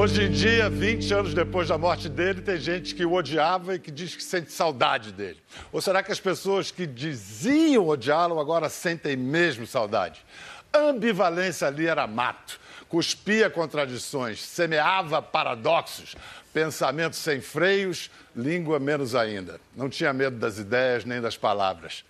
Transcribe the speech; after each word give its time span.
Hoje 0.00 0.22
em 0.22 0.30
dia, 0.30 0.70
20 0.70 1.12
anos 1.12 1.34
depois 1.34 1.68
da 1.68 1.76
morte 1.76 2.08
dele, 2.08 2.40
tem 2.40 2.56
gente 2.56 2.94
que 2.94 3.04
o 3.04 3.12
odiava 3.12 3.74
e 3.74 3.78
que 3.78 3.90
diz 3.90 4.16
que 4.16 4.24
sente 4.24 4.50
saudade 4.50 5.12
dele. 5.12 5.36
Ou 5.70 5.78
será 5.82 6.02
que 6.02 6.10
as 6.10 6.18
pessoas 6.18 6.70
que 6.70 6.86
diziam 6.86 7.86
odiá-lo 7.86 8.40
agora 8.40 8.70
sentem 8.70 9.14
mesmo 9.14 9.66
saudade? 9.66 10.24
ambivalência 10.72 11.66
ali 11.66 11.86
era 11.86 12.06
mato. 12.06 12.58
Cuspia 12.88 13.50
contradições, 13.50 14.40
semeava 14.40 15.20
paradoxos, 15.20 16.16
pensamentos 16.50 17.18
sem 17.18 17.42
freios, 17.42 18.10
língua 18.34 18.78
menos 18.78 19.14
ainda. 19.14 19.60
Não 19.76 19.90
tinha 19.90 20.14
medo 20.14 20.38
das 20.38 20.56
ideias 20.56 21.04
nem 21.04 21.20
das 21.20 21.36
palavras. 21.36 22.06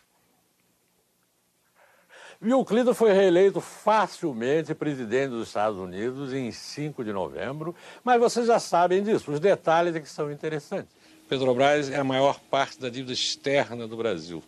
Bill 2.42 2.64
Clinton 2.64 2.94
foi 2.94 3.12
reeleito 3.12 3.60
facilmente 3.60 4.74
presidente 4.74 5.28
dos 5.28 5.48
Estados 5.48 5.78
Unidos 5.78 6.32
em 6.32 6.50
5 6.50 7.04
de 7.04 7.12
novembro, 7.12 7.74
mas 8.02 8.18
vocês 8.18 8.46
já 8.46 8.58
sabem 8.58 9.02
disso, 9.02 9.30
os 9.30 9.38
detalhes 9.38 9.94
é 9.94 10.00
que 10.00 10.08
são 10.08 10.32
interessantes. 10.32 10.88
Petrobras 11.28 11.90
é 11.90 11.98
a 11.98 12.04
maior 12.04 12.40
parte 12.50 12.80
da 12.80 12.88
dívida 12.88 13.12
externa 13.12 13.86
do 13.86 13.94
Brasil. 13.94 14.42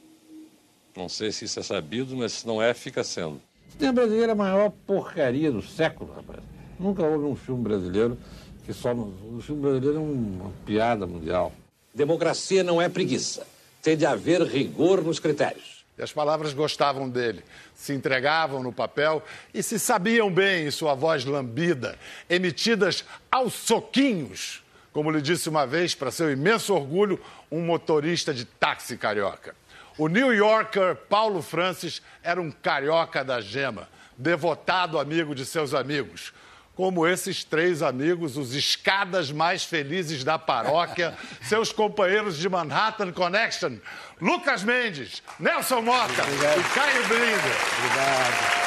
Não 0.96 1.06
sei 1.06 1.32
se 1.32 1.44
isso 1.44 1.60
é 1.60 1.62
sabido, 1.62 2.16
mas 2.16 2.32
se 2.32 2.46
não 2.46 2.62
é, 2.62 2.72
fica 2.72 3.04
sendo. 3.04 3.34
O 3.68 3.72
cinema 3.72 3.92
brasileiro 3.92 4.30
é 4.30 4.32
a 4.32 4.36
maior 4.36 4.72
porcaria 4.86 5.52
do 5.52 5.60
século, 5.60 6.14
rapaz. 6.14 6.40
Nunca 6.80 7.02
houve 7.02 7.26
um 7.26 7.36
filme 7.36 7.62
brasileiro 7.62 8.16
que 8.64 8.72
só. 8.72 8.92
O 8.94 9.40
filme 9.42 9.60
brasileiro 9.60 9.98
é 9.98 10.00
uma 10.00 10.50
piada 10.64 11.06
mundial. 11.06 11.52
Democracia 11.94 12.64
não 12.64 12.80
é 12.80 12.88
preguiça. 12.88 13.46
Tem 13.82 13.96
de 13.96 14.06
haver 14.06 14.40
rigor 14.42 15.04
nos 15.04 15.18
critérios. 15.18 15.71
E 15.98 16.02
as 16.02 16.12
palavras 16.12 16.54
gostavam 16.54 17.08
dele, 17.08 17.44
se 17.74 17.92
entregavam 17.92 18.62
no 18.62 18.72
papel 18.72 19.22
e 19.52 19.62
se 19.62 19.78
sabiam 19.78 20.32
bem 20.32 20.66
em 20.66 20.70
sua 20.70 20.94
voz 20.94 21.24
lambida, 21.24 21.98
emitidas 22.30 23.04
aos 23.30 23.52
soquinhos, 23.52 24.62
como 24.92 25.10
lhe 25.10 25.20
disse 25.20 25.48
uma 25.48 25.66
vez, 25.66 25.94
para 25.94 26.10
seu 26.10 26.30
imenso 26.30 26.74
orgulho, 26.74 27.20
um 27.50 27.60
motorista 27.60 28.32
de 28.32 28.44
táxi 28.44 28.96
carioca. 28.96 29.54
O 29.98 30.08
New 30.08 30.32
Yorker 30.32 30.96
Paulo 30.96 31.42
Francis 31.42 32.00
era 32.22 32.40
um 32.40 32.50
carioca 32.50 33.22
da 33.22 33.40
gema, 33.40 33.88
devotado 34.16 34.98
amigo 34.98 35.34
de 35.34 35.44
seus 35.44 35.74
amigos 35.74 36.32
como 36.74 37.06
esses 37.06 37.44
três 37.44 37.82
amigos, 37.82 38.36
os 38.36 38.54
escadas 38.54 39.30
mais 39.30 39.62
felizes 39.64 40.24
da 40.24 40.38
paróquia, 40.38 41.16
seus 41.42 41.70
companheiros 41.72 42.38
de 42.38 42.48
Manhattan 42.48 43.12
Connection, 43.12 43.76
Lucas 44.20 44.64
Mendes, 44.64 45.22
Nelson 45.38 45.82
Mota 45.82 46.22
Obrigado. 46.22 46.60
e 46.60 46.64
Caio. 46.74 47.04
Obrigado. 47.04 47.42
Obrigado. 47.78 48.62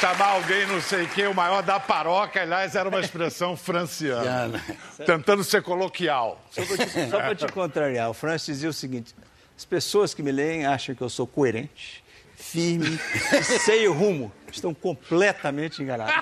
Chamar 0.00 0.26
alguém, 0.26 0.64
não 0.66 0.80
sei 0.80 1.06
quem, 1.08 1.26
o 1.26 1.34
maior 1.34 1.60
da 1.60 1.80
paróquia, 1.80 2.42
aliás, 2.42 2.76
era 2.76 2.88
uma 2.88 3.00
expressão 3.00 3.56
franciana, 3.58 4.62
tentando 5.04 5.42
ser 5.42 5.60
coloquial. 5.60 6.40
Só 6.52 7.18
para 7.18 7.34
te, 7.34 7.44
te 7.46 7.50
contrariar, 7.52 8.08
o 8.08 8.14
Francis 8.14 8.56
dizia 8.56 8.68
o 8.68 8.72
seguinte: 8.72 9.12
as 9.56 9.64
pessoas 9.64 10.14
que 10.14 10.22
me 10.22 10.30
leem 10.30 10.66
acham 10.66 10.94
que 10.94 11.02
eu 11.02 11.08
sou 11.08 11.26
coerente, 11.26 12.04
firme, 12.38 12.98
sem 13.42 13.86
rumo. 13.88 14.32
Estão 14.50 14.72
completamente 14.72 15.82
enganados. 15.82 16.14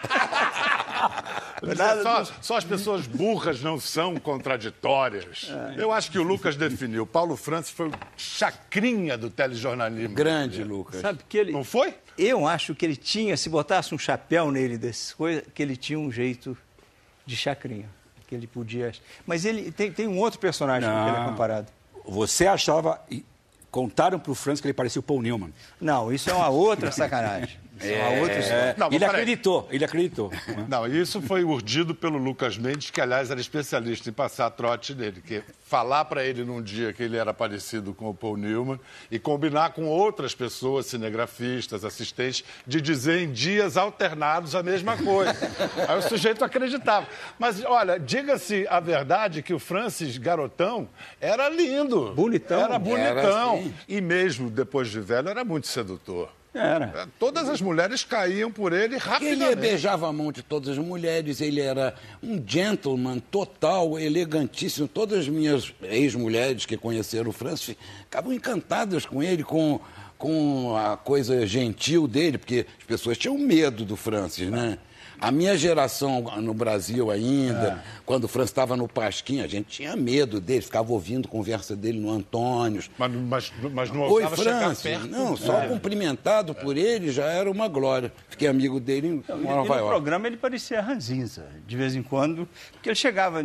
Só, 2.02 2.24
só, 2.42 2.56
as 2.56 2.64
pessoas 2.64 3.06
burras 3.06 3.62
não 3.62 3.80
são 3.80 4.16
contraditórias. 4.16 5.50
É. 5.78 5.82
Eu 5.82 5.92
acho 5.92 6.10
que 6.10 6.18
o 6.18 6.22
Lucas 6.22 6.56
definiu. 6.56 7.06
Paulo 7.06 7.36
Francis 7.36 7.70
foi 7.70 7.88
o 7.88 7.92
chacrinha 8.16 9.16
do 9.16 9.30
telejornalismo. 9.30 10.14
Grande, 10.14 10.62
Lucas. 10.64 11.00
Sabe 11.00 11.20
que 11.28 11.38
ele... 11.38 11.52
Não 11.52 11.64
foi? 11.64 11.94
Eu 12.18 12.46
acho 12.46 12.74
que 12.74 12.84
ele 12.84 12.96
tinha, 12.96 13.36
se 13.36 13.48
botasse 13.48 13.94
um 13.94 13.98
chapéu 13.98 14.50
nele 14.50 14.76
dessas 14.76 15.14
coisas, 15.14 15.44
que 15.54 15.62
ele 15.62 15.76
tinha 15.76 15.98
um 15.98 16.10
jeito 16.10 16.56
de 17.24 17.36
chacrinha. 17.36 17.88
Que 18.26 18.34
ele 18.34 18.46
podia. 18.46 18.92
Mas 19.24 19.44
ele 19.44 19.70
tem, 19.70 19.92
tem 19.92 20.08
um 20.08 20.18
outro 20.18 20.38
personagem 20.40 20.88
não. 20.88 20.96
com 20.96 21.04
que 21.04 21.10
ele 21.10 21.24
é 21.24 21.28
comparado. 21.30 21.68
Você 22.04 22.46
achava 22.46 23.00
Contaram 23.76 24.18
para 24.18 24.32
o 24.32 24.34
Francis 24.34 24.62
que 24.62 24.68
ele 24.68 24.72
parecia 24.72 25.00
o 25.00 25.02
Paul 25.02 25.20
Newman. 25.20 25.52
Não, 25.78 26.10
isso 26.10 26.30
é 26.30 26.32
uma 26.32 26.48
outra 26.48 26.90
sacanagem. 26.90 27.58
É, 27.80 28.40
história. 28.40 28.74
Não, 28.78 28.90
ele 28.90 29.04
acreditou, 29.04 29.68
ele 29.70 29.84
acreditou. 29.84 30.32
Não, 30.68 30.86
isso 30.86 31.20
foi 31.20 31.44
urdido 31.44 31.94
pelo 31.94 32.18
Lucas 32.18 32.56
Mendes, 32.56 32.90
que 32.90 33.00
aliás 33.00 33.30
era 33.30 33.40
especialista 33.40 34.08
em 34.08 34.12
passar 34.12 34.50
trote 34.50 34.94
dele, 34.94 35.20
que 35.20 35.42
falar 35.64 36.04
para 36.04 36.24
ele 36.24 36.44
num 36.44 36.62
dia 36.62 36.92
que 36.92 37.02
ele 37.02 37.16
era 37.16 37.34
parecido 37.34 37.92
com 37.92 38.08
o 38.08 38.14
Paul 38.14 38.36
Newman 38.36 38.80
e 39.10 39.18
combinar 39.18 39.72
com 39.72 39.84
outras 39.84 40.34
pessoas, 40.34 40.86
cinegrafistas, 40.86 41.84
assistentes, 41.84 42.44
de 42.66 42.80
dizer 42.80 43.22
em 43.22 43.32
dias 43.32 43.76
alternados 43.76 44.54
a 44.54 44.62
mesma 44.62 44.96
coisa. 44.96 45.36
Aí 45.88 45.98
o 45.98 46.02
sujeito 46.02 46.44
acreditava. 46.44 47.06
Mas 47.38 47.62
olha, 47.64 47.98
diga-se 47.98 48.66
a 48.68 48.80
verdade 48.80 49.42
que 49.42 49.52
o 49.52 49.58
Francis 49.58 50.16
Garotão 50.18 50.88
era 51.20 51.48
lindo. 51.48 52.12
Bonitão. 52.14 52.60
Era 52.60 52.78
bonitão. 52.78 53.56
Era, 53.56 53.72
e 53.88 54.00
mesmo 54.00 54.48
depois 54.48 54.88
de 54.88 55.00
velho 55.00 55.28
era 55.28 55.44
muito 55.44 55.66
sedutor. 55.66 56.30
Era. 56.58 56.92
É, 56.94 57.06
todas 57.18 57.48
as 57.48 57.60
mulheres 57.60 58.04
caíam 58.04 58.50
por 58.50 58.72
ele 58.72 58.96
rapidamente. 58.96 59.42
Ele 59.42 59.56
beijava 59.56 60.08
a 60.08 60.12
mão 60.12 60.32
de 60.32 60.42
todas 60.42 60.70
as 60.70 60.78
mulheres, 60.78 61.40
ele 61.40 61.60
era 61.60 61.94
um 62.22 62.42
gentleman 62.44 63.18
total, 63.18 63.98
elegantíssimo. 63.98 64.88
Todas 64.88 65.20
as 65.20 65.28
minhas 65.28 65.72
ex-mulheres 65.82 66.66
que 66.66 66.76
conheceram 66.76 67.30
o 67.30 67.32
Francis 67.32 67.76
ficavam 68.04 68.32
encantadas 68.32 69.04
com 69.04 69.22
ele, 69.22 69.44
com, 69.44 69.80
com 70.16 70.76
a 70.76 70.96
coisa 70.96 71.46
gentil 71.46 72.08
dele, 72.08 72.38
porque 72.38 72.66
as 72.78 72.84
pessoas 72.84 73.18
tinham 73.18 73.36
medo 73.36 73.84
do 73.84 73.96
Francis, 73.96 74.48
né? 74.50 74.78
A 75.20 75.30
minha 75.30 75.56
geração 75.56 76.20
no 76.40 76.52
Brasil 76.52 77.10
ainda, 77.10 77.82
é. 77.84 78.00
quando 78.04 78.24
o 78.24 78.28
França 78.28 78.50
estava 78.50 78.76
no 78.76 78.86
Pasquim, 78.86 79.40
a 79.40 79.46
gente 79.46 79.68
tinha 79.68 79.96
medo 79.96 80.40
dele, 80.40 80.60
ficava 80.60 80.92
ouvindo 80.92 81.28
conversa 81.28 81.74
dele 81.74 81.98
no 81.98 82.10
Antônio. 82.10 82.82
Mas, 82.98 83.12
mas, 83.12 83.52
mas 83.72 83.90
não 83.90 84.02
Oi, 84.02 84.26
França, 84.28 84.98
Não, 85.08 85.36
só 85.36 85.62
é. 85.62 85.68
cumprimentado 85.68 86.54
por 86.54 86.76
ele 86.76 87.10
já 87.10 87.26
era 87.26 87.50
uma 87.50 87.68
glória. 87.68 88.12
Fiquei 88.28 88.48
amigo 88.48 88.78
dele 88.78 89.08
em 89.08 89.24
não, 89.28 89.38
Nova 89.38 89.74
York. 89.74 89.82
No 89.82 89.88
programa 89.88 90.26
ele 90.26 90.36
parecia 90.36 90.80
ranzinza, 90.80 91.46
de 91.66 91.76
vez 91.76 91.94
em 91.94 92.02
quando, 92.02 92.48
porque 92.72 92.88
ele 92.90 92.96
chegava 92.96 93.44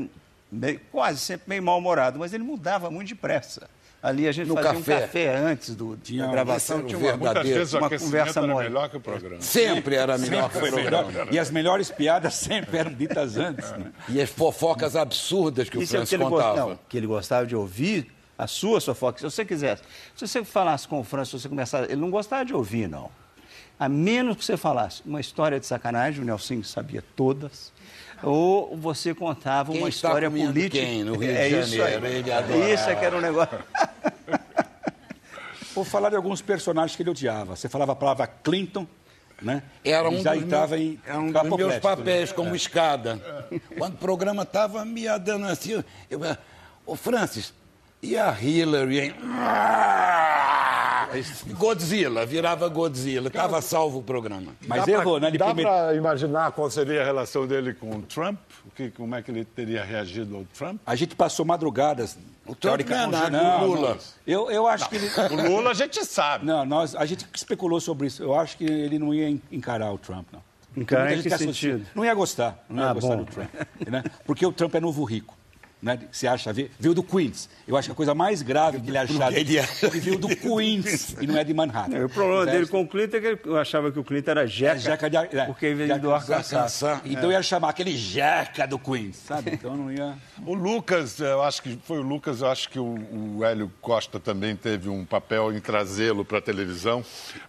meio, 0.51 0.81
quase 0.91 1.19
sempre 1.19 1.45
meio 1.47 1.63
mal-humorado, 1.63 2.19
mas 2.19 2.33
ele 2.33 2.43
mudava 2.43 2.91
muito 2.91 3.09
depressa. 3.09 3.69
Ali 4.01 4.27
a 4.27 4.31
gente 4.31 4.47
no 4.47 4.55
fazia 4.55 4.73
café. 4.73 4.97
um 4.97 5.01
café 5.01 5.35
antes 5.37 5.75
do, 5.75 5.95
tinha, 5.95 6.25
da 6.25 6.31
gravação, 6.31 6.83
tinha 6.83 6.97
uma, 6.97 7.33
vezes 7.43 7.73
uma 7.73 7.87
conversa 7.87 8.39
era 8.39 8.55
melhor 8.55 8.89
que 8.89 8.97
o 8.97 8.99
programa. 8.99 9.41
Sempre 9.41 9.95
era 9.95 10.17
melhor 10.17 10.49
que 10.49 10.57
o 10.57 10.71
programa. 10.71 11.11
E 11.29 11.37
as 11.37 11.51
melhores 11.51 11.91
piadas 11.91 12.33
sempre 12.33 12.79
eram 12.79 12.91
ditas 12.91 13.37
antes. 13.37 13.71
Né? 13.73 13.91
E 14.09 14.19
as 14.19 14.29
fofocas 14.29 14.95
absurdas 14.95 15.69
que 15.69 15.77
Isso 15.77 15.93
o 15.93 15.97
Francis 15.97 16.13
é 16.13 16.17
que 16.17 16.23
contava. 16.23 16.55
Não, 16.55 16.79
que 16.89 16.97
ele 16.97 17.05
gostava 17.05 17.45
de 17.45 17.55
ouvir 17.55 18.11
a 18.35 18.47
sua 18.47 18.81
fofoca. 18.81 19.19
Se 19.19 19.23
você 19.23 19.45
quisesse, 19.45 19.83
se 20.15 20.27
você 20.27 20.43
falasse 20.43 20.87
com 20.87 20.99
o 20.99 21.03
Francis, 21.03 21.29
se 21.29 21.41
você 21.41 21.49
começasse, 21.49 21.91
ele 21.91 22.01
não 22.01 22.09
gostava 22.09 22.43
de 22.43 22.55
ouvir, 22.55 22.89
não. 22.89 23.11
A 23.79 23.87
menos 23.87 24.37
que 24.37 24.45
você 24.45 24.57
falasse 24.57 25.03
uma 25.05 25.19
história 25.19 25.59
de 25.59 25.65
sacanagem, 25.67 26.23
o 26.23 26.25
Nelson 26.25 26.63
sabia 26.63 27.03
todas 27.15 27.71
ou 28.23 28.77
você 28.77 29.13
contava 29.13 29.71
quem 29.71 29.81
uma 29.81 29.89
história 29.89 30.29
política. 30.29 30.85
Quem? 30.85 31.03
No 31.03 31.17
Rio 31.17 31.31
é 31.31 31.47
de 31.47 31.49
Janeiro, 31.49 31.65
isso 31.65 32.07
ele 32.07 32.31
adorava. 32.31 32.69
Isso 32.69 32.89
é 32.89 32.95
que 32.95 33.05
era 33.05 33.17
um 33.17 33.21
negócio. 33.21 33.59
Vou 35.73 35.85
falar 35.85 36.09
de 36.09 36.15
alguns 36.15 36.41
personagens 36.41 36.95
que 36.95 37.03
ele 37.03 37.09
odiava. 37.09 37.55
Você 37.55 37.69
falava 37.69 37.93
a 37.93 37.95
palavra 37.95 38.27
Clinton, 38.27 38.85
né? 39.41 39.63
Era 39.83 40.09
um, 40.09 40.21
já 40.21 40.33
dos, 40.33 40.43
entrava 40.43 40.75
meus, 40.75 40.81
em 40.81 40.99
era 41.05 41.19
um 41.19 41.31
dos 41.31 41.57
meus 41.57 41.79
papéis 41.79 42.29
né? 42.29 42.35
como 42.35 42.53
é. 42.53 42.55
escada. 42.55 43.19
Quando 43.77 43.93
o 43.93 43.97
programa 43.97 44.43
estava 44.43 44.85
me 44.85 45.07
dando 45.19 45.47
assim, 45.47 45.83
eu, 46.09 46.19
ô 46.85 46.95
Francis, 46.95 47.53
e 48.01 48.17
a 48.17 48.35
Hillary, 48.39 48.99
hein? 48.99 49.15
Godzilla, 51.57 52.25
virava 52.25 52.67
Godzilla. 52.67 53.27
Estava 53.27 53.61
salvo 53.61 53.99
o 53.99 54.03
programa. 54.03 54.53
Mas 54.67 54.85
dá 54.85 54.91
errou, 54.91 55.13
pra, 55.13 55.21
né? 55.21 55.27
Ele 55.27 55.37
dá 55.37 55.45
primeiro... 55.45 55.69
para 55.69 55.95
imaginar 55.95 56.51
qual 56.51 56.69
seria 56.69 57.01
a 57.01 57.05
relação 57.05 57.45
dele 57.47 57.73
com 57.73 57.89
o 57.89 58.01
Trump? 58.01 58.39
Que, 58.75 58.89
como 58.91 59.15
é 59.15 59.21
que 59.21 59.31
ele 59.31 59.43
teria 59.43 59.83
reagido 59.83 60.35
ao 60.35 60.43
Trump? 60.45 60.79
A 60.85 60.95
gente 60.95 61.15
passou 61.15 61.45
madrugadas. 61.45 62.17
O 62.45 62.55
Trump 62.55 62.81
não 62.89 62.97
é 62.97 63.07
nada, 63.07 63.29
não, 63.29 63.63
o 63.63 63.67
Lula. 63.67 63.97
Eu, 64.25 64.49
eu 64.49 64.67
acho 64.67 64.83
não. 64.85 64.89
que 64.89 64.95
ele... 64.95 65.09
O 65.09 65.55
Lula 65.55 65.71
a 65.71 65.73
gente 65.73 66.03
sabe. 66.05 66.45
Não, 66.45 66.65
nós, 66.65 66.95
a 66.95 67.05
gente 67.05 67.27
especulou 67.33 67.79
sobre 67.79 68.07
isso. 68.07 68.23
Eu 68.23 68.33
acho 68.33 68.57
que 68.57 68.63
ele 68.63 68.97
não 68.97 69.13
ia 69.13 69.29
encarar 69.51 69.91
o 69.91 69.97
Trump, 69.97 70.27
não. 70.31 70.41
Encarar 70.75 71.13
em 71.13 71.21
que 71.21 71.29
sentido? 71.37 71.85
Não 71.93 72.05
ia 72.05 72.13
gostar. 72.13 72.63
Não 72.69 72.83
ia 72.83 72.89
ah, 72.89 72.93
gostar 72.93 73.17
bom. 73.17 73.23
do 73.23 73.31
Trump. 73.31 73.49
Né? 73.89 74.03
Porque 74.25 74.45
o 74.45 74.51
Trump 74.51 74.73
é 74.75 74.79
novo 74.79 75.03
rico. 75.03 75.35
Né? 75.81 75.97
Você 76.11 76.27
acha, 76.27 76.53
veio 76.53 76.93
do 76.93 77.01
Queens. 77.01 77.49
Eu 77.67 77.75
acho 77.75 77.87
que 77.87 77.91
a 77.91 77.95
coisa 77.95 78.13
mais 78.13 78.41
grave 78.43 78.79
que 78.79 78.89
ele 78.89 78.97
achava 78.99 79.33
Ele 79.33 79.57
é- 79.57 79.67
ele 79.81 79.99
veio 79.99 80.17
do 80.19 80.27
Queens 80.27 81.15
e 81.19 81.25
não 81.25 81.35
é 81.37 81.43
de 81.43 81.53
Manhattan. 81.55 81.97
Não, 81.97 82.05
o 82.05 82.09
problema 82.09 82.43
Então, 82.43 82.53
dele 82.53 82.67
com 82.67 82.81
o 82.81 82.87
Clinton 82.87 83.17
é 83.17 83.35
que 83.35 83.39
eu 83.49 83.57
achava 83.57 83.91
que 83.91 83.97
o 83.97 84.03
Clinton 84.03 84.31
era 84.31 84.45
jeca, 84.45 84.75
é 84.75 84.79
jeca 84.79 85.09
de, 85.09 85.17
é, 85.17 85.45
porque 85.45 85.73
veio 85.73 85.99
do 85.99 86.13
Arkansas. 86.13 86.53
Arkansas. 86.53 87.01
Então 87.05 87.23
eu 87.23 87.31
ia 87.31 87.41
chamar 87.41 87.69
aquele 87.69 87.97
jeca 87.97 88.67
do 88.67 88.77
Queens, 88.77 89.15
sabe? 89.15 89.51
Então 89.61 89.75
não 89.75 89.91
ia... 89.91 90.15
O 90.45 90.53
Lucas, 90.53 91.19
eu 91.19 91.41
acho 91.41 91.61
que 91.63 91.77
foi 91.83 91.97
o 91.99 92.03
Lucas, 92.03 92.41
eu 92.41 92.47
acho 92.47 92.69
que 92.69 92.79
o, 92.79 93.37
o 93.37 93.43
Hélio 93.43 93.71
Costa 93.81 94.19
também 94.19 94.55
teve 94.55 94.87
um 94.89 95.03
papel 95.05 95.51
em 95.51 95.59
trazê-lo 95.59 96.23
para 96.23 96.37
a 96.37 96.41
televisão, 96.41 97.03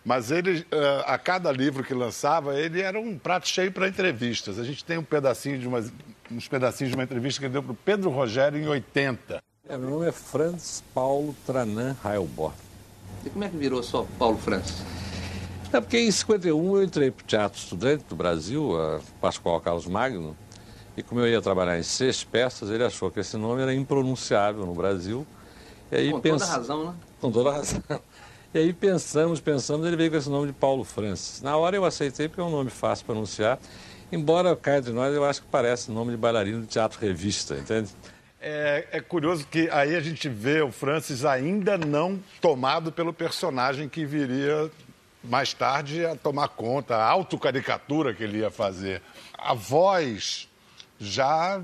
mas 0.05 0.31
ele, 0.31 0.67
eh, 0.70 1.05
a 1.06 1.17
cada 1.19 1.50
livro 1.52 1.84
que 1.84 1.94
lançava, 1.94 2.58
ele 2.58 2.81
era 2.81 2.99
um 2.99 3.19
prato 3.19 3.49
cheio 3.49 3.70
para 3.73 3.88
entrevistas. 3.88 4.58
A 4.58 4.64
gente 4.64 4.84
tem 4.84 4.99
um 4.99 5.05
pedacinho 5.05 5.58
de 5.58 5.67
umas, 5.69 5.93
uns 6.34 6.49
pedacinhos 6.49 6.90
de 6.90 6.96
uma 6.96 7.05
entrevista 7.05 7.40
que 7.40 7.46
ele 7.46 7.52
deu 7.52 7.62
para 7.62 7.73
o 7.73 7.76
Pedro 7.76 8.11
Rogério 8.11 8.58
em 8.58 8.67
80. 8.67 9.43
É, 9.69 9.76
meu 9.76 9.90
nome 9.90 10.06
é 10.06 10.12
Franz 10.12 10.82
Paulo 10.94 11.34
Tranan 11.46 11.96
Heilborn. 12.05 12.55
E 13.25 13.31
como 13.31 13.44
é 13.44 13.49
que 13.49 13.56
virou 13.56 13.82
só 13.82 14.06
Paulo 14.19 14.37
Francis? 14.38 14.82
É 15.73 15.81
porque 15.81 15.99
em 15.99 16.11
51 16.11 16.76
eu 16.76 16.82
entrei 16.82 17.11
para 17.11 17.23
o 17.23 17.26
Teatro 17.26 17.58
Estudante 17.58 18.05
do 18.08 18.17
Brasil, 18.17 18.79
a 18.81 19.00
Pascoal 19.20 19.61
Carlos 19.61 19.87
Magno, 19.87 20.37
e 20.96 21.02
como 21.02 21.20
eu 21.20 21.29
ia 21.29 21.40
trabalhar 21.40 21.79
em 21.79 21.82
seis 21.82 22.23
peças, 22.23 22.69
ele 22.69 22.84
achou 22.84 23.11
que 23.11 23.20
esse 23.20 23.37
nome 23.37 23.62
era 23.62 23.73
impronunciável 23.73 24.67
no 24.67 24.75
Brasil. 24.75 25.26
E 25.90 25.96
aí 25.96 26.11
Com 26.11 26.20
pens- 26.20 26.43
toda 26.43 26.52
razão, 26.52 26.84
né? 26.87 26.94
Com 27.20 27.31
toda 27.31 27.52
razão. 27.52 27.82
E 28.55 28.58
aí 28.58 28.70
pensamos, 28.75 29.40
pensamos, 29.40 29.87
ele 29.87 29.96
veio 29.96 30.11
com 30.11 30.17
esse 30.19 30.29
nome 30.29 30.49
de 30.49 30.52
Paulo 30.52 30.84
Francis. 30.84 31.40
Na 31.40 31.56
hora 31.56 31.75
eu 31.75 31.87
aceitei 31.87 32.29
porque 32.29 32.40
é 32.43 32.44
um 32.44 32.50
nome 32.50 32.69
fácil 32.69 33.06
para 33.06 33.14
anunciar, 33.14 33.58
embora 34.12 34.54
caia 34.54 34.78
entre 34.78 34.92
nós, 34.92 35.14
eu 35.14 35.24
acho 35.24 35.42
que 35.42 35.48
parece 35.48 35.90
nome 35.90 36.12
de 36.12 36.16
bailarino 36.16 36.60
de 36.60 36.68
teatro 36.68 37.00
revista, 37.00 37.56
entende? 37.56 37.90
É, 38.40 38.88
é 38.92 39.00
curioso 39.00 39.46
que 39.46 39.70
aí 39.70 39.94
a 39.96 40.00
gente 40.00 40.28
vê 40.28 40.60
o 40.62 40.70
Francis 40.70 41.24
ainda 41.24 41.78
não 41.78 42.20
tomado 42.40 42.92
pelo 42.92 43.12
personagem 43.12 43.88
que 43.88 44.04
viria 44.04 44.70
mais 45.22 45.54
tarde 45.54 46.04
a 46.04 46.16
tomar 46.16 46.48
conta, 46.48 46.96
a 46.96 47.04
autocaricatura 47.04 48.12
que 48.12 48.22
ele 48.24 48.38
ia 48.38 48.50
fazer. 48.50 49.00
A 49.38 49.54
voz 49.54 50.48
já, 50.98 51.60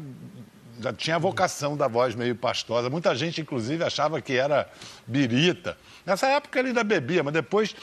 já 0.81 0.93
tinha 0.93 1.17
a 1.17 1.19
vocação 1.19 1.77
da 1.77 1.89
voz 1.89 2.15
meio 2.15 2.37
pastosa. 2.37 2.89
Muita 2.89 3.15
gente, 3.15 3.41
inclusive, 3.41 3.83
achava 3.83 4.21
que 4.21 4.35
era 4.35 4.71
birita. 5.07 5.77
Nessa 6.07 6.29
época 6.29 6.59
ele 6.59 6.69
ainda 6.69 6.85
bebia, 6.85 7.23
mas 7.23 7.35
depois 7.35 7.75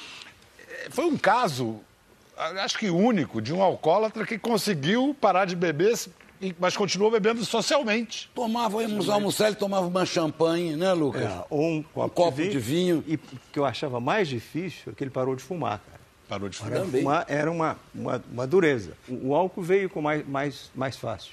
eh, 0.57 0.87
foi 0.89 1.05
um 1.05 1.17
caso, 1.17 1.81
acho 2.37 2.77
que 2.77 2.89
único, 2.89 3.41
de 3.41 3.53
um 3.53 3.61
alcoólatra 3.61 4.25
que 4.25 4.37
conseguiu 4.37 5.15
parar 5.19 5.45
de 5.45 5.55
beber, 5.55 5.93
mas 6.59 6.75
continuou 6.75 7.09
bebendo 7.11 7.43
socialmente. 7.45 8.29
Tomava, 8.35 8.81
íamos 8.81 9.09
almoçar, 9.09 9.47
ele 9.47 9.55
tomava 9.55 9.87
uma 9.87 10.05
champanhe, 10.05 10.75
né, 10.75 10.91
Lucas? 10.93 11.23
É, 11.23 11.43
ou 11.49 11.63
um 11.63 11.83
copo, 11.83 12.09
copo 12.15 12.41
de 12.41 12.59
vinho. 12.59 13.03
E 13.07 13.15
o 13.15 13.19
que 13.51 13.59
eu 13.59 13.65
achava 13.65 13.99
mais 13.99 14.27
difícil 14.27 14.91
é 14.91 14.95
que 14.95 15.03
ele 15.03 15.11
parou 15.11 15.35
de 15.35 15.43
fumar, 15.43 15.79
cara. 15.79 15.95
Parou 16.27 16.49
de 16.49 16.57
fumar. 16.57 16.81
de 16.81 16.91
fumar 16.99 17.25
era 17.27 17.51
uma, 17.51 17.77
uma, 17.93 18.23
uma 18.31 18.47
dureza. 18.47 18.93
O, 19.07 19.29
o 19.29 19.35
álcool 19.35 19.61
veio 19.61 19.89
com 19.89 20.01
mais, 20.01 20.27
mais, 20.27 20.71
mais 20.75 20.97
fácil. 20.97 21.31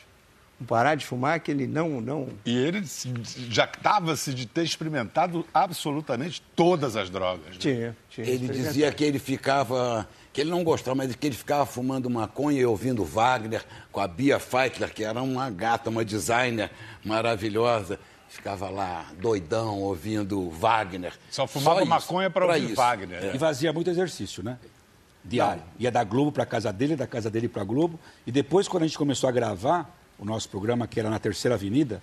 O 0.60 0.64
parar 0.64 0.94
de 0.94 1.04
fumar 1.04 1.36
é 1.36 1.38
que 1.40 1.50
ele 1.50 1.66
não... 1.66 2.00
não 2.00 2.28
E 2.46 2.56
ele 2.56 2.86
se- 2.86 3.12
jactava-se 3.50 4.32
de 4.32 4.46
ter 4.46 4.62
experimentado 4.62 5.44
absolutamente 5.52 6.40
todas 6.54 6.94
as 6.94 7.10
drogas. 7.10 7.46
né? 7.48 7.56
tinha, 7.58 7.96
tinha 8.08 8.26
Ele 8.26 8.46
dizia 8.46 8.92
que 8.92 9.02
ele 9.02 9.18
ficava, 9.18 10.06
que 10.32 10.40
ele 10.40 10.50
não 10.50 10.64
gostava, 10.64 10.94
mas 10.94 11.14
que 11.14 11.26
ele 11.26 11.36
ficava 11.36 11.66
fumando 11.66 12.08
maconha 12.08 12.60
e 12.60 12.64
ouvindo 12.64 13.04
Wagner 13.04 13.64
com 13.90 14.00
a 14.00 14.08
Bia 14.08 14.38
Feitler, 14.38 14.92
que 14.92 15.04
era 15.04 15.22
uma 15.22 15.50
gata, 15.50 15.90
uma 15.90 16.04
designer 16.04 16.70
maravilhosa. 17.04 17.98
Ficava 18.28 18.70
lá 18.70 19.04
doidão 19.20 19.80
ouvindo 19.80 20.48
Wagner. 20.48 21.12
Só 21.30 21.46
fumava 21.46 21.80
isso, 21.80 21.90
maconha 21.90 22.30
para 22.30 22.46
ouvir 22.46 22.64
isso. 22.64 22.76
Wagner. 22.76 23.34
E 23.34 23.38
fazia 23.38 23.74
muito 23.74 23.90
exercício, 23.90 24.42
né? 24.42 24.58
Diário. 25.22 25.62
Ia 25.78 25.90
da 25.90 26.02
Globo 26.02 26.32
para 26.32 26.46
casa 26.46 26.72
dele, 26.72 26.96
da 26.96 27.06
casa 27.06 27.30
dele 27.30 27.46
para 27.46 27.62
Globo. 27.62 28.00
E 28.26 28.32
depois, 28.32 28.66
quando 28.66 28.84
a 28.84 28.86
gente 28.86 28.96
começou 28.96 29.28
a 29.28 29.32
gravar 29.32 29.94
o 30.18 30.24
nosso 30.24 30.48
programa, 30.48 30.86
que 30.86 30.98
era 30.98 31.10
na 31.10 31.18
Terceira 31.18 31.56
Avenida, 31.56 32.02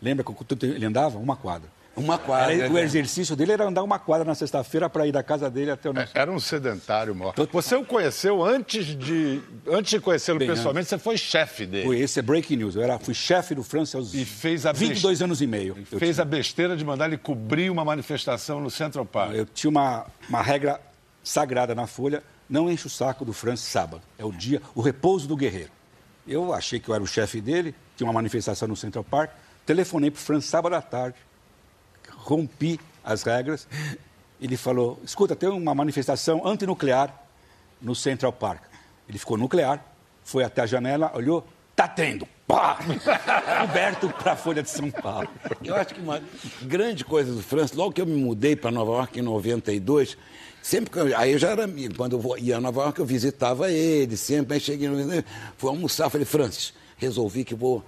lembra 0.00 0.24
que 0.24 0.64
ele 0.64 0.86
andava? 0.86 1.18
Uma 1.18 1.36
quadra. 1.36 1.68
Uma 1.96 2.18
quadra. 2.18 2.52
Era- 2.54 2.70
o 2.70 2.74
né? 2.74 2.82
exercício 2.82 3.36
dele 3.36 3.52
era 3.52 3.64
andar 3.64 3.82
uma 3.82 3.98
quadra 3.98 4.24
na 4.24 4.34
sexta-feira 4.34 4.88
para 4.90 5.06
ir 5.06 5.12
da 5.12 5.22
casa 5.22 5.48
dele 5.48 5.70
até 5.70 5.88
o 5.88 5.92
nosso. 5.92 6.10
Era 6.14 6.30
um 6.30 6.40
sedentário 6.40 7.14
maior. 7.14 7.34
Você 7.52 7.74
o 7.76 7.84
conheceu 7.84 8.42
antes 8.44 8.86
de, 8.98 9.40
antes 9.68 9.90
de 9.90 10.00
conhecê-lo 10.00 10.38
pessoalmente, 10.38 10.88
você 10.88 10.98
foi 10.98 11.16
chefe 11.16 11.66
dele. 11.66 11.86
Foi, 11.86 11.98
Esse 11.98 12.18
é 12.18 12.22
breaking 12.22 12.56
news. 12.56 12.74
Eu 12.76 12.82
era, 12.82 12.98
fui 12.98 13.14
chefe 13.14 13.54
do 13.54 13.62
França 13.62 13.96
aos 13.96 14.12
E 14.14 14.24
fez 14.24 14.66
a 14.66 14.72
22 14.72 15.22
anos 15.22 15.40
e 15.40 15.46
meio. 15.46 15.76
Eu 15.92 15.98
Fez 15.98 16.16
tinha. 16.16 16.22
a 16.22 16.24
besteira 16.24 16.76
de 16.76 16.84
mandar 16.84 17.06
ele 17.06 17.18
cobrir 17.18 17.70
uma 17.70 17.84
manifestação 17.84 18.60
no 18.60 18.70
Central 18.70 19.04
Park. 19.06 19.34
Eu 19.34 19.46
tinha 19.46 19.70
uma, 19.70 20.06
uma 20.28 20.42
regra 20.42 20.80
sagrada 21.22 21.74
na 21.74 21.86
Folha: 21.86 22.22
não 22.48 22.70
enche 22.70 22.86
o 22.86 22.90
saco 22.90 23.24
do 23.24 23.32
Francis 23.32 23.66
sábado. 23.68 24.02
É 24.18 24.24
o 24.24 24.32
dia, 24.32 24.60
o 24.74 24.80
repouso 24.80 25.26
do 25.28 25.36
guerreiro. 25.36 25.70
Eu 26.26 26.52
achei 26.52 26.80
que 26.80 26.88
eu 26.88 26.94
era 26.94 27.04
o 27.04 27.06
chefe 27.06 27.40
dele, 27.40 27.74
tinha 27.96 28.06
uma 28.06 28.12
manifestação 28.14 28.66
no 28.66 28.74
Central 28.76 29.04
Park, 29.04 29.30
telefonei 29.66 30.10
para 30.10 30.18
o 30.18 30.22
Francis 30.22 30.48
sábado 30.50 30.74
à 30.74 30.80
tarde, 30.80 31.16
rompi 32.24 32.80
as 33.04 33.22
regras. 33.22 33.68
Ele 34.40 34.56
falou: 34.56 34.98
escuta, 35.04 35.36
tem 35.36 35.48
uma 35.48 35.74
manifestação 35.74 36.46
antinuclear 36.46 37.14
no 37.80 37.94
Central 37.94 38.32
Park. 38.32 38.62
Ele 39.08 39.18
ficou 39.18 39.36
nuclear, 39.36 39.84
foi 40.24 40.42
até 40.42 40.62
a 40.62 40.66
janela, 40.66 41.12
olhou, 41.14 41.46
tá 41.76 41.86
tendo. 41.86 42.26
Pá! 42.46 42.78
Coberto 43.60 44.08
para 44.08 44.32
a 44.32 44.36
Folha 44.36 44.62
de 44.62 44.70
São 44.70 44.90
Paulo. 44.90 45.28
Eu 45.62 45.74
acho 45.76 45.94
que 45.94 46.00
uma 46.00 46.20
grande 46.62 47.04
coisa 47.04 47.32
do 47.32 47.42
França, 47.42 47.74
logo 47.74 47.92
que 47.92 48.00
eu 48.00 48.06
me 48.06 48.16
mudei 48.16 48.54
para 48.54 48.70
Nova 48.70 48.92
York 48.92 49.18
em 49.18 49.22
92, 49.22 50.16
sempre 50.62 50.90
que 50.90 50.98
eu, 50.98 51.16
aí 51.16 51.32
eu 51.32 51.38
já 51.38 51.50
era 51.50 51.64
amigo, 51.64 51.94
quando 51.96 52.18
eu 52.18 52.38
ia 52.38 52.56
a 52.58 52.60
Nova 52.60 52.82
York 52.82 53.00
eu 53.00 53.06
visitava 53.06 53.70
ele, 53.70 54.16
sempre, 54.16 54.54
aí 54.54 54.60
cheguei 54.60 54.88
fui 55.56 55.70
almoçar, 55.70 56.10
falei, 56.10 56.26
Francis, 56.26 56.74
resolvi 56.98 57.44
que 57.44 57.54
vou 57.54 57.82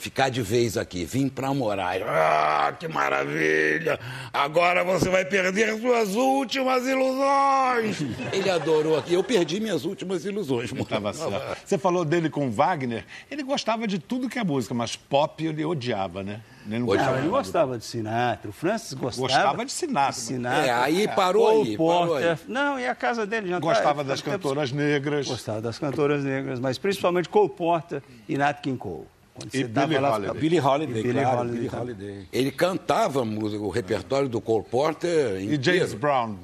ficar 0.00 0.30
de 0.30 0.40
vez 0.40 0.76
aqui, 0.78 1.04
vim 1.04 1.28
para 1.28 1.52
morar. 1.52 2.00
Ah, 2.02 2.72
que 2.78 2.88
maravilha! 2.88 4.00
Agora 4.32 4.82
você 4.82 5.08
vai 5.10 5.24
perder 5.24 5.78
suas 5.78 6.16
últimas 6.16 6.86
ilusões! 6.86 8.00
Ele 8.32 8.48
adorou 8.48 8.96
aqui, 8.98 9.12
eu 9.14 9.22
perdi 9.22 9.60
minhas 9.60 9.84
últimas 9.84 10.24
ilusões. 10.24 10.70
Tava 10.88 11.12
certo. 11.12 11.58
Você 11.64 11.76
falou 11.78 12.04
dele 12.04 12.30
com 12.30 12.50
Wagner, 12.50 13.04
ele 13.30 13.42
gostava 13.42 13.86
de 13.86 13.98
tudo 13.98 14.28
que 14.28 14.38
é 14.38 14.44
música, 14.44 14.74
mas 14.74 14.96
pop 14.96 15.44
ele 15.44 15.64
odiava, 15.64 16.22
né? 16.22 16.40
Ele 16.66 16.78
não 16.78 16.80
Não, 16.80 16.86
gostava. 16.86 17.18
ele 17.18 17.28
gostava 17.28 17.78
de 17.78 17.84
Sinatra. 17.84 18.50
O 18.50 18.52
Francis 18.52 18.94
gostava. 18.94 19.28
Gostava 19.28 19.64
de 19.64 19.72
Sinatra. 19.72 20.12
Sinatra. 20.12 20.66
É, 20.66 20.70
aí 20.72 21.08
parou 21.08 21.62
aí, 21.62 21.76
parou 21.76 22.06
Porter. 22.08 22.30
aí. 22.30 22.36
Não, 22.48 22.78
e 22.78 22.86
a 22.86 22.94
casa 22.94 23.26
dele 23.26 23.48
já 23.48 23.58
Gostava 23.58 24.02
das 24.02 24.22
cantoras 24.22 24.72
negras. 24.72 25.26
Gostava 25.26 25.60
das 25.60 25.78
cantoras 25.78 26.24
negras, 26.24 26.58
mas 26.58 26.78
principalmente 26.78 27.28
Cole 27.28 27.50
Porter 27.50 28.02
e 28.28 28.36
Nat 28.36 28.60
King 28.60 28.78
Cole. 28.78 29.06
Quando 29.48 29.92
E 29.92 29.98
lá, 29.98 30.14
Holiday. 30.16 30.40
Billy 30.40 30.60
Holiday, 30.60 31.00
E 31.00 31.02
Billie 31.02 31.22
claro, 31.22 31.38
Holiday 31.40 31.68
também. 31.68 31.80
Holiday. 31.80 32.28
Ele 32.32 32.50
cantava 32.50 33.24
música, 33.24 33.62
o 33.62 33.70
repertório 33.70 34.28
do 34.28 34.40
Cole 34.40 34.64
Porter 34.70 35.36
E 35.40 35.44
inteiro. 35.54 35.62
James 35.62 35.94
Brown. 35.94 36.36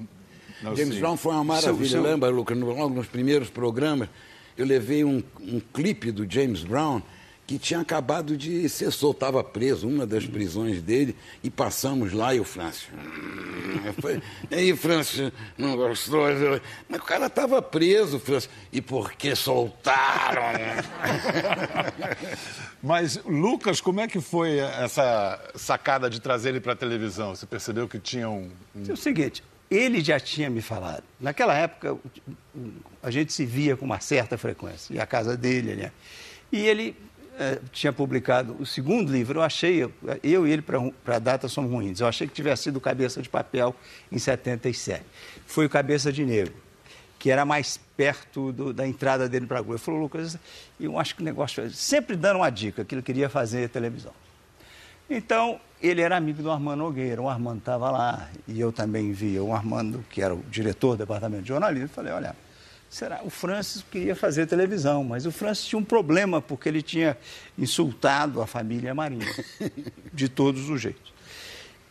James 0.63 0.89
sei. 0.89 1.01
Brown 1.01 1.17
foi 1.17 1.33
uma 1.33 1.45
maravilha. 1.45 1.77
Seu- 1.77 1.87
seu- 1.89 2.03
Lembra, 2.03 2.31
Lucas, 2.31 2.57
logo 2.59 2.89
nos 2.95 3.07
primeiros 3.07 3.51
programas, 3.51 4.09
eu 4.57 4.65
levei 4.65 5.05
um, 5.05 5.23
um 5.41 5.61
clipe 5.73 6.11
do 6.11 6.27
James 6.31 6.65
Brown 6.65 7.03
que 7.47 7.59
tinha 7.61 7.79
acabado 7.81 8.37
de 8.37 8.69
ser 8.69 8.91
solto, 8.91 9.19
estava 9.19 9.45
preso, 9.45 9.87
uma 9.89 10.05
das 10.05 10.27
prisões 10.27 10.83
dele, 10.83 11.15
e 11.45 11.49
passamos 11.51 12.13
lá 12.13 12.35
e 12.35 12.41
o 12.41 12.45
Francis. 12.45 12.89
hum, 12.93 14.21
E 14.51 14.55
aí, 14.55 14.77
Francis, 14.77 15.31
não 15.57 15.77
gostou? 15.77 16.25
Mas 16.89 17.01
o 17.01 17.05
cara 17.05 17.27
estava 17.27 17.63
preso, 17.63 18.19
Francis. 18.19 18.51
E 18.73 18.83
por 18.83 19.13
que 19.13 19.37
soltaram? 19.37 20.43
Mas, 22.83 23.21
Lucas, 23.25 23.81
como 23.81 24.01
é 24.01 24.09
que 24.09 24.21
foi 24.21 24.59
essa 24.59 25.41
sacada 25.55 26.09
de 26.11 26.21
trazer 26.21 26.51
ele 26.51 26.61
para 26.61 26.73
a 26.73 26.77
televisão? 26.77 27.35
Você 27.35 27.47
percebeu 27.47 27.89
que 27.89 27.99
tinha 27.99 28.29
um... 28.29 28.51
um- 28.75 28.85
É 28.89 28.93
o 28.93 28.97
seguinte, 28.97 29.43
ele 29.71 30.01
já 30.03 30.21
tinha 30.21 30.49
me 30.51 30.61
falado. 30.61 31.03
Naquela 31.21 31.55
época, 31.55 31.97
a 33.03 33.11
gente 33.11 33.33
se 33.33 33.45
via 33.45 33.77
com 33.77 33.85
uma 33.85 34.01
certa 34.01 34.39
frequência. 34.39 34.95
E 34.95 35.01
a 35.01 35.07
casa 35.07 35.37
dele, 35.37 35.75
né? 35.75 35.93
E 36.53 36.65
ele 36.67 36.97
eh, 37.39 37.59
tinha 37.73 37.93
publicado 37.93 38.57
o 38.59 38.67
segundo 38.67 39.13
livro. 39.13 39.39
Eu 39.39 39.43
achei, 39.43 39.83
eu, 40.23 40.47
e 40.47 40.51
ele, 40.53 40.63
para 40.63 41.17
a 41.17 41.19
data, 41.19 41.49
somos 41.49 41.71
ruins. 41.71 42.01
Eu 42.01 42.07
achei 42.07 42.27
que 42.27 42.33
tivesse 42.35 42.65
sido 42.65 42.81
Cabeça 42.81 43.21
de 43.23 43.29
Papel 43.29 43.75
em 44.11 44.19
77. 44.19 45.05
Foi 45.47 45.67
o 45.67 45.71
Cabeça 45.71 46.13
de 46.13 46.25
Negro, 46.25 46.55
que 47.19 47.31
era 47.31 47.45
mais 47.45 47.79
perto 47.97 48.53
do- 48.53 48.73
da 48.73 48.87
entrada 48.87 49.29
dele 49.29 49.47
para 49.47 49.59
a 49.59 49.61
Globo. 49.61 49.75
Ele 49.75 49.83
falou, 49.83 50.01
Lucas, 50.01 50.39
eu 50.79 50.99
acho 50.99 51.15
que 51.15 51.23
o 51.23 51.25
negócio... 51.25 51.69
Sempre 51.71 52.17
dando 52.17 52.37
uma 52.39 52.51
dica, 52.51 52.85
que 52.85 52.95
ele 52.95 53.03
queria 53.03 53.29
fazer 53.29 53.69
televisão. 53.69 54.13
Então, 55.09 55.61
ele 55.81 56.01
era 56.01 56.17
amigo 56.17 56.43
do 56.43 56.51
Armando 56.51 56.79
Nogueira, 56.81 57.23
o 57.23 57.29
Armando 57.29 57.59
estava 57.59 57.91
lá, 57.91 58.29
e 58.49 58.59
eu 58.61 58.73
também 58.73 59.13
via 59.13 59.43
o 59.43 59.55
Armando, 59.55 60.05
que 60.11 60.21
era 60.21 60.35
o 60.35 60.43
diretor 60.51 60.93
do 60.97 60.99
departamento 60.99 61.43
de 61.43 61.49
jornalismo, 61.49 61.89
falei, 61.89 62.13
olha, 62.13 62.35
será? 62.89 63.21
O 63.25 63.31
Francis 63.31 63.85
queria 63.91 64.15
fazer 64.15 64.47
televisão, 64.47 65.05
mas 65.05 65.27
o 65.27 65.33
Francis 65.33 65.67
tinha 65.67 65.79
um 65.79 65.85
problema 65.85 66.41
porque 66.41 66.69
ele 66.69 66.83
tinha 66.83 67.17
insultado 67.59 68.41
a 68.41 68.47
família 68.47 68.95
Marinho, 68.95 69.27
de 70.13 70.29
todos 70.29 70.69
os 70.69 70.81
jeitos. 70.81 71.13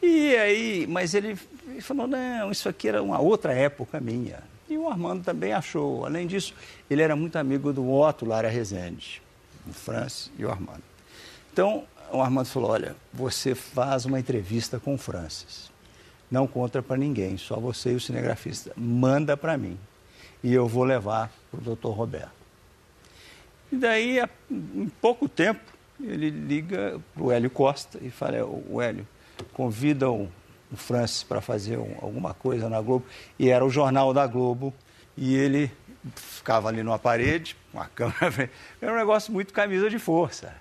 E 0.02 0.36
aí, 0.36 0.88
mas 0.88 1.14
ele, 1.14 1.36
falou, 1.82 2.08
não, 2.08 2.52
isso 2.52 2.70
aqui 2.70 2.88
era 2.88 3.02
uma 3.02 3.20
outra 3.20 3.54
época 3.54 4.00
minha. 4.00 4.40
E 4.70 4.78
o 4.78 4.90
Armando 4.90 5.24
também 5.24 5.54
achou. 5.54 6.06
Além 6.06 6.28
disso, 6.28 6.54
ele 6.90 7.02
era 7.02 7.16
muito 7.16 7.38
amigo 7.38 7.72
do 7.72 7.92
Otto 7.92 8.26
Lara 8.26 8.50
Rezende, 8.50 9.22
o 9.68 9.74
Francis 9.74 10.32
e 10.38 10.46
o 10.46 10.52
Armando. 10.52 10.84
Então, 11.52 11.86
o 12.12 12.22
Armando 12.22 12.48
falou, 12.48 12.72
olha, 12.72 12.96
você 13.14 13.56
faz 13.56 14.06
uma 14.06 14.20
entrevista 14.20 14.80
com 14.80 14.96
o 14.96 14.98
Francis. 14.98 15.72
Não 16.30 16.48
conta 16.48 16.82
para 16.82 16.98
ninguém, 16.98 17.38
só 17.38 17.60
você 17.60 17.92
e 17.94 17.96
o 17.96 18.00
cinegrafista. 18.00 18.72
Manda 18.76 19.38
para 19.38 19.58
mim 19.58 19.78
e 20.44 20.54
eu 20.54 20.68
vou 20.68 20.84
levar 20.84 21.32
para 21.52 21.60
o 21.60 21.64
doutor 21.64 21.92
Roberto. 21.92 22.32
E 23.72 23.76
daí, 23.76 24.20
em 24.52 24.90
pouco 25.02 25.28
tempo, 25.28 25.62
ele 26.00 26.30
liga 26.30 27.00
para 27.14 27.24
o 27.24 27.32
Hélio 27.32 27.50
Costa 27.50 28.00
e 28.02 28.10
fala, 28.10 28.46
o 28.46 28.82
Hélio, 28.82 29.08
convida 29.54 30.10
o, 30.10 30.30
Francis 30.76 31.24
para 31.24 31.42
fazer 31.42 31.78
um, 31.78 31.96
alguma 32.02 32.34
coisa 32.34 32.70
na 32.70 32.82
Globo. 32.82 33.06
E 33.40 33.50
era 33.50 33.66
o 33.66 33.70
Jornal 33.70 34.14
da 34.14 34.28
Globo. 34.28 34.74
E 35.18 35.36
ele 35.36 35.72
ficava 36.16 36.68
ali 36.68 36.84
numa 36.84 37.00
parede, 37.00 37.56
com 37.72 37.80
a 37.80 37.86
câmera. 37.90 38.50
Era 38.82 38.94
um 38.94 38.98
negócio 38.98 39.32
muito 39.32 39.54
camisa 39.54 39.90
de 39.90 40.00
força. 40.00 40.54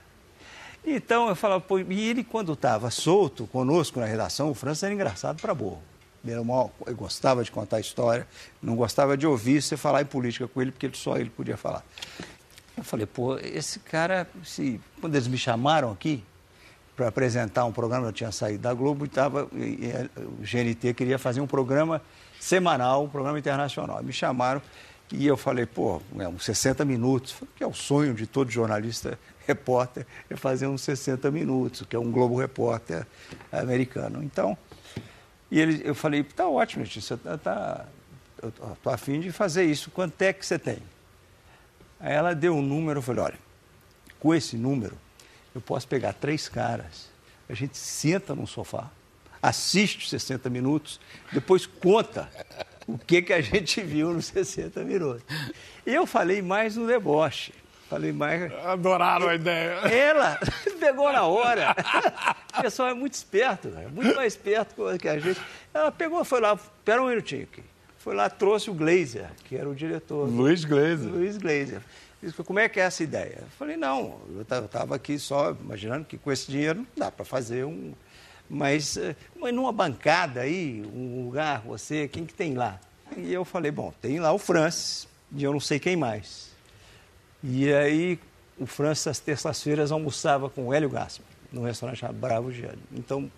Então 0.87 1.29
eu 1.29 1.35
falava, 1.35 1.61
pô, 1.61 1.79
e 1.79 2.09
ele 2.09 2.23
quando 2.23 2.53
estava 2.53 2.91
solto 2.91 3.47
conosco 3.47 3.99
na 3.99 4.07
redação, 4.07 4.51
o 4.51 4.55
Francis 4.55 4.83
era 4.83 4.93
engraçado 4.93 5.41
para 5.41 5.55
burro. 5.55 5.83
Ele, 6.25 6.95
gostava 6.95 7.45
de 7.45 7.51
contar 7.51 7.81
história, 7.81 8.27
não 8.63 8.77
gostava 8.77 9.17
de 9.17 9.27
ouvir 9.27 9.63
você 9.63 9.77
falar 9.77 10.03
em 10.03 10.07
política 10.07 10.49
com 10.49 10.63
ele, 10.63 10.73
porque 10.73 10.91
só 10.95 11.17
ele 11.17 11.31
podia 11.31 11.57
falar. 11.57 11.85
Eu 12.77 12.83
falei, 12.83 13.07
pô, 13.07 13.37
esse 13.39 13.79
cara, 13.79 14.27
se, 14.45 14.81
quando 15.01 15.15
eles 15.15 15.29
me 15.29 15.39
chamaram 15.39 15.93
aqui 15.93 16.25
para 16.97 17.09
apresentar 17.09 17.65
um 17.65 17.73
programa, 17.73 18.09
eu 18.09 18.13
tinha 18.13 18.33
saído 18.33 18.63
da 18.63 18.75
Globo 18.75 19.05
e, 19.05 19.09
tava, 19.09 19.49
e, 19.53 19.59
e, 19.59 20.11
o 20.17 20.43
GNT 20.43 20.95
queria 20.95 21.19
fazer 21.19 21.41
um 21.41 21.47
programa 21.47 22.01
semanal, 22.41 23.05
um 23.05 23.09
programa 23.09 23.39
internacional. 23.39 24.03
Me 24.03 24.13
chamaram 24.13 24.61
e 25.13 25.27
eu 25.27 25.37
falei, 25.37 25.67
pô, 25.67 26.01
é 26.19 26.27
uns 26.27 26.45
60 26.45 26.85
minutos, 26.85 27.37
que 27.57 27.63
é 27.63 27.67
o 27.67 27.75
sonho 27.75 28.15
de 28.15 28.27
todo 28.27 28.51
jornalista 28.51 29.19
repórter, 29.47 30.07
é 30.29 30.37
fazer 30.37 30.67
uns 30.67 30.83
60 30.83 31.31
minutos, 31.31 31.83
que 31.89 31.95
é 31.95 31.99
um 31.99 32.11
Globo 32.11 32.39
Repórter 32.39 33.07
americano. 33.53 34.23
Então, 34.23 34.57
e 35.55 35.61
ele, 35.61 35.83
eu 35.85 35.95
falei, 35.95 36.25
tá 36.25 36.49
ótimo, 36.49 36.85
gente, 36.85 37.17
tá, 37.17 37.39
tá, 37.39 37.87
eu 38.43 38.53
tô 38.83 38.91
afim 38.91 39.21
de 39.21 39.31
fazer 39.31 39.65
isso, 39.65 39.89
quanto 39.89 40.21
é 40.21 40.33
que 40.33 40.45
você 40.45 40.59
tem? 40.59 40.79
Aí 42.01 42.13
ela 42.13 42.35
deu 42.35 42.57
um 42.57 42.61
número, 42.61 42.99
eu 42.99 43.03
falei, 43.03 43.23
olha, 43.23 43.39
com 44.19 44.35
esse 44.35 44.57
número, 44.57 44.99
eu 45.55 45.61
posso 45.61 45.87
pegar 45.87 46.13
três 46.13 46.49
caras, 46.49 47.09
a 47.49 47.55
gente 47.55 47.79
senta 47.79 48.35
no 48.35 48.49
sofá, 48.49 48.91
assiste 49.41 50.11
60 50.11 50.51
minutos, 50.51 50.99
depois 51.31 51.67
conta 51.67 52.29
o 52.85 52.99
que, 52.99 53.23
que 53.23 53.33
a 53.33 53.41
gente 53.41 53.81
viu 53.81 54.13
nos 54.13 54.27
60 54.27 54.83
minutos. 54.83 55.23
Eu 55.87 56.05
falei 56.05 56.43
mais 56.43 56.75
no 56.75 56.85
deboche. 56.85 57.53
Falei 57.95 58.13
mais. 58.13 58.53
Adoraram 58.65 59.29
a 59.29 59.37
ideia. 59.37 59.75
Ela 59.87 60.41
pegou 60.81 61.13
na 61.13 61.23
hora. 61.25 61.77
O 62.59 62.63
pessoal 62.63 62.89
é 62.89 62.95
muito 62.95 63.15
esperto, 63.15 63.69
né? 63.69 63.87
muito 63.87 64.17
mais 64.17 64.33
esperto 64.33 64.83
que 64.99 65.09
a 65.09 65.17
gente. 65.17 65.41
Ela 65.73 65.93
pegou, 65.93 66.25
foi 66.25 66.41
lá, 66.41 66.55
espera 66.55 67.01
um 67.01 67.09
minutinho 67.09 67.45
aqui. 67.45 67.63
Foi 67.99 68.17
lá, 68.17 68.29
trouxe 68.29 68.69
o 68.69 68.75
Glazer, 68.75 69.31
que 69.45 69.57
era 69.57 69.69
o 69.69 69.75
diretor. 69.77 70.29
Luiz 70.29 70.65
Glazer. 70.65 71.09
Luiz 71.09 71.39
Glazer. 71.39 71.81
Disse, 72.21 72.43
como 72.43 72.59
é 72.59 72.69
que 72.69 72.81
é 72.81 72.83
essa 72.83 73.05
ideia? 73.05 73.39
Eu 73.43 73.49
falei, 73.57 73.77
não, 73.77 74.21
eu 74.35 74.43
estava 74.43 74.97
aqui 74.97 75.17
só 75.17 75.53
imaginando 75.53 76.05
que 76.05 76.19
com 76.19 76.33
esse 76.33 76.51
dinheiro 76.51 76.81
não 76.81 76.87
dá 76.97 77.13
para 77.13 77.25
fazer 77.25 77.65
um. 77.65 77.93
Mas, 78.51 78.97
eh, 78.97 79.15
mas 79.37 79.55
numa 79.55 79.73
bancada 79.73 80.41
aí, 80.41 80.83
um 80.93 81.27
lugar, 81.27 81.61
você, 81.61 82.09
quem 82.09 82.27
que 82.27 82.35
tem 82.35 82.55
lá? 82.55 82.81
E 83.17 83.33
eu 83.33 83.45
falei, 83.45 83.71
bom, 83.71 83.93
tem 84.03 84.19
lá 84.19 84.33
o 84.33 84.39
Francis, 84.39 85.07
e 85.33 85.45
eu 85.45 85.53
não 85.53 85.61
sei 85.61 85.79
quem 85.79 85.97
mais. 85.97 86.54
E 87.47 87.73
aí 87.73 88.19
o 88.59 88.67
Francis, 88.67 89.07
às 89.07 89.19
terças-feiras, 89.19 89.93
almoçava 89.93 90.49
com 90.49 90.69
o 90.69 90.75
Hélio 90.75 90.89
Gaspar, 90.89 91.27
no 91.53 91.63
restaurante 91.63 91.99
chamado 91.99 92.17
Bravo 92.17 92.51
Gélio. 92.51 92.79
Então, 92.93 93.31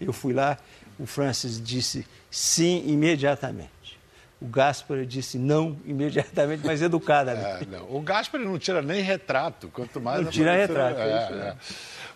eu 0.00 0.12
fui 0.12 0.32
lá, 0.32 0.56
o 0.98 1.06
Francis 1.06 1.60
disse 1.60 2.06
sim 2.30 2.84
imediatamente. 2.86 3.98
O 4.40 4.46
Gaspar 4.46 5.04
disse 5.04 5.36
não 5.36 5.76
imediatamente, 5.84 6.62
mas 6.64 6.80
educadamente. 6.80 7.68
É, 7.74 7.80
o 7.88 8.00
Gaspar 8.00 8.40
não 8.40 8.56
tira 8.56 8.80
nem 8.80 9.02
retrato, 9.02 9.68
quanto 9.68 10.00
mais... 10.00 10.22
Não 10.22 10.30
tira 10.30 10.54
retrato. 10.54 11.00
É, 11.00 11.04
é. 11.04 11.56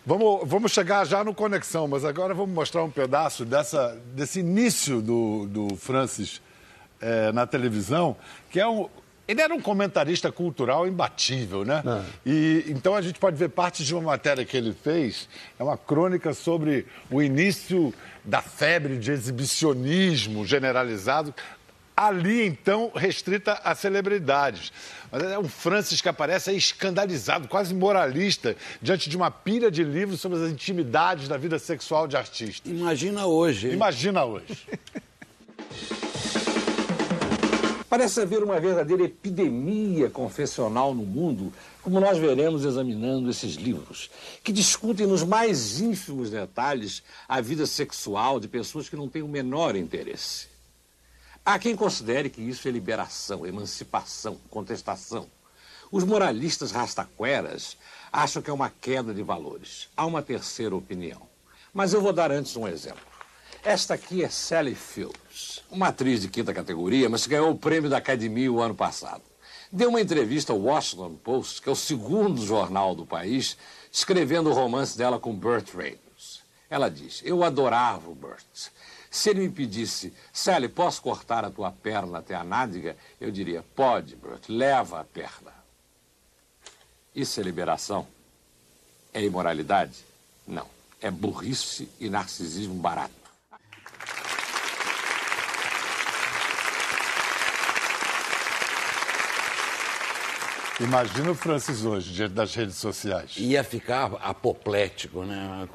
Vamos, 0.06 0.48
vamos 0.48 0.70
chegar 0.70 1.04
já 1.04 1.24
no 1.24 1.34
Conexão, 1.34 1.88
mas 1.88 2.04
agora 2.04 2.32
vamos 2.32 2.54
mostrar 2.54 2.84
um 2.84 2.90
pedaço 2.90 3.44
dessa, 3.44 3.98
desse 4.14 4.38
início 4.38 5.02
do, 5.02 5.46
do 5.46 5.76
Francis 5.76 6.40
é, 7.00 7.32
na 7.32 7.44
televisão, 7.44 8.16
que 8.50 8.60
é 8.60 8.68
um, 8.68 8.88
ele 9.26 9.40
era 9.40 9.54
um 9.54 9.60
comentarista 9.60 10.32
cultural 10.32 10.86
imbatível, 10.86 11.64
né? 11.64 11.82
Ah. 11.86 12.02
E 12.26 12.64
então 12.68 12.94
a 12.94 13.02
gente 13.02 13.18
pode 13.18 13.36
ver 13.36 13.48
parte 13.48 13.84
de 13.84 13.94
uma 13.94 14.02
matéria 14.02 14.44
que 14.44 14.56
ele 14.56 14.72
fez, 14.72 15.28
é 15.58 15.62
uma 15.62 15.76
crônica 15.76 16.34
sobre 16.34 16.86
o 17.10 17.22
início 17.22 17.94
da 18.24 18.42
febre 18.42 18.98
de 18.98 19.10
exibicionismo 19.12 20.44
generalizado, 20.44 21.34
ali 21.96 22.46
então 22.46 22.90
restrita 22.94 23.60
a 23.64 23.74
celebridades. 23.74 24.72
Mas 25.10 25.22
é 25.22 25.38
um 25.38 25.48
Francis 25.48 26.00
que 26.00 26.08
aparece 26.08 26.50
aí 26.50 26.56
escandalizado, 26.56 27.46
quase 27.46 27.74
moralista, 27.74 28.56
diante 28.80 29.08
de 29.08 29.16
uma 29.16 29.30
pilha 29.30 29.70
de 29.70 29.84
livros 29.84 30.20
sobre 30.20 30.42
as 30.42 30.50
intimidades 30.50 31.28
da 31.28 31.36
vida 31.36 31.58
sexual 31.58 32.08
de 32.08 32.16
artistas. 32.16 32.70
Imagina 32.70 33.26
hoje. 33.26 33.68
Hein? 33.68 33.74
Imagina 33.74 34.24
hoje. 34.24 34.46
Parece 37.92 38.22
haver 38.22 38.42
uma 38.42 38.58
verdadeira 38.58 39.02
epidemia 39.02 40.08
confessional 40.08 40.94
no 40.94 41.02
mundo, 41.02 41.52
como 41.82 42.00
nós 42.00 42.16
veremos 42.16 42.64
examinando 42.64 43.28
esses 43.28 43.56
livros, 43.56 44.10
que 44.42 44.50
discutem 44.50 45.06
nos 45.06 45.22
mais 45.22 45.78
ínfimos 45.78 46.30
detalhes 46.30 47.02
a 47.28 47.38
vida 47.42 47.66
sexual 47.66 48.40
de 48.40 48.48
pessoas 48.48 48.88
que 48.88 48.96
não 48.96 49.10
têm 49.10 49.20
o 49.20 49.28
menor 49.28 49.76
interesse. 49.76 50.46
Há 51.44 51.58
quem 51.58 51.76
considere 51.76 52.30
que 52.30 52.40
isso 52.40 52.66
é 52.66 52.70
liberação, 52.70 53.46
emancipação, 53.46 54.38
contestação. 54.48 55.26
Os 55.90 56.02
moralistas 56.02 56.72
rastaqueras 56.72 57.76
acham 58.10 58.40
que 58.40 58.48
é 58.48 58.54
uma 58.54 58.70
queda 58.70 59.12
de 59.12 59.22
valores. 59.22 59.90
Há 59.94 60.06
uma 60.06 60.22
terceira 60.22 60.74
opinião. 60.74 61.20
Mas 61.74 61.92
eu 61.92 62.00
vou 62.00 62.14
dar 62.14 62.32
antes 62.32 62.56
um 62.56 62.66
exemplo. 62.66 63.11
Esta 63.64 63.94
aqui 63.94 64.24
é 64.24 64.28
Sally 64.28 64.74
Fields, 64.74 65.62
uma 65.70 65.88
atriz 65.88 66.20
de 66.20 66.26
quinta 66.26 66.52
categoria, 66.52 67.08
mas 67.08 67.22
que 67.22 67.30
ganhou 67.30 67.52
o 67.52 67.56
prêmio 67.56 67.88
da 67.88 67.98
Academia 67.98 68.50
o 68.50 68.60
ano 68.60 68.74
passado. 68.74 69.22
Deu 69.70 69.88
uma 69.88 70.00
entrevista 70.00 70.52
ao 70.52 70.58
Washington 70.58 71.14
Post, 71.14 71.62
que 71.62 71.68
é 71.68 71.72
o 71.72 71.76
segundo 71.76 72.44
jornal 72.44 72.92
do 72.92 73.06
país, 73.06 73.56
escrevendo 73.90 74.50
o 74.50 74.52
romance 74.52 74.98
dela 74.98 75.20
com 75.20 75.32
Burt 75.32 75.72
Reynolds. 75.74 76.42
Ela 76.68 76.88
diz: 76.88 77.22
Eu 77.24 77.44
adorava 77.44 78.10
o 78.10 78.16
Burt. 78.16 78.42
Se 79.08 79.30
ele 79.30 79.42
me 79.42 79.48
pedisse, 79.48 80.12
Sally, 80.32 80.68
posso 80.68 81.00
cortar 81.00 81.44
a 81.44 81.50
tua 81.50 81.70
perna 81.70 82.18
até 82.18 82.34
a 82.34 82.42
nádega? 82.42 82.96
Eu 83.20 83.30
diria: 83.30 83.64
Pode, 83.76 84.16
Burt, 84.16 84.48
leva 84.48 85.00
a 85.00 85.04
perna. 85.04 85.52
Isso 87.14 87.38
é 87.38 87.44
liberação? 87.44 88.08
É 89.14 89.22
imoralidade? 89.22 90.04
Não. 90.48 90.66
É 91.00 91.12
burrice 91.12 91.88
e 92.00 92.10
narcisismo 92.10 92.74
barato. 92.74 93.21
Imagina 100.82 101.30
o 101.30 101.34
Francis 101.34 101.84
hoje, 101.84 102.12
diante 102.12 102.32
das 102.32 102.54
redes 102.54 102.76
sociais. 102.76 103.34
Ia 103.36 103.62
ficar 103.62 104.12
apoplético, 104.20 105.24
né? 105.24 105.68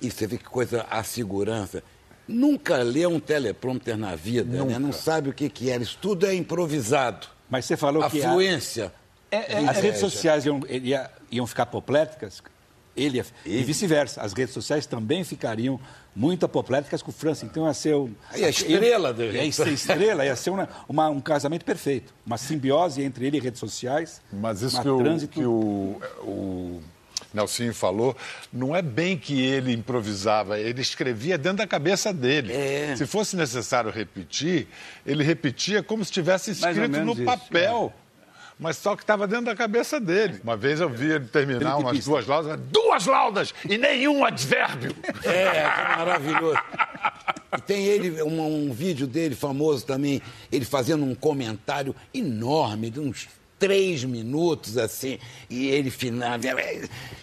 E 0.00 0.10
você 0.10 0.26
vê 0.26 0.36
que 0.36 0.44
coisa, 0.44 0.84
a 0.90 1.02
segurança. 1.04 1.82
Nunca 2.26 2.78
lê 2.78 3.06
um 3.06 3.20
teleprompter 3.20 3.96
na 3.96 4.16
vida, 4.16 4.64
né? 4.64 4.78
Não 4.78 4.92
sabe 4.92 5.30
o 5.30 5.32
que, 5.32 5.48
que 5.48 5.70
era. 5.70 5.82
Isso 5.82 5.98
tudo 6.00 6.26
é 6.26 6.34
improvisado. 6.34 7.26
Mas 7.48 7.64
você 7.64 7.76
falou 7.76 8.02
a 8.02 8.10
que... 8.10 8.22
A 8.22 8.30
fluência. 8.30 8.92
É, 9.30 9.54
é, 9.54 9.68
as 9.68 9.78
redes 9.78 10.00
sociais 10.00 10.44
iam, 10.44 10.60
iam, 10.68 11.06
iam 11.30 11.46
ficar 11.46 11.62
apopléticas 11.62 12.42
ele, 12.96 13.18
ia, 13.18 13.26
e 13.44 13.62
vice-versa. 13.62 14.20
As 14.22 14.32
redes 14.32 14.54
sociais 14.54 14.86
também 14.86 15.24
ficariam 15.24 15.80
muito 16.14 16.44
apopléticas 16.44 17.02
com 17.02 17.10
o 17.10 17.14
França. 17.14 17.44
Então 17.44 17.66
ia 17.66 17.74
ser 17.74 17.94
o. 17.94 18.10
Aí 18.30 18.44
a 18.44 18.50
estrela 18.50 19.12
dele. 19.12 19.42
Ia 19.42 19.52
ser 19.52 19.68
estrela, 19.68 20.24
ia 20.24 20.36
ser 20.36 20.50
uma, 20.50 20.68
uma, 20.88 21.08
um 21.08 21.20
casamento 21.20 21.64
perfeito. 21.64 22.12
Uma 22.26 22.38
simbiose 22.38 23.02
entre 23.02 23.26
ele 23.26 23.38
e 23.38 23.40
redes 23.40 23.60
sociais. 23.60 24.20
Mas 24.32 24.62
isso 24.62 24.80
que, 24.80 24.88
o, 24.88 24.98
trânsito... 24.98 25.32
que 25.32 25.44
o, 25.44 26.00
o 26.22 26.82
Nelsinho 27.32 27.74
falou, 27.74 28.16
não 28.52 28.74
é 28.76 28.82
bem 28.82 29.16
que 29.16 29.40
ele 29.40 29.72
improvisava, 29.72 30.58
ele 30.58 30.80
escrevia 30.80 31.38
dentro 31.38 31.58
da 31.58 31.66
cabeça 31.66 32.12
dele. 32.12 32.52
É. 32.52 32.94
Se 32.96 33.06
fosse 33.06 33.36
necessário 33.36 33.90
repetir, 33.90 34.68
ele 35.06 35.24
repetia 35.24 35.82
como 35.82 36.04
se 36.04 36.12
tivesse 36.12 36.50
escrito 36.50 37.00
no 37.00 37.12
isso, 37.12 37.24
papel. 37.24 37.92
Mas 38.58 38.76
só 38.76 38.94
que 38.94 39.02
estava 39.02 39.26
dentro 39.26 39.46
da 39.46 39.56
cabeça 39.56 39.98
dele. 39.98 40.40
Uma 40.44 40.56
vez 40.56 40.80
eu 40.80 40.88
vi 40.88 41.10
ele 41.10 41.26
terminar 41.26 41.78
umas 41.78 42.04
duas 42.04 42.26
laudas, 42.26 42.60
duas 42.70 43.06
laudas 43.06 43.54
e 43.68 43.76
nenhum 43.76 44.24
advérbio. 44.24 44.94
É, 45.24 45.62
que 45.62 45.98
maravilhoso. 45.98 46.58
E 47.56 47.60
tem 47.60 47.84
ele, 47.84 48.22
um, 48.22 48.68
um 48.68 48.72
vídeo 48.72 49.06
dele 49.06 49.34
famoso 49.34 49.84
também, 49.84 50.22
ele 50.50 50.64
fazendo 50.64 51.04
um 51.04 51.14
comentário 51.14 51.94
enorme, 52.14 52.88
de 52.90 53.00
uns 53.00 53.28
três 53.58 54.02
minutos 54.02 54.76
assim, 54.76 55.18
e 55.48 55.68
ele 55.68 55.88
final, 55.90 56.32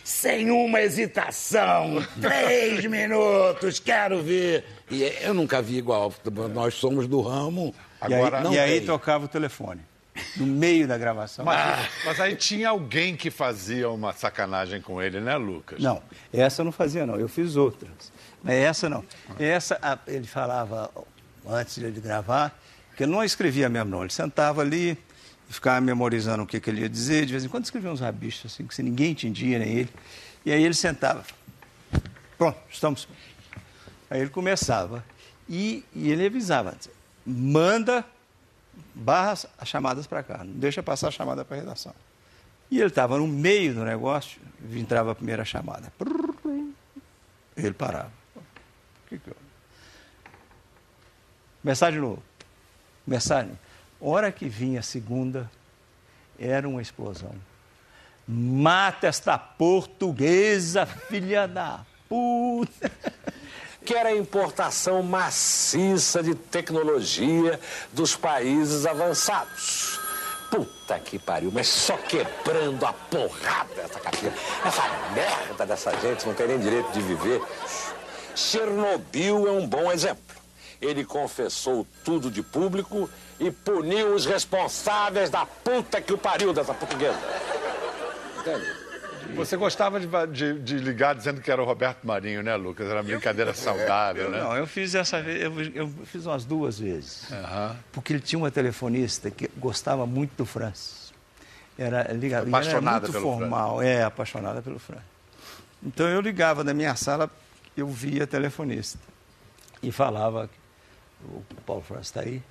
sem 0.05 0.51
uma 0.51 0.81
hesitação, 0.81 2.01
três 2.21 2.85
minutos, 2.89 3.79
quero 3.79 4.21
ver. 4.21 4.63
E 4.89 5.03
eu 5.21 5.33
nunca 5.33 5.61
vi 5.61 5.77
igual, 5.77 6.13
nós 6.53 6.75
somos 6.75 7.07
do 7.07 7.21
ramo. 7.21 7.73
E 8.07 8.13
aí, 8.13 8.21
Agora- 8.21 8.41
não 8.41 8.53
e 8.53 8.59
aí 8.59 8.81
tocava 8.81 9.25
o 9.25 9.27
telefone. 9.27 9.81
No 10.37 10.45
meio 10.45 10.87
da 10.87 10.97
gravação. 10.97 11.43
Mas, 11.45 11.89
mas 12.05 12.19
aí 12.19 12.35
tinha 12.35 12.69
alguém 12.69 13.15
que 13.15 13.29
fazia 13.31 13.89
uma 13.89 14.13
sacanagem 14.13 14.81
com 14.81 15.01
ele, 15.01 15.19
né, 15.19 15.35
Lucas? 15.37 15.79
Não, 15.81 16.01
essa 16.33 16.61
eu 16.61 16.65
não 16.65 16.71
fazia, 16.71 17.05
não. 17.05 17.15
Eu 17.15 17.27
fiz 17.27 17.55
outras. 17.55 18.11
Mas 18.43 18.55
essa 18.55 18.89
não. 18.89 19.03
Essa, 19.37 19.77
a- 19.81 19.97
ele 20.07 20.25
falava 20.27 20.89
antes 21.47 21.75
de 21.75 21.85
ele 21.85 21.99
gravar, 21.99 22.57
que 22.95 23.03
ele 23.03 23.11
não 23.11 23.23
escrevia 23.23 23.67
mesmo, 23.69 23.89
não. 23.91 24.01
Ele 24.01 24.11
sentava 24.13 24.61
ali 24.61 24.97
e 25.49 25.53
ficava 25.53 25.81
memorizando 25.81 26.43
o 26.43 26.47
que, 26.47 26.59
que 26.59 26.69
ele 26.69 26.81
ia 26.81 26.89
dizer. 26.89 27.25
De 27.25 27.31
vez 27.33 27.43
em 27.43 27.47
quando 27.49 27.65
escrevia 27.65 27.91
uns 27.91 27.99
rabichos, 27.99 28.51
assim, 28.53 28.65
que 28.65 28.81
ninguém 28.83 29.11
entendia, 29.11 29.59
nem 29.59 29.69
ele. 29.79 29.89
E 30.45 30.51
aí 30.51 30.63
ele 30.63 30.73
sentava. 30.73 31.23
Pronto, 32.37 32.57
estamos. 32.71 33.07
Aí 34.09 34.21
ele 34.21 34.29
começava. 34.29 35.03
E, 35.47 35.83
e 35.93 36.11
ele 36.11 36.25
avisava: 36.25 36.75
manda 37.25 38.05
barras 38.93 39.45
as 39.57 39.67
chamadas 39.67 40.07
para 40.07 40.23
cá, 40.23 40.43
não 40.43 40.53
deixa 40.53 40.83
passar 40.83 41.09
a 41.09 41.11
chamada 41.11 41.43
para 41.45 41.57
a 41.57 41.59
redação. 41.59 41.93
E 42.71 42.77
ele 42.77 42.87
estava 42.87 43.17
no 43.17 43.27
meio 43.27 43.73
do 43.73 43.83
negócio, 43.83 44.39
entrava 44.71 45.11
a 45.11 45.15
primeira 45.15 45.43
chamada. 45.43 45.91
Ele 47.57 47.73
parava. 47.73 48.11
O 48.35 49.09
que 49.09 49.17
que 49.17 49.29
eu... 49.29 49.35
Mensagem 51.63 51.99
novo. 51.99 52.23
Mensagem. 53.05 53.57
Hora 53.99 54.31
que 54.31 54.47
vinha 54.47 54.79
a 54.79 54.83
segunda, 54.83 55.49
era 56.37 56.69
uma 56.69 56.81
explosão. 56.81 57.33
Mata 58.27 59.07
esta 59.07 59.37
portuguesa, 59.37 60.85
filha 60.85 61.47
da 61.47 61.85
puta. 62.07 62.91
Que 63.85 63.93
era 63.93 64.09
a 64.09 64.15
importação 64.15 65.01
maciça 65.01 66.21
de 66.21 66.35
tecnologia 66.35 67.59
dos 67.93 68.15
países 68.15 68.85
avançados. 68.85 69.99
Puta 70.49 70.99
que 70.99 71.19
pariu, 71.19 71.51
mas 71.53 71.67
só 71.67 71.95
quebrando 71.95 72.85
a 72.85 72.93
porrada 72.93 73.81
essa 73.81 73.99
capinha. 73.99 74.33
Essa 74.65 74.83
merda 75.13 75.65
dessa 75.65 75.91
gente 75.97 76.25
não 76.25 76.33
tem 76.33 76.47
nem 76.47 76.59
direito 76.59 76.91
de 76.91 77.01
viver. 77.01 77.41
Chernobyl 78.35 79.47
é 79.47 79.51
um 79.51 79.67
bom 79.67 79.91
exemplo. 79.91 80.23
Ele 80.81 81.03
confessou 81.05 81.85
tudo 82.03 82.31
de 82.31 82.41
público 82.41 83.09
e 83.39 83.51
puniu 83.51 84.15
os 84.15 84.25
responsáveis 84.25 85.29
da 85.29 85.45
puta 85.45 86.01
que 86.01 86.13
o 86.13 86.17
pariu 86.17 86.53
dessa 86.53 86.73
portuguesa. 86.73 87.19
Entende? 88.39 88.78
Você 89.35 89.55
gostava 89.55 89.99
de, 89.99 90.07
de- 90.27 90.59
de 90.59 90.77
ligar 90.77 91.15
dizendo 91.15 91.39
que 91.41 91.49
era 91.51 91.61
o 91.61 91.65
Roberto 91.65 92.05
Marinho, 92.05 92.43
né, 92.43 92.55
Lucas? 92.55 92.87
Era 92.87 92.97
uma 92.97 93.03
brincadeira 93.03 93.53
saudável, 93.53 94.29
né? 94.29 94.39
Não, 94.41 94.55
eu 94.55 94.67
fiz 94.67 94.95
essa 94.95 95.21
vez, 95.21 95.41
eu, 95.41 95.61
eu 95.73 95.87
fiz 96.05 96.25
umas 96.25 96.43
duas 96.45 96.79
vezes. 96.79 97.31
Porque 97.91 98.13
ele 98.13 98.19
tinha 98.21 98.37
uma 98.39 98.51
telefonista 98.51 99.31
que 99.31 99.47
gostava 99.57 100.05
muito 100.05 100.31
do 100.35 100.45
Francis. 100.45 101.13
Era 101.77 102.11
ligado, 102.11 102.47
ela 102.47 102.57
era 102.57 102.69
Apaixonada 102.69 103.07
muito 103.07 103.21
formal, 103.21 103.81
é, 103.81 104.03
apaixonada 104.03 104.61
pelo 104.61 104.77
Francis. 104.79 105.05
Então 105.81 106.07
eu 106.09 106.19
ligava 106.19 106.61
da 106.63 106.73
minha 106.73 106.93
sala, 106.95 107.29
eu 107.77 107.87
via 107.87 108.25
a 108.25 108.27
telefonista 108.27 108.99
e 109.81 109.89
falava, 109.91 110.49
o 111.23 111.41
Paulo 111.65 111.81
Francis 111.81 112.07
está 112.07 112.21
aí? 112.21 112.43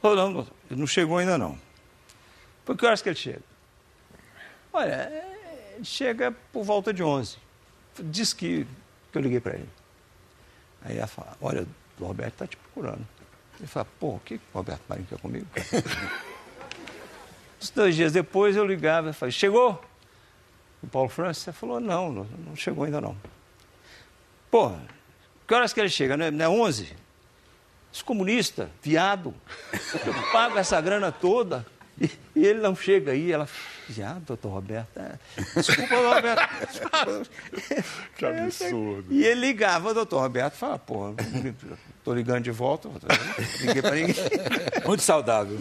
Ou 0.00 0.16
não, 0.16 0.46
não 0.70 0.86
chegou 0.86 1.18
ainda 1.18 1.36
não. 1.36 1.58
Por 2.64 2.74
que 2.74 2.86
horas 2.86 3.02
que 3.02 3.10
ele 3.10 3.16
chega? 3.16 3.42
Olha, 4.72 4.92
é, 4.92 5.29
chega 5.84 6.32
por 6.52 6.64
volta 6.64 6.92
de 6.92 7.02
11. 7.02 7.36
Diz 7.98 8.32
que, 8.32 8.66
que 9.12 9.18
eu 9.18 9.22
liguei 9.22 9.40
para 9.40 9.54
ele. 9.54 9.68
Aí 10.82 10.96
ela 10.96 11.06
fala, 11.06 11.36
olha, 11.40 11.66
o 11.98 12.04
Roberto 12.04 12.32
está 12.32 12.46
te 12.46 12.56
procurando. 12.56 13.06
Ele 13.58 13.66
fala, 13.66 13.86
pô, 13.98 14.14
o 14.14 14.20
que 14.20 14.36
o 14.36 14.40
Roberto 14.54 14.82
Marinho 14.88 15.06
quer 15.06 15.18
comigo? 15.18 15.46
cara?" 15.52 15.66
Uns 17.60 17.68
dois 17.70 17.94
dias 17.94 18.12
depois 18.12 18.56
eu 18.56 18.64
ligava 18.64 19.10
e 19.10 19.12
falei, 19.12 19.32
chegou? 19.32 19.82
O 20.82 20.86
Paulo 20.86 21.10
Francis 21.10 21.54
falou, 21.54 21.78
não, 21.78 22.10
não 22.10 22.56
chegou 22.56 22.84
ainda 22.84 23.02
não. 23.02 23.14
Pô, 24.50 24.72
que 25.46 25.54
horas 25.54 25.72
que 25.72 25.80
ele 25.80 25.90
chega? 25.90 26.16
Não 26.16 26.24
é, 26.24 26.30
não 26.30 26.44
é 26.44 26.48
11? 26.48 26.96
Esse 27.92 28.02
comunista, 28.02 28.70
viado, 28.82 29.34
eu 30.06 30.32
pago 30.32 30.56
essa 30.56 30.80
grana 30.80 31.12
toda 31.12 31.66
e, 32.00 32.10
e 32.36 32.46
ele 32.46 32.60
não 32.60 32.74
chega 32.74 33.12
aí. 33.12 33.30
Ela, 33.32 33.46
viado, 33.88 34.22
doutor 34.24 34.48
Roberto. 34.50 34.98
é, 34.98 35.12
Desculpa, 35.56 35.96
Roberto. 36.14 36.66
desculpa." 36.66 37.22
Que 38.16 38.26
absurdo. 38.26 39.06
E 39.10 39.24
ele 39.24 39.40
ligava, 39.40 39.92
doutor 39.94 40.20
Roberto, 40.20 40.54
fala, 40.54 40.78
pô, 40.78 41.14
tô 42.04 42.12
ligando 42.14 42.42
de 42.44 42.50
volta, 42.50 42.88
não 42.88 42.96
liguei 43.66 43.82
pra 43.82 43.90
ninguém. 43.94 44.14
Muito 44.86 45.02
saudável. 45.02 45.56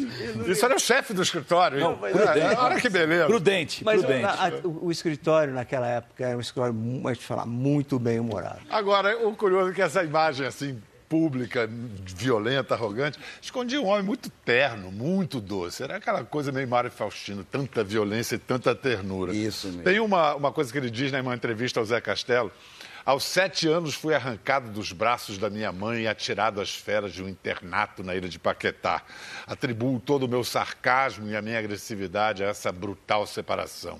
Isso 0.47 0.65
era 0.65 0.75
o 0.75 0.79
chefe 0.79 1.13
do 1.13 1.21
escritório, 1.21 1.79
hein? 1.79 1.97
prudente. 1.97 2.39
É, 2.39 2.57
Olha 2.59 2.79
que 2.81 2.89
beleza. 2.89 3.25
Prudente, 3.27 3.83
Mas 3.83 3.99
prudente. 4.01 4.21
na- 4.23 4.31
a- 4.47 4.51
o, 4.63 4.85
o 4.87 4.91
escritório 4.91 5.53
naquela 5.53 5.87
época 5.87 6.25
era 6.25 6.37
um 6.37 6.41
escritório, 6.41 6.75
a 7.05 7.13
gente 7.13 7.25
falar, 7.25 7.45
muito 7.45 7.97
bem 7.97 8.19
humorado. 8.19 8.59
Agora, 8.69 9.17
o 9.27 9.35
curioso 9.35 9.71
é 9.71 9.73
que 9.73 9.81
essa 9.81 10.03
imagem 10.03 10.45
assim 10.45 10.81
pública, 11.09 11.67
violenta, 12.05 12.75
arrogante, 12.75 13.19
escondia 13.41 13.81
um 13.81 13.87
homem 13.87 14.03
muito 14.03 14.29
terno, 14.29 14.91
muito 14.91 15.41
doce. 15.41 15.83
Era 15.83 15.97
aquela 15.97 16.23
coisa 16.23 16.51
meio 16.51 16.67
Mário 16.67 16.91
Faustino, 16.91 17.43
tanta 17.43 17.83
violência 17.83 18.35
e 18.35 18.39
tanta 18.39 18.75
ternura. 18.75 19.33
Isso 19.33 19.67
mesmo. 19.67 19.83
Tem 19.83 19.99
uma, 19.99 20.35
uma 20.35 20.51
coisa 20.51 20.71
que 20.71 20.77
ele 20.77 20.91
diz 20.91 21.11
né, 21.11 21.17
em 21.17 21.21
uma 21.21 21.35
entrevista 21.35 21.79
ao 21.79 21.85
Zé 21.85 21.99
Castelo. 21.99 22.51
Aos 23.05 23.23
sete 23.23 23.67
anos 23.67 23.95
fui 23.95 24.13
arrancado 24.13 24.69
dos 24.69 24.91
braços 24.91 25.39
da 25.39 25.49
minha 25.49 25.71
mãe 25.71 26.03
e 26.03 26.07
atirado 26.07 26.61
às 26.61 26.75
feras 26.75 27.11
de 27.11 27.23
um 27.23 27.27
internato 27.27 28.03
na 28.03 28.13
ilha 28.13 28.29
de 28.29 28.37
Paquetá. 28.37 29.01
Atribuo 29.47 29.99
todo 29.99 30.23
o 30.23 30.27
meu 30.27 30.43
sarcasmo 30.43 31.27
e 31.27 31.35
a 31.35 31.41
minha 31.41 31.57
agressividade 31.57 32.43
a 32.43 32.49
essa 32.49 32.71
brutal 32.71 33.25
separação. 33.25 33.99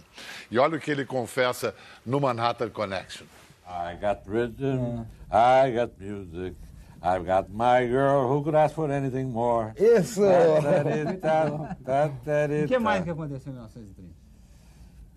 E 0.52 0.60
olha 0.60 0.78
o 0.78 0.80
que 0.80 0.91
ele 0.91 1.06
confessa 1.06 1.74
no 2.06 2.19
Manhattan 2.19 2.69
Connection. 2.69 3.26
I 3.65 3.95
got 3.95 4.22
rhythm, 4.28 5.06
I 5.32 5.72
got 5.72 5.93
music, 6.00 6.56
I've 7.01 7.25
got 7.25 7.49
my 7.49 7.88
girl 7.88 8.27
who 8.27 8.43
could 8.43 8.55
ask 8.55 8.75
for 8.75 8.91
anything 8.91 9.31
more. 9.31 9.73
Isso! 9.77 10.21
O 10.21 10.25
que 12.67 12.79
mais 12.79 13.03
que 13.03 13.09
aconteceu 13.12 13.51
em 13.51 13.55
1930? 13.55 14.19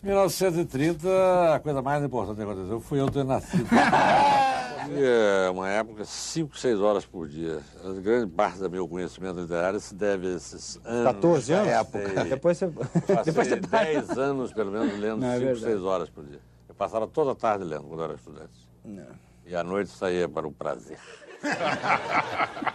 1930, 0.02 1.54
a 1.54 1.60
coisa 1.60 1.82
mais 1.82 2.02
importante 2.04 2.36
que 2.36 2.42
aconteceu 2.42 2.80
foi 2.80 3.00
eu 3.00 3.10
ter 3.10 3.24
nascido. 3.24 3.68
É 4.90 5.48
uma 5.48 5.68
época, 5.68 6.04
5, 6.04 6.58
6 6.58 6.80
horas 6.80 7.06
por 7.06 7.28
dia. 7.28 7.60
A 7.84 7.92
grande 8.00 8.32
parte 8.32 8.58
do 8.58 8.68
meu 8.68 8.88
conhecimento 8.88 9.40
literário 9.40 9.78
se 9.78 9.94
deve 9.94 10.26
a 10.26 10.36
esses 10.36 10.80
anos. 10.84 11.04
14 11.04 11.52
anos? 11.52 11.68
época. 11.68 12.24
Depois 12.24 12.58
você. 12.58 12.66
Passei 12.66 13.16
Depois 13.24 13.46
você 13.48 13.56
10 13.60 14.18
anos, 14.18 14.52
pelo 14.52 14.72
menos, 14.72 14.98
lendo 14.98 15.20
Não, 15.20 15.28
é 15.28 15.34
5, 15.34 15.44
verdade. 15.44 15.64
6 15.66 15.84
horas 15.84 16.10
por 16.10 16.24
dia. 16.24 16.40
Eu 16.68 16.74
passava 16.74 17.06
toda 17.06 17.30
a 17.30 17.34
tarde 17.34 17.64
lendo 17.64 17.84
quando 17.84 18.00
eu 18.00 18.04
era 18.06 18.14
estudante. 18.14 18.68
E 19.46 19.54
à 19.54 19.62
noite 19.62 19.90
saía 19.90 20.28
para 20.28 20.48
o 20.48 20.52
prazer. 20.52 20.98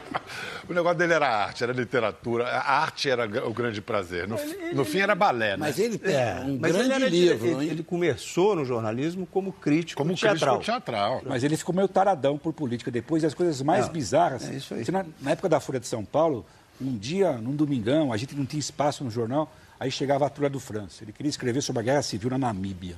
O 0.70 0.74
negócio 0.74 0.98
dele 0.98 1.14
era 1.14 1.30
arte, 1.30 1.64
era 1.64 1.72
literatura. 1.72 2.46
A 2.46 2.82
arte 2.82 3.10
era 3.10 3.48
o 3.48 3.54
grande 3.54 3.80
prazer. 3.82 4.28
No, 4.28 4.36
no 4.74 4.84
fim 4.84 5.00
era 5.00 5.16
balé, 5.16 5.52
né? 5.52 5.58
Mas 5.58 5.80
ele 5.80 5.98
tem 5.98 6.14
um 6.46 6.58
Mas 6.60 6.76
ele, 6.76 6.88
grande 6.90 7.04
era, 7.04 7.10
livro, 7.10 7.48
ele, 7.48 7.70
é? 7.70 7.72
ele 7.72 7.84
começou 7.84 8.54
no 8.54 8.66
jornalismo 8.66 9.26
como 9.26 9.54
crítico 9.54 10.02
Como 10.04 10.14
teatral. 10.14 10.56
crítico 10.58 10.74
teatral. 10.74 11.22
Mas 11.26 11.44
ele 11.46 11.56
ficou 11.56 11.74
meio 11.74 11.88
taradão 11.88 12.38
por 12.38 12.52
política. 12.52 12.92
Depois 12.92 13.24
as 13.24 13.34
coisas 13.34 13.62
mais 13.62 13.86
Não, 13.86 13.94
bizarras. 13.94 14.50
é 14.50 14.56
isso 14.56 14.74
aí. 14.74 14.84
Você, 14.84 14.92
Na, 14.92 15.06
na 15.22 15.32
época 15.32 15.48
da 15.48 15.62
Folha 15.62 15.80
de 15.80 15.88
São 15.88 16.04
Paulo, 16.04 16.46
um 16.82 16.98
dia, 16.98 17.32
num 17.34 17.56
domingão, 17.56 18.12
a 18.12 18.18
gente 18.18 18.36
não 18.36 18.46
tinha 18.46 18.60
espaço 18.60 19.06
no 19.06 19.10
jornal, 19.10 19.50
aí 19.80 19.90
chegava 19.90 20.26
a 20.26 20.30
Turma 20.30 20.50
do 20.50 20.60
França. 20.60 21.02
Ele 21.02 21.14
queria 21.14 21.30
escrever 21.30 21.62
sobre 21.62 21.80
a 21.80 21.84
guerra 21.84 22.02
civil 22.02 22.30
na 22.32 22.38
Namíbia. 22.38 22.98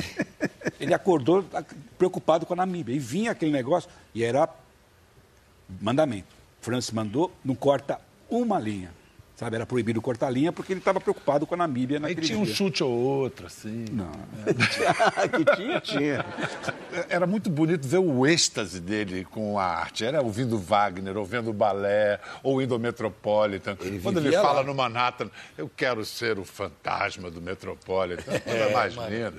ele 0.80 0.94
acordou 0.94 1.44
preocupado 1.98 2.46
com 2.46 2.54
a 2.54 2.56
Namíbia. 2.56 2.94
E 2.94 2.98
vinha 2.98 3.30
aquele 3.32 3.52
negócio, 3.52 3.90
e 4.14 4.24
era 4.24 4.48
mandamento. 5.80 6.34
França 6.60 6.92
mandou, 6.94 7.32
não 7.44 7.54
corta 7.54 8.00
uma 8.30 8.58
linha. 8.58 8.97
Sabe, 9.38 9.54
era 9.54 9.64
proibido 9.64 10.02
cortar 10.02 10.30
linha 10.30 10.50
porque 10.50 10.72
ele 10.72 10.80
estava 10.80 11.00
preocupado 11.00 11.46
com 11.46 11.54
a 11.54 11.58
Namíbia 11.58 11.98
Aí 11.98 12.00
naquele 12.00 12.26
tinha 12.26 12.38
um 12.40 12.42
dia. 12.42 12.52
chute 12.52 12.82
ou 12.82 12.90
outro, 12.90 13.46
assim. 13.46 13.84
Não. 13.92 14.10
que 15.30 15.56
tinha, 15.56 15.80
tinha. 15.80 16.26
Era 17.08 17.24
muito 17.24 17.48
bonito 17.48 17.86
ver 17.86 17.98
o 17.98 18.26
êxtase 18.26 18.80
dele 18.80 19.24
com 19.24 19.56
a 19.56 19.62
arte. 19.64 20.04
Era 20.04 20.20
ouvindo 20.22 20.58
Wagner, 20.58 21.16
ouvindo 21.16 21.52
balé, 21.52 22.18
ou 22.42 22.60
indo 22.60 22.74
ao 22.74 22.80
Metropolitan. 22.80 23.76
Ele 23.80 24.00
Quando 24.00 24.18
ele 24.18 24.32
fala 24.32 24.54
lá. 24.54 24.64
no 24.64 24.74
Manhattan, 24.74 25.30
eu 25.56 25.68
quero 25.68 26.04
ser 26.04 26.36
o 26.40 26.44
fantasma 26.44 27.30
do 27.30 27.40
Metropolitan. 27.40 28.24
É 28.34 28.40
coisa 28.40 28.70
mais 28.70 28.94
linda. 28.94 29.34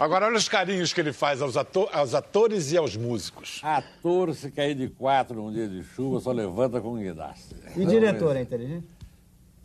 Agora, 0.00 0.24
olha 0.26 0.38
os 0.38 0.48
carinhos 0.48 0.94
que 0.94 1.00
ele 1.02 1.12
faz 1.12 1.42
aos, 1.42 1.54
ato- 1.54 1.88
aos 1.92 2.14
atores 2.14 2.72
e 2.72 2.78
aos 2.78 2.96
músicos. 2.96 3.60
Ator, 3.62 4.34
se 4.34 4.50
cair 4.50 4.74
de 4.74 4.88
quatro 4.88 5.36
num 5.36 5.52
dia 5.52 5.68
de 5.68 5.82
chuva, 5.84 6.18
só 6.18 6.32
levanta 6.32 6.80
com 6.80 6.96
guindaste. 6.96 7.54
E 7.76 7.84
diretor 7.84 8.34
é 8.34 8.40
inteligente? 8.40 8.86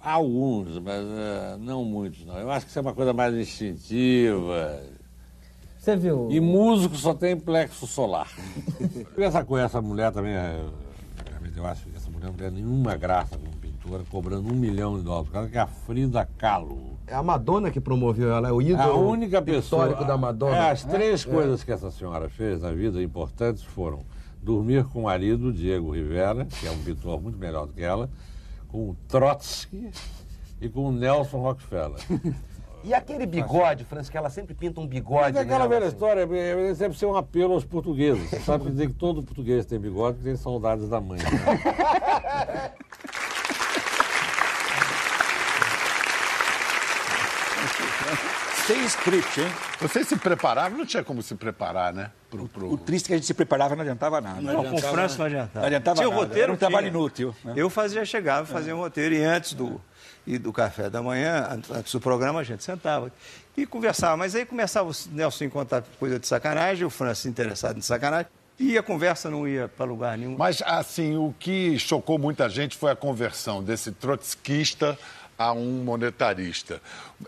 Alguns, 0.04 0.80
mas 0.80 1.02
eh, 1.02 1.58
não 1.62 1.86
muitos, 1.86 2.26
não. 2.26 2.38
Eu 2.38 2.52
acho 2.52 2.66
que 2.66 2.70
isso 2.72 2.80
é 2.80 2.82
uma 2.82 2.94
coisa 2.94 3.14
mais 3.14 3.34
instintiva. 3.34 4.82
Você 5.78 5.96
viu? 5.96 6.28
E 6.30 6.42
músico 6.42 6.96
só 6.98 7.14
tem 7.14 7.40
plexo 7.40 7.88
solar. 7.88 8.30
essa 9.18 9.46
coisa, 9.46 9.66
essa 9.66 9.82
mulher 9.82 10.12
também, 10.12 10.34
é, 10.34 10.62
eu 11.56 11.66
acho 11.66 11.86
que 11.86 11.96
essa 11.96 12.10
mulher 12.10 12.28
não 12.28 12.34
tem 12.34 12.52
nenhuma 12.52 12.98
graça 12.98 13.38
como 13.38 13.52
pintora, 13.56 14.04
cobrando 14.10 14.52
um 14.52 14.56
milhão 14.56 14.98
de 14.98 15.04
dólares. 15.04 15.30
Cara 15.32 15.48
que 15.48 15.58
é 15.58 15.62
a 15.62 15.68
Frida 15.68 16.28
Kahlo. 16.38 16.98
É 17.08 17.16
a 17.16 17.24
Madonna 17.24 17.72
que 17.72 17.80
promoveu 17.80 18.34
ela, 18.34 18.50
é 18.50 18.52
o 18.52 18.62
É 18.62 18.66
ídolo 18.66 18.82
a 18.92 18.96
única 18.96 19.42
pessoa. 19.42 19.84
histórico 19.86 20.06
da 20.06 20.18
Madonna. 20.18 20.56
É, 20.58 20.72
as 20.72 20.84
três 20.84 21.24
coisas 21.24 21.64
que 21.64 21.72
essa 21.72 21.90
senhora 21.90 22.28
fez 22.28 22.62
na 22.62 22.74
vida 22.74 23.02
importantes 23.02 23.64
foram 23.64 24.00
dormir 24.42 24.84
com 24.86 25.00
o 25.00 25.04
marido, 25.04 25.54
Diego 25.54 25.92
Rivera, 25.92 26.46
que 26.46 26.68
é 26.68 26.72
um 26.72 26.78
pintor 26.80 27.22
muito 27.22 27.38
melhor 27.38 27.68
do 27.68 27.74
que 27.74 27.82
ela, 27.82 28.10
com 28.74 28.90
o 28.90 28.98
Trotsky 29.08 29.92
e 30.60 30.68
com 30.68 30.88
o 30.88 30.92
Nelson 30.92 31.38
Rockefeller. 31.38 32.00
E 32.86 32.94
aquele 32.94 33.26
bigode, 33.26 33.86
Francis, 33.86 34.10
que 34.10 34.18
ela 34.18 34.30
sempre 34.30 34.54
pinta 34.54 34.82
um 34.82 34.86
bigode. 34.86 35.32
Mas 35.32 35.36
é 35.38 35.40
aquela 35.40 35.60
nela, 35.60 35.70
velha 35.70 35.86
assim. 35.86 35.96
história, 35.96 36.28
deve 36.28 36.98
ser 36.98 37.06
um 37.06 37.16
apelo 37.16 37.54
aos 37.54 37.64
portugueses. 37.64 38.30
Você 38.30 38.42
sabe 38.42 38.70
dizer 38.70 38.88
que 38.88 38.94
todo 38.94 39.24
português 39.24 39.66
tem 39.66 39.80
bigode 39.80 40.18
porque 40.18 40.28
tem 40.28 40.36
saudades 40.36 40.90
da 40.90 41.00
mãe. 41.00 41.18
né? 41.18 42.74
Sem 48.68 48.82
script, 48.86 49.42
hein? 49.42 49.48
Vocês 49.82 50.08
se 50.08 50.16
preparavam? 50.16 50.78
Não 50.78 50.86
tinha 50.86 51.04
como 51.04 51.22
se 51.22 51.36
preparar, 51.36 51.94
né? 51.94 52.12
Pro, 52.30 52.48
pro... 52.48 52.72
O 52.72 52.78
triste 52.78 53.06
é 53.06 53.08
que 53.08 53.14
a 53.14 53.18
gente 53.18 53.26
se 53.26 53.34
preparava 53.34 53.76
não 53.76 53.82
adiantava 53.82 54.22
nada. 54.22 54.40
Não, 54.42 54.64
com 54.64 54.76
o 54.76 54.80
França 54.82 55.18
não 55.18 55.26
adiantava. 55.26 55.60
Não 55.60 55.66
adiantava 55.66 55.96
tinha 55.98 56.08
o 56.08 56.12
nada, 56.12 56.24
roteiro, 56.24 56.44
era 56.44 56.52
um 56.54 56.56
trabalho 56.56 56.88
tinha. 56.88 56.98
inútil, 56.98 57.36
né? 57.44 57.54
Eu 57.58 57.70
fazia, 57.70 58.06
chegava, 58.06 58.46
fazia 58.48 58.74
um 58.74 58.80
roteiro 58.80 59.14
e 59.16 59.22
antes 59.24 59.54
do, 59.54 59.82
e 60.26 60.38
do 60.38 60.54
café 60.54 60.90
da 60.90 61.02
manhã, 61.02 61.46
an- 61.52 61.78
antes 61.78 61.92
do 61.92 62.00
programa, 62.00 62.40
a 62.40 62.44
gente 62.44 62.64
sentava 62.64 63.12
e 63.58 63.66
conversava. 63.66 64.16
Mas 64.16 64.34
aí 64.34 64.46
começava 64.46 64.90
o 64.90 64.94
Nelson 65.12 65.46
a 65.46 65.50
contar 65.50 65.84
coisa 66.00 66.18
de 66.18 66.26
sacanagem, 66.26 66.86
o 66.86 66.90
França 66.90 67.28
interessado 67.28 67.78
em 67.78 67.82
sacanagem, 67.82 68.28
e 68.58 68.78
a 68.78 68.84
conversa 68.84 69.30
não 69.30 69.46
ia 69.46 69.68
para 69.68 69.84
lugar 69.86 70.18
nenhum. 70.18 70.38
Mas, 70.38 70.62
assim, 70.66 71.18
o 71.18 71.36
que 71.38 71.78
chocou 71.78 72.18
muita 72.18 72.48
gente 72.50 72.78
foi 72.78 72.92
a 72.92 72.96
conversão 72.96 73.62
desse 73.62 73.92
trotskista 73.92 74.98
a 75.38 75.52
um 75.52 75.84
monetarista. 75.84 76.82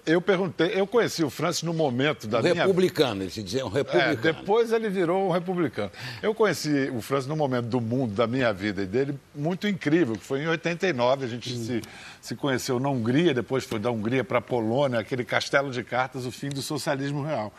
Eu 0.06 0.22
perguntei, 0.22 0.72
eu 0.74 0.86
conheci 0.86 1.24
o 1.24 1.30
Francis 1.30 1.64
no 1.64 1.74
momento 1.74 2.28
da 2.28 2.40
Um 2.40 2.42
minha 2.42 2.54
republicano, 2.54 3.24
ele 3.24 3.32
se 3.32 3.42
dizia 3.42 3.66
um 3.66 3.70
É, 3.70 3.74
republicano. 3.74 4.16
depois 4.18 4.72
ele 4.72 4.90
virou 4.90 5.28
um 5.28 5.32
republicano. 5.32 5.92
Eu 6.22 6.34
conheci 6.34 6.92
o 6.94 7.02
Francis 7.02 7.28
no 7.28 7.36
momento 7.36 7.66
do 7.66 7.82
mundo, 7.82 8.14
da 8.14 8.28
minha 8.28 8.52
vida 8.54 8.84
e 8.84 8.86
dele, 8.86 9.18
muito 9.34 9.68
incrível, 9.68 10.16
que 10.16 10.24
foi 10.24 10.42
em 10.44 10.48
89, 10.48 11.26
a 11.26 11.28
gente 11.28 11.56
se, 11.58 11.82
se 12.22 12.36
conheceu 12.36 12.80
na 12.80 12.90
Hungria, 12.90 13.34
depois 13.34 13.64
foi 13.64 13.80
da 13.80 13.90
Hungria 13.92 14.24
para 14.24 14.40
a 14.40 14.42
Polônia, 14.42 15.00
aquele 15.00 15.24
castelo 15.24 15.72
de 15.72 15.84
cartas, 15.84 16.26
o 16.26 16.32
fim 16.32 16.50
do 16.50 16.62
socialismo 16.62 17.24
real. 17.24 17.54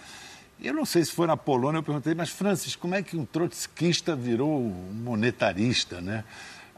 Eu 0.62 0.72
não 0.72 0.86
sei 0.86 1.04
se 1.04 1.12
foi 1.12 1.26
na 1.26 1.36
Polônia, 1.36 1.78
eu 1.78 1.82
perguntei, 1.82 2.14
mas 2.14 2.30
Francis, 2.30 2.74
como 2.74 2.94
é 2.94 3.02
que 3.02 3.14
um 3.16 3.26
trotskista 3.26 4.16
virou 4.16 4.58
um 4.58 4.70
monetarista, 4.94 6.00
né? 6.00 6.24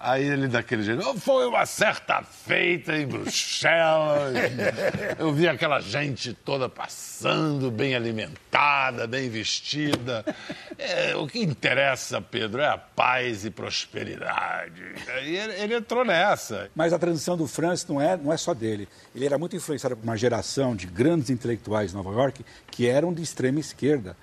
Aí 0.00 0.24
ele 0.24 0.46
daquele 0.46 0.84
jeito, 0.84 1.02
"Oh, 1.04 1.14
foi 1.14 1.44
uma 1.46 1.66
certa 1.66 2.22
feita 2.22 2.96
em 2.96 3.04
Bruxelas. 3.04 4.32
Eu 5.18 5.32
vi 5.32 5.48
aquela 5.48 5.80
gente 5.80 6.32
toda 6.32 6.68
passando, 6.68 7.68
bem 7.68 7.96
alimentada, 7.96 9.08
bem 9.08 9.28
vestida. 9.28 10.24
É, 10.78 11.16
o 11.16 11.26
que 11.26 11.40
interessa, 11.40 12.20
Pedro, 12.20 12.62
é 12.62 12.68
a 12.68 12.78
paz 12.78 13.44
e 13.44 13.50
prosperidade. 13.50 14.82
Aí 15.16 15.36
ele, 15.36 15.52
ele 15.54 15.74
entrou 15.74 16.04
nessa. 16.04 16.70
Mas 16.76 16.92
a 16.92 16.98
transição 16.98 17.36
do 17.36 17.48
Francis 17.48 17.86
não 17.88 18.00
é, 18.00 18.16
não 18.16 18.32
é 18.32 18.36
só 18.36 18.54
dele. 18.54 18.88
Ele 19.12 19.26
era 19.26 19.36
muito 19.36 19.56
influenciado 19.56 19.96
por 19.96 20.04
uma 20.04 20.16
geração 20.16 20.76
de 20.76 20.86
grandes 20.86 21.28
intelectuais 21.28 21.90
de 21.90 21.96
Nova 21.96 22.12
York 22.12 22.44
que 22.70 22.86
eram 22.86 23.12
de 23.12 23.22
extrema 23.22 23.58
esquerda 23.58 24.16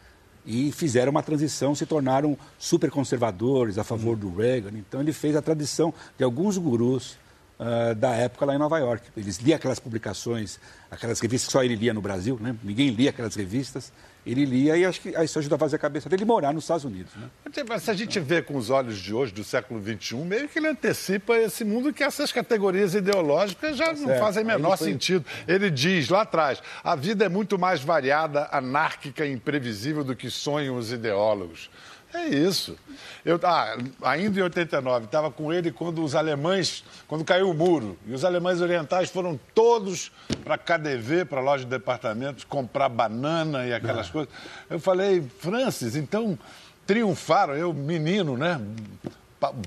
e 0.45 0.71
fizeram 0.71 1.11
uma 1.11 1.23
transição, 1.23 1.73
se 1.73 1.85
tornaram 1.85 2.37
super 2.57 2.91
conservadores 2.91 3.77
a 3.77 3.83
favor 3.83 4.15
do 4.15 4.33
Reagan. 4.33 4.71
Então 4.77 5.01
ele 5.01 5.13
fez 5.13 5.35
a 5.35 5.41
tradição 5.41 5.93
de 6.17 6.23
alguns 6.23 6.57
gurus 6.57 7.17
ah, 7.59 7.93
da 7.93 8.11
época 8.11 8.45
lá 8.45 8.55
em 8.55 8.57
Nova 8.57 8.77
York. 8.79 9.07
Eles 9.15 9.37
liam 9.37 9.55
aquelas 9.55 9.79
publicações, 9.79 10.59
aquelas 10.91 11.19
revistas 11.19 11.47
que 11.47 11.51
só 11.53 11.63
ele 11.63 11.75
lia 11.75 11.93
no 11.93 12.01
Brasil, 12.01 12.37
né? 12.41 12.55
ninguém 12.63 12.89
lia 12.89 13.09
aquelas 13.09 13.35
revistas. 13.35 13.91
Ele 14.25 14.43
lia 14.43 14.75
e 14.75 14.83
acho 14.83 15.01
que 15.01 15.09
isso 15.23 15.37
ajudou 15.37 15.55
a 15.55 15.59
fazer 15.59 15.75
a 15.75 15.79
cabeça 15.79 16.09
dele 16.09 16.25
morar 16.25 16.51
nos 16.51 16.63
Estados 16.63 16.83
Unidos. 16.83 17.13
Né? 17.15 17.29
Mas 17.69 17.83
se 17.83 17.91
a 17.91 17.93
gente 17.93 18.19
vê 18.19 18.41
com 18.41 18.57
os 18.57 18.71
olhos 18.71 18.97
de 18.97 19.13
hoje, 19.13 19.31
do 19.31 19.43
século 19.43 19.79
XXI, 19.79 20.15
meio 20.15 20.49
que 20.49 20.57
ele 20.57 20.67
antecipa 20.67 21.37
esse 21.37 21.63
mundo 21.63 21.93
que 21.93 22.03
essas 22.03 22.31
categorias 22.31 22.95
ideológicas 22.95 23.77
já 23.77 23.93
não 23.93 24.07
certo. 24.07 24.19
fazem 24.19 24.43
menor 24.43 24.69
ele 24.69 24.77
foi- 24.77 24.87
sentido. 24.91 25.23
Ele 25.47 25.69
diz 25.69 26.09
lá 26.09 26.21
atrás: 26.23 26.59
a 26.83 26.95
vida 26.95 27.25
é 27.25 27.29
muito 27.29 27.59
mais 27.59 27.81
variada, 27.81 28.49
anárquica 28.51 29.23
e 29.27 29.31
imprevisível 29.31 30.03
do 30.03 30.15
que 30.15 30.31
sonham 30.31 30.75
os 30.75 30.91
ideólogos. 30.91 31.69
É 32.15 32.29
isso. 32.29 32.77
Eu, 33.25 33.37
ah, 33.43 33.77
ainda 34.03 34.39
em 34.39 34.43
89, 34.43 35.05
estava 35.05 35.29
com 35.29 35.51
ele 35.51 35.69
quando 35.69 36.01
os 36.01 36.15
alemães, 36.15 36.83
quando 37.07 37.25
caiu 37.25 37.49
o 37.49 37.53
muro, 37.53 37.97
e 38.07 38.13
os 38.13 38.23
alemães 38.23 38.61
orientais 38.61 39.09
foram 39.09 39.37
todos 39.53 40.11
para 40.43 40.55
a 40.55 40.57
KDV, 40.57 41.25
para 41.25 41.41
a 41.41 41.43
loja 41.43 41.65
de 41.65 41.69
departamentos, 41.69 42.45
comprar 42.45 42.87
banana 42.87 43.65
e 43.67 43.73
aquelas 43.73 44.09
coisas. 44.09 44.33
Eu 44.69 44.79
falei, 44.79 45.21
Francis, 45.39 45.95
então 45.95 46.39
triunfaram, 46.87 47.53
eu 47.55 47.73
menino, 47.73 48.37
né? 48.37 48.61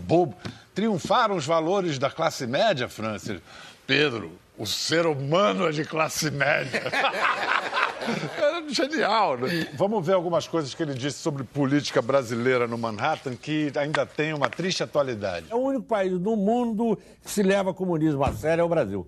Bobo, 0.02 0.34
triunfaram 0.74 1.37
os 1.37 1.44
valores 1.44 1.98
da 1.98 2.11
classe 2.11 2.46
média, 2.46 2.88
Francis. 2.88 3.40
Pedro, 3.87 4.32
o 4.59 4.66
ser 4.66 5.07
humano 5.07 5.68
é 5.68 5.71
de 5.71 5.85
classe 5.85 6.31
média. 6.31 6.83
Era 8.37 8.68
genial, 8.68 9.37
né? 9.37 9.68
Vamos 9.75 10.05
ver 10.05 10.14
algumas 10.14 10.49
coisas 10.49 10.75
que 10.75 10.83
ele 10.83 10.94
disse 10.94 11.18
sobre 11.18 11.44
política 11.44 12.01
brasileira 12.01 12.66
no 12.66 12.79
Manhattan 12.79 13.37
que 13.37 13.71
ainda 13.77 14.05
tem 14.05 14.33
uma 14.33 14.49
triste 14.49 14.83
atualidade. 14.83 15.47
É 15.51 15.55
o 15.55 15.59
único 15.59 15.85
país 15.85 16.18
do 16.18 16.35
mundo 16.35 16.99
que 17.23 17.31
se 17.31 17.42
leva 17.42 17.73
comunismo 17.75 18.25
a 18.25 18.33
sério 18.33 18.62
é 18.62 18.64
o 18.64 18.68
Brasil. 18.68 19.07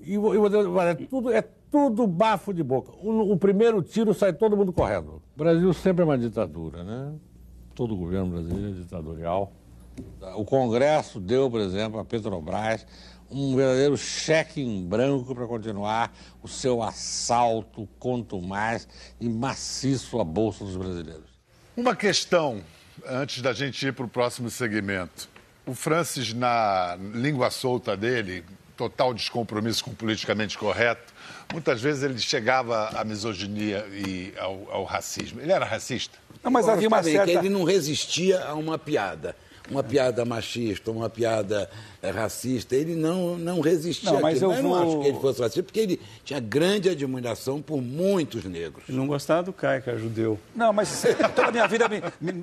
E, 0.00 0.14
e 0.14 0.16
é 0.16 0.94
tudo, 1.06 1.30
é 1.30 1.42
tudo 1.70 2.06
bafo 2.06 2.52
de 2.54 2.62
boca. 2.62 2.92
O, 3.02 3.32
o 3.32 3.36
primeiro 3.36 3.82
tiro 3.82 4.14
sai 4.14 4.32
todo 4.32 4.56
mundo 4.56 4.72
correndo. 4.72 5.22
O 5.34 5.38
Brasil 5.38 5.72
sempre 5.72 6.02
é 6.02 6.04
uma 6.04 6.18
ditadura, 6.18 6.82
né? 6.82 7.12
Todo 7.74 7.96
governo 7.96 8.26
brasileiro 8.32 8.70
é 8.70 8.72
ditatorial. 8.80 9.52
O 10.36 10.44
Congresso 10.44 11.20
deu, 11.20 11.50
por 11.50 11.60
exemplo, 11.60 12.00
a 12.00 12.04
Petrobras 12.04 12.86
um 13.32 13.56
verdadeiro 13.56 13.96
cheque 13.96 14.60
em 14.60 14.82
branco 14.84 15.34
para 15.34 15.46
continuar 15.46 16.14
o 16.42 16.48
seu 16.48 16.82
assalto 16.82 17.88
contumaz 17.98 18.86
e 19.20 19.28
maciço 19.28 20.20
à 20.20 20.24
Bolsa 20.24 20.64
dos 20.64 20.76
Brasileiros. 20.76 21.30
Uma 21.76 21.96
questão, 21.96 22.62
antes 23.06 23.40
da 23.40 23.52
gente 23.52 23.86
ir 23.86 23.92
para 23.92 24.04
o 24.04 24.08
próximo 24.08 24.50
segmento. 24.50 25.28
O 25.64 25.74
Francis, 25.74 26.34
na 26.34 26.98
língua 27.14 27.50
solta 27.50 27.96
dele, 27.96 28.44
total 28.76 29.14
descompromisso 29.14 29.84
com 29.84 29.92
o 29.92 29.94
politicamente 29.94 30.58
correto, 30.58 31.12
muitas 31.52 31.80
vezes 31.80 32.02
ele 32.02 32.18
chegava 32.18 32.88
à 32.88 33.04
misoginia 33.04 33.86
e 33.90 34.34
ao, 34.38 34.70
ao 34.70 34.84
racismo. 34.84 35.40
Ele 35.40 35.52
era 35.52 35.64
racista? 35.64 36.18
Não, 36.42 36.50
mas 36.50 36.68
havia 36.68 36.88
uma 36.88 37.02
certa... 37.02 37.26
que 37.26 37.30
ele 37.30 37.48
não 37.48 37.64
resistia 37.64 38.44
a 38.44 38.54
uma 38.54 38.76
piada. 38.76 39.36
Uma 39.72 39.82
piada 39.82 40.24
machista, 40.24 40.90
uma 40.90 41.08
piada 41.10 41.68
eh, 42.02 42.10
racista, 42.10 42.76
ele 42.76 42.94
não, 42.94 43.36
não 43.36 43.60
resistia 43.60 44.12
Não, 44.12 44.20
mas 44.20 44.40
eu 44.40 44.50
não 44.62 44.62
vou- 44.70 44.74
acho 44.82 45.00
que 45.00 45.08
ele 45.08 45.20
fosse 45.20 45.40
racista, 45.40 45.62
porque 45.62 45.80
ele 45.80 46.00
tinha 46.24 46.38
grande 46.38 46.88
admiração 46.88 47.60
por 47.60 47.80
muitos 47.82 48.44
negros. 48.44 48.84
Não 48.88 49.06
gostava 49.06 49.42
do 49.42 49.52
Caio, 49.52 49.82
que 49.82 49.90
era 49.90 49.98
judeu. 49.98 50.38
Não, 50.54 50.72
mas 50.72 51.02
toda 51.34 51.48
a 51.48 51.52
minha 51.52 51.66
vida, 51.66 51.88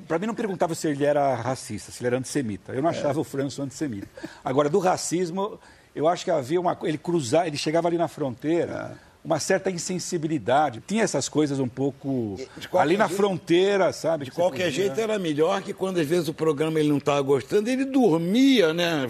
pra 0.08 0.18
mim 0.18 0.26
não 0.26 0.34
perguntava 0.34 0.74
se 0.74 0.88
ele 0.88 1.04
era 1.04 1.34
racista, 1.34 1.90
se 1.92 2.00
ele 2.02 2.08
era 2.08 2.18
antissemita. 2.18 2.72
Eu 2.72 2.82
não 2.82 2.90
achava 2.90 3.20
o 3.20 3.24
Franço 3.24 3.62
antissemita. 3.62 4.08
Agora, 4.44 4.68
do 4.68 4.78
racismo, 4.78 5.58
eu 5.94 6.06
acho 6.08 6.24
que 6.24 6.30
havia 6.30 6.60
uma 6.60 6.74
coisa. 6.76 6.90
Ele 6.90 6.98
cruzava, 6.98 7.46
ele 7.46 7.56
chegava 7.56 7.88
ali 7.88 7.96
na 7.98 8.08
fronteira, 8.08 8.96
uma 9.24 9.38
certa 9.38 9.70
insensibilidade. 9.70 10.82
Tinha 10.86 11.02
essas 11.04 11.28
coisas 11.28 11.58
um 11.58 11.68
pouco 11.68 12.36
ali 12.78 12.96
na 12.96 13.06
jeito- 13.06 13.16
fronteira, 13.16 13.92
sabe? 13.92 14.24
De 14.24 14.30
qualquer 14.30 14.64
podia- 14.66 14.70
jeito 14.86 15.00
era 15.00 15.18
melhor 15.18 15.60
que 15.62 15.74
quando 15.74 15.98
às 16.00 16.06
vezes 16.06 16.28
o 16.28 16.34
programa 16.34 16.80
ele 16.80 16.88
não 16.88 16.98
estava 16.98 17.20
gostando, 17.20 17.68
ele 17.68 17.84
dormia, 17.84 18.72
né? 18.72 19.06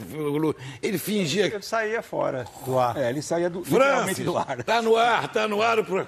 Ele 0.82 0.98
fingia 0.98 1.48
que. 1.48 1.56
Ele 1.56 1.62
saía 1.62 2.02
fora 2.02 2.44
do 2.64 2.78
ar. 2.78 2.96
É, 2.96 3.08
ele 3.10 3.22
saía 3.22 3.48
do, 3.48 3.64
Francis, 3.64 4.24
do 4.24 4.36
ar. 4.36 4.62
tá 4.64 4.82
no 4.82 4.96
ar, 4.96 5.28
tá 5.28 5.46
no 5.46 5.62
ar 5.62 5.78
o 5.78 5.84
pro... 5.84 6.06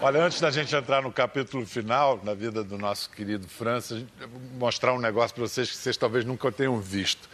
Olha, 0.00 0.22
antes 0.24 0.40
da 0.40 0.50
gente 0.50 0.74
entrar 0.74 1.02
no 1.02 1.12
capítulo 1.12 1.66
final 1.66 2.18
na 2.22 2.32
vida 2.34 2.64
do 2.64 2.78
nosso 2.78 3.10
querido 3.10 3.46
vou 4.20 4.40
mostrar 4.58 4.94
um 4.94 4.98
negócio 4.98 5.34
para 5.34 5.46
vocês 5.46 5.70
que 5.70 5.76
vocês 5.76 5.96
talvez 5.96 6.24
nunca 6.24 6.50
tenham 6.50 6.80
visto. 6.80 7.28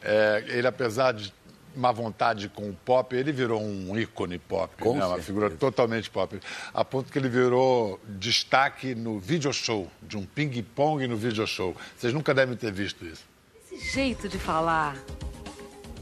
É, 0.00 0.44
ele, 0.48 0.66
apesar 0.66 1.12
de 1.12 1.32
má 1.74 1.92
vontade 1.92 2.48
com 2.48 2.68
o 2.68 2.74
pop, 2.74 3.14
ele 3.14 3.32
virou 3.32 3.60
um 3.60 3.98
ícone 3.98 4.38
pop, 4.38 4.74
Com 4.80 4.96
né? 4.96 5.04
uma 5.04 5.18
figura 5.18 5.50
totalmente 5.50 6.10
pop. 6.10 6.38
A 6.72 6.84
ponto 6.84 7.12
que 7.12 7.18
ele 7.18 7.28
virou 7.28 8.00
destaque 8.06 8.94
no 8.94 9.18
video 9.18 9.52
show, 9.52 9.88
de 10.02 10.16
um 10.16 10.24
ping-pong 10.24 11.06
no 11.06 11.16
video 11.16 11.46
show. 11.46 11.76
Vocês 11.96 12.12
nunca 12.12 12.34
devem 12.34 12.56
ter 12.56 12.72
visto 12.72 13.04
isso. 13.04 13.24
Esse 13.70 13.92
jeito 13.92 14.28
de 14.28 14.38
falar. 14.38 14.96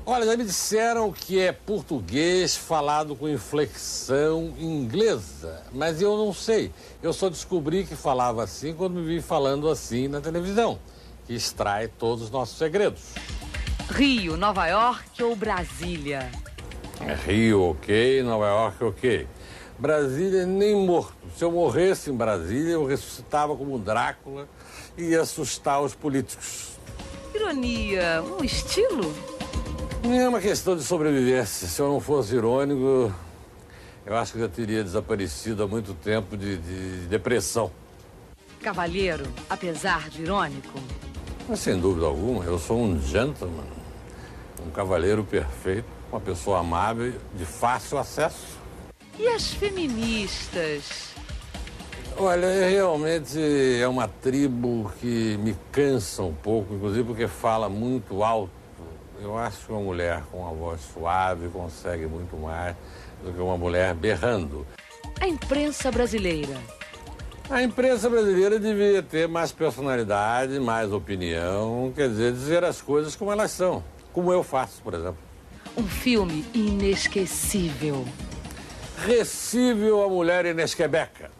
Olha, 0.06 0.24
já 0.24 0.36
me 0.36 0.44
disseram 0.44 1.12
que 1.12 1.38
é 1.38 1.52
português 1.52 2.56
falado 2.56 3.14
com 3.14 3.28
inflexão 3.28 4.54
inglesa, 4.58 5.62
mas 5.72 6.00
eu 6.02 6.16
não 6.16 6.32
sei. 6.32 6.72
Eu 7.02 7.12
só 7.12 7.28
descobri 7.28 7.84
que 7.84 7.94
falava 7.94 8.42
assim 8.42 8.74
quando 8.74 8.94
me 8.94 9.06
vi 9.06 9.20
falando 9.22 9.68
assim 9.68 10.08
na 10.08 10.20
televisão, 10.20 10.80
que 11.26 11.34
extrai 11.34 11.86
todos 11.86 12.24
os 12.24 12.30
nossos 12.30 12.58
segredos. 12.58 13.00
Rio, 13.90 14.36
Nova 14.36 14.66
York 14.68 15.22
ou 15.22 15.34
Brasília? 15.34 16.30
É 17.00 17.14
Rio, 17.14 17.70
ok, 17.70 18.22
Nova 18.22 18.46
York, 18.46 18.84
ok. 18.84 19.26
Brasília, 19.78 20.46
nem 20.46 20.76
morto. 20.76 21.14
Se 21.36 21.44
eu 21.44 21.50
morresse 21.50 22.10
em 22.10 22.14
Brasília, 22.14 22.72
eu 22.72 22.86
ressuscitava 22.86 23.56
como 23.56 23.78
Drácula 23.78 24.48
e 24.96 25.10
ia 25.10 25.22
assustar 25.22 25.82
os 25.82 25.94
políticos. 25.94 26.78
Ironia, 27.34 28.22
um 28.22 28.44
estilo? 28.44 29.12
Não 30.04 30.14
é 30.14 30.28
uma 30.28 30.40
questão 30.40 30.76
de 30.76 30.84
sobrevivência. 30.84 31.66
Se 31.66 31.80
eu 31.80 31.88
não 31.88 32.00
fosse 32.00 32.34
irônico, 32.34 33.12
eu 34.06 34.16
acho 34.16 34.34
que 34.34 34.38
já 34.38 34.48
teria 34.48 34.84
desaparecido 34.84 35.64
há 35.64 35.66
muito 35.66 35.94
tempo 35.94 36.36
de, 36.36 36.58
de 36.58 37.06
depressão. 37.08 37.72
Cavalheiro, 38.60 39.26
apesar 39.48 40.08
de 40.10 40.22
irônico? 40.22 40.78
Mas 41.48 41.58
sem 41.58 41.80
dúvida 41.80 42.06
alguma, 42.06 42.44
eu 42.44 42.58
sou 42.58 42.78
um 42.78 43.00
gentleman, 43.02 43.64
um 44.66 44.70
cavalheiro 44.70 45.24
perfeito, 45.24 45.86
uma 46.10 46.20
pessoa 46.20 46.60
amável, 46.60 47.12
de 47.34 47.44
fácil 47.44 47.98
acesso. 47.98 48.58
E 49.18 49.28
as 49.28 49.52
feministas? 49.52 51.10
Olha, 52.16 52.46
é 52.46 52.68
realmente 52.68 53.38
é 53.80 53.86
uma 53.86 54.08
tribo 54.08 54.92
que 55.00 55.36
me 55.38 55.56
cansa 55.70 56.22
um 56.22 56.34
pouco, 56.34 56.74
inclusive 56.74 57.04
porque 57.04 57.28
fala 57.28 57.68
muito 57.68 58.22
alto. 58.22 58.50
Eu 59.22 59.36
acho 59.36 59.66
que 59.66 59.72
uma 59.72 59.80
mulher 59.80 60.22
com 60.30 60.38
uma 60.38 60.52
voz 60.52 60.80
suave 60.80 61.48
consegue 61.48 62.06
muito 62.06 62.36
mais 62.36 62.74
do 63.22 63.32
que 63.32 63.40
uma 63.40 63.56
mulher 63.56 63.94
berrando. 63.94 64.66
A 65.20 65.28
imprensa 65.28 65.90
brasileira? 65.90 66.56
A 67.50 67.62
imprensa 67.62 68.08
brasileira 68.08 68.58
devia 68.58 69.02
ter 69.02 69.26
mais 69.26 69.50
personalidade, 69.50 70.58
mais 70.60 70.92
opinião, 70.92 71.92
quer 71.94 72.08
dizer, 72.08 72.32
dizer 72.32 72.64
as 72.64 72.80
coisas 72.80 73.16
como 73.16 73.32
elas 73.32 73.50
são, 73.50 73.82
como 74.12 74.32
eu 74.32 74.42
faço, 74.42 74.82
por 74.82 74.94
exemplo. 74.94 75.18
Um 75.76 75.86
filme 75.86 76.44
inesquecível. 76.54 78.04
Recível 78.98 80.02
a 80.02 80.08
Mulher 80.08 80.44
Inesquebeca, 80.46 81.30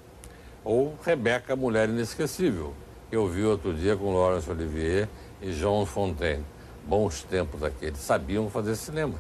ou 0.65 0.97
Rebeca, 1.05 1.53
a 1.53 1.57
Mulher 1.57 1.89
Inesquecível, 1.89 2.73
que 3.11 3.17
eu 3.17 3.29
vi 3.29 3.45
outro 3.45 3.75
dia 3.75 3.97
com 3.97 4.15
Laurence 4.15 4.49
Olivier 4.49 5.09
e 5.43 5.53
João 5.53 5.85
Fontaine. 5.85 6.45
Bons 6.87 7.23
tempos 7.23 7.63
aqueles, 7.63 7.99
sabiam 7.99 8.49
fazer 8.49 8.77
cinema. 8.77 9.15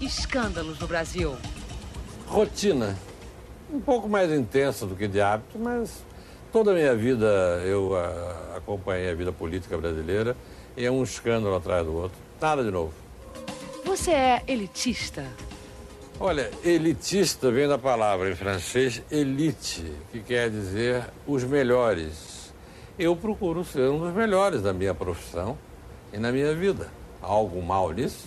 Escândalos 0.00 0.78
no 0.78 0.86
Brasil. 0.86 1.34
Rotina, 2.26 2.96
um 3.72 3.80
pouco 3.80 4.08
mais 4.08 4.30
intensa 4.30 4.86
do 4.86 4.94
que 4.94 5.08
de 5.08 5.20
hábito, 5.20 5.58
mas 5.58 6.04
toda 6.52 6.72
a 6.72 6.74
minha 6.74 6.94
vida 6.94 7.26
eu 7.64 7.96
ah, 7.96 8.56
acompanhei 8.56 9.10
a 9.10 9.14
vida 9.14 9.32
política 9.32 9.76
brasileira 9.78 10.36
e 10.76 10.84
é 10.84 10.90
um 10.90 11.02
escândalo 11.02 11.56
atrás 11.56 11.84
do 11.84 11.94
outro. 11.94 12.29
Nada 12.40 12.64
de 12.64 12.70
novo. 12.70 12.94
Você 13.84 14.12
é 14.12 14.42
elitista? 14.48 15.26
Olha, 16.18 16.50
elitista 16.64 17.50
vem 17.50 17.68
da 17.68 17.76
palavra 17.76 18.30
em 18.30 18.34
francês 18.34 19.02
elite, 19.10 19.92
que 20.10 20.20
quer 20.20 20.48
dizer 20.50 21.04
os 21.26 21.44
melhores. 21.44 22.52
Eu 22.98 23.14
procuro 23.14 23.64
ser 23.64 23.90
um 23.90 23.98
dos 23.98 24.14
melhores 24.14 24.62
da 24.62 24.72
minha 24.72 24.94
profissão 24.94 25.58
e 26.12 26.18
na 26.18 26.32
minha 26.32 26.54
vida. 26.54 26.90
Há 27.22 27.26
algo 27.26 27.62
mal 27.62 27.90
nisso? 27.92 28.26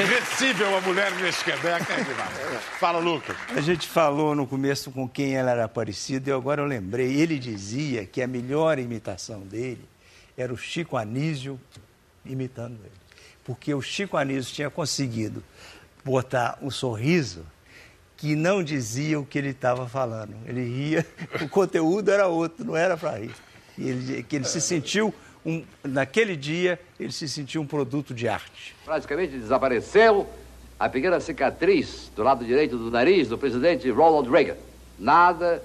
Invencível 0.00 0.76
a 0.76 0.80
mulher 0.80 1.12
Nesquebeca 1.12 1.92
é 1.92 2.02
demais. 2.02 2.64
Fala, 2.80 2.98
Lucas. 2.98 3.36
A 3.54 3.60
gente 3.60 3.86
falou 3.86 4.34
no 4.34 4.46
começo 4.46 4.90
com 4.90 5.08
quem 5.08 5.34
ela 5.34 5.50
era 5.50 5.68
parecida 5.68 6.30
e 6.30 6.32
agora 6.32 6.62
eu 6.62 6.66
lembrei. 6.66 7.20
Ele 7.20 7.38
dizia 7.38 8.06
que 8.06 8.22
a 8.22 8.26
melhor 8.26 8.78
imitação 8.78 9.40
dele 9.40 9.91
era 10.36 10.52
o 10.52 10.56
Chico 10.56 10.96
Anísio 10.96 11.60
imitando 12.24 12.78
ele. 12.82 12.92
Porque 13.44 13.74
o 13.74 13.82
Chico 13.82 14.16
Anísio 14.16 14.54
tinha 14.54 14.70
conseguido 14.70 15.42
botar 16.04 16.58
um 16.62 16.70
sorriso 16.70 17.44
que 18.16 18.36
não 18.36 18.62
dizia 18.62 19.18
o 19.18 19.26
que 19.26 19.38
ele 19.38 19.48
estava 19.48 19.88
falando. 19.88 20.34
Ele 20.46 20.62
ria, 20.62 21.06
o 21.42 21.48
conteúdo 21.48 22.10
era 22.10 22.28
outro, 22.28 22.64
não 22.64 22.76
era 22.76 22.96
para 22.96 23.18
rir. 23.18 23.34
E 23.76 23.88
ele, 23.88 24.22
que 24.22 24.36
ele 24.36 24.44
se 24.44 24.60
sentiu, 24.60 25.12
um, 25.44 25.64
naquele 25.82 26.36
dia, 26.36 26.78
ele 27.00 27.10
se 27.10 27.28
sentiu 27.28 27.60
um 27.60 27.66
produto 27.66 28.14
de 28.14 28.28
arte. 28.28 28.76
Praticamente 28.84 29.36
desapareceu 29.36 30.28
a 30.78 30.88
pequena 30.88 31.18
cicatriz 31.20 32.10
do 32.14 32.22
lado 32.22 32.44
direito 32.44 32.76
do 32.78 32.90
nariz 32.90 33.28
do 33.28 33.36
presidente 33.36 33.90
Ronald 33.90 34.30
Reagan. 34.30 34.56
Nada 34.98 35.62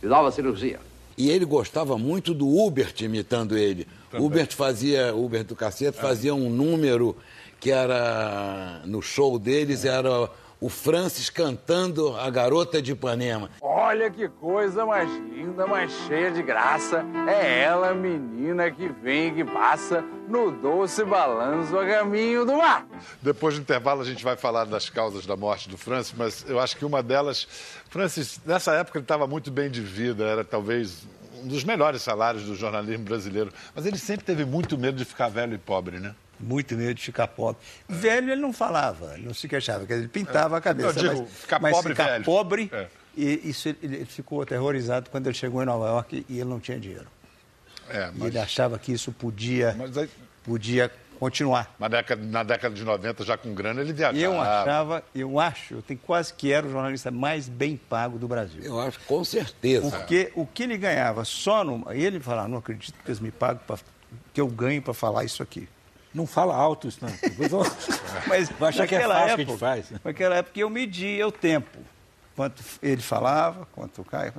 de 0.00 0.08
nova 0.08 0.30
cirurgia. 0.30 0.80
E 1.18 1.30
ele 1.30 1.44
gostava 1.44 1.98
muito 1.98 2.32
do 2.32 2.48
Hubert 2.48 2.98
imitando 3.02 3.58
ele. 3.58 3.86
Hubert 4.18 4.54
fazia, 4.54 5.14
Hubert 5.14 5.46
do 5.46 5.56
Cacete 5.56 5.98
fazia 5.98 6.34
um 6.34 6.50
número 6.50 7.16
que 7.60 7.70
era, 7.70 8.80
no 8.86 9.02
show 9.02 9.38
deles, 9.38 9.84
era 9.84 10.30
o 10.60 10.68
Francis 10.68 11.30
cantando 11.30 12.14
a 12.16 12.28
Garota 12.28 12.82
de 12.82 12.92
Ipanema. 12.92 13.50
Olha 13.62 14.10
que 14.10 14.28
coisa 14.28 14.84
mais 14.84 15.10
linda, 15.10 15.66
mais 15.66 15.90
cheia 16.06 16.30
de 16.30 16.42
graça. 16.42 17.04
É 17.26 17.62
ela, 17.62 17.94
menina 17.94 18.70
que 18.70 18.88
vem 18.88 19.28
e 19.28 19.34
que 19.36 19.44
passa 19.44 20.04
no 20.28 20.50
doce 20.52 21.02
balanço 21.04 21.76
a 21.78 21.86
caminho 21.86 22.44
do 22.44 22.56
mar. 22.56 22.86
Depois 23.22 23.54
do 23.54 23.62
intervalo, 23.62 24.02
a 24.02 24.04
gente 24.04 24.22
vai 24.22 24.36
falar 24.36 24.64
das 24.64 24.90
causas 24.90 25.24
da 25.24 25.34
morte 25.34 25.68
do 25.68 25.78
Francis, 25.78 26.14
mas 26.16 26.44
eu 26.48 26.60
acho 26.60 26.76
que 26.76 26.84
uma 26.84 27.02
delas. 27.02 27.48
Francis, 27.88 28.38
nessa 28.44 28.74
época, 28.74 28.98
ele 28.98 29.04
estava 29.04 29.26
muito 29.26 29.50
bem 29.50 29.70
de 29.70 29.80
vida, 29.80 30.24
era 30.24 30.44
talvez 30.44 31.06
um 31.42 31.48
dos 31.48 31.64
melhores 31.64 32.02
salários 32.02 32.44
do 32.44 32.54
jornalismo 32.54 33.04
brasileiro. 33.04 33.50
Mas 33.74 33.86
ele 33.86 33.96
sempre 33.96 34.26
teve 34.26 34.44
muito 34.44 34.76
medo 34.76 34.98
de 34.98 35.06
ficar 35.06 35.28
velho 35.28 35.54
e 35.54 35.58
pobre, 35.58 35.98
né? 35.98 36.14
Muito 36.40 36.74
medo 36.74 36.94
de 36.94 37.02
ficar 37.02 37.28
pobre. 37.28 37.60
Velho 37.88 38.32
ele 38.32 38.40
não 38.40 38.52
falava, 38.52 39.14
ele 39.14 39.26
não 39.26 39.34
se 39.34 39.46
queixava, 39.46 39.80
quer 39.80 39.94
dizer, 39.94 39.98
ele 40.04 40.08
pintava 40.08 40.56
a 40.56 40.60
cabeça. 40.60 40.88
Eu 40.88 40.92
digo, 40.94 41.22
mas, 41.22 41.32
ficar 41.38 41.60
mas 41.60 41.72
pobre 41.76 41.92
ficar 41.92 42.06
velho. 42.06 42.24
pobre, 42.24 42.70
É. 42.72 42.86
e 43.16 43.50
isso 43.50 43.68
ele, 43.68 43.78
ele 43.82 44.04
ficou 44.06 44.40
aterrorizado 44.42 45.10
quando 45.10 45.26
ele 45.26 45.34
chegou 45.36 45.62
em 45.62 45.66
Nova 45.66 45.86
York 45.86 46.24
e 46.28 46.40
ele 46.40 46.48
não 46.48 46.58
tinha 46.58 46.78
dinheiro. 46.80 47.06
É, 47.88 48.08
E 48.14 48.18
mas, 48.18 48.28
ele 48.28 48.38
achava 48.38 48.78
que 48.78 48.92
isso 48.92 49.12
podia, 49.12 49.74
mas 49.76 49.98
aí, 49.98 50.08
podia 50.44 50.90
continuar. 51.18 51.74
na, 51.78 51.88
década, 51.88 52.22
na 52.24 52.42
década 52.42 52.74
de 52.74 52.82
90, 52.82 53.24
já 53.24 53.36
com 53.36 53.52
grana, 53.52 53.82
ele 53.82 53.92
viajava. 53.92 54.16
E 54.18 54.22
eu 54.22 54.40
achava, 54.40 55.04
eu 55.14 55.38
acho, 55.38 55.74
eu 55.74 55.82
tenho 55.82 56.00
quase 56.00 56.32
que 56.32 56.50
era 56.50 56.66
o 56.66 56.70
jornalista 56.70 57.10
mais 57.10 57.48
bem 57.48 57.76
pago 57.76 58.18
do 58.18 58.26
Brasil. 58.26 58.62
Eu 58.62 58.80
acho, 58.80 58.98
com 59.00 59.22
certeza. 59.22 59.90
Porque 59.90 60.32
o 60.34 60.46
que 60.46 60.62
ele 60.62 60.78
ganhava 60.78 61.24
só 61.24 61.62
no. 61.62 61.84
E 61.92 62.02
ele 62.02 62.18
falava, 62.20 62.48
não 62.48 62.58
acredito 62.58 62.94
que 63.04 63.10
eles 63.10 63.20
me 63.20 63.30
pagam, 63.30 63.60
pra, 63.66 63.76
que 64.32 64.40
eu 64.40 64.46
ganho 64.48 64.80
para 64.80 64.94
falar 64.94 65.24
isso 65.24 65.42
aqui. 65.42 65.68
Não 66.12 66.26
fala 66.26 66.54
alto 66.54 66.88
isso, 66.88 66.98
não. 67.02 67.48
Vão- 67.48 67.62
Mas 68.26 68.48
Vai 68.50 68.68
achar 68.70 68.86
que 68.86 68.94
é 68.94 69.00
fácil 69.00 69.14
que 69.14 69.20
a 69.20 69.32
época, 69.32 69.44
gente 69.52 69.58
faz. 69.58 69.86
Naquela 70.04 70.36
época 70.36 70.58
eu 70.60 70.68
media 70.70 71.26
o 71.26 71.32
tempo. 71.32 71.78
Quanto 72.34 72.62
ele 72.82 73.02
falava, 73.02 73.66
quanto 73.72 74.00
o 74.02 74.04
Caio, 74.04 74.32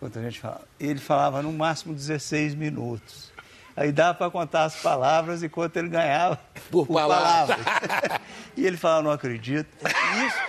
quanto 0.00 0.18
a 0.18 0.22
gente 0.22 0.40
falava. 0.40 0.62
Ele 0.78 0.98
falava 0.98 1.42
no 1.42 1.52
máximo 1.52 1.92
16 1.94 2.54
minutos. 2.54 3.32
Aí 3.78 3.92
dava 3.92 4.14
para 4.14 4.28
contar 4.28 4.64
as 4.64 4.74
palavras 4.74 5.40
enquanto 5.42 5.76
ele 5.76 5.88
ganhava 5.88 6.36
Por 6.68 6.84
palavra. 6.88 7.54
palavras. 7.56 8.20
e 8.56 8.66
ele 8.66 8.76
falava, 8.76 9.02
não 9.02 9.10
acredito. 9.12 9.68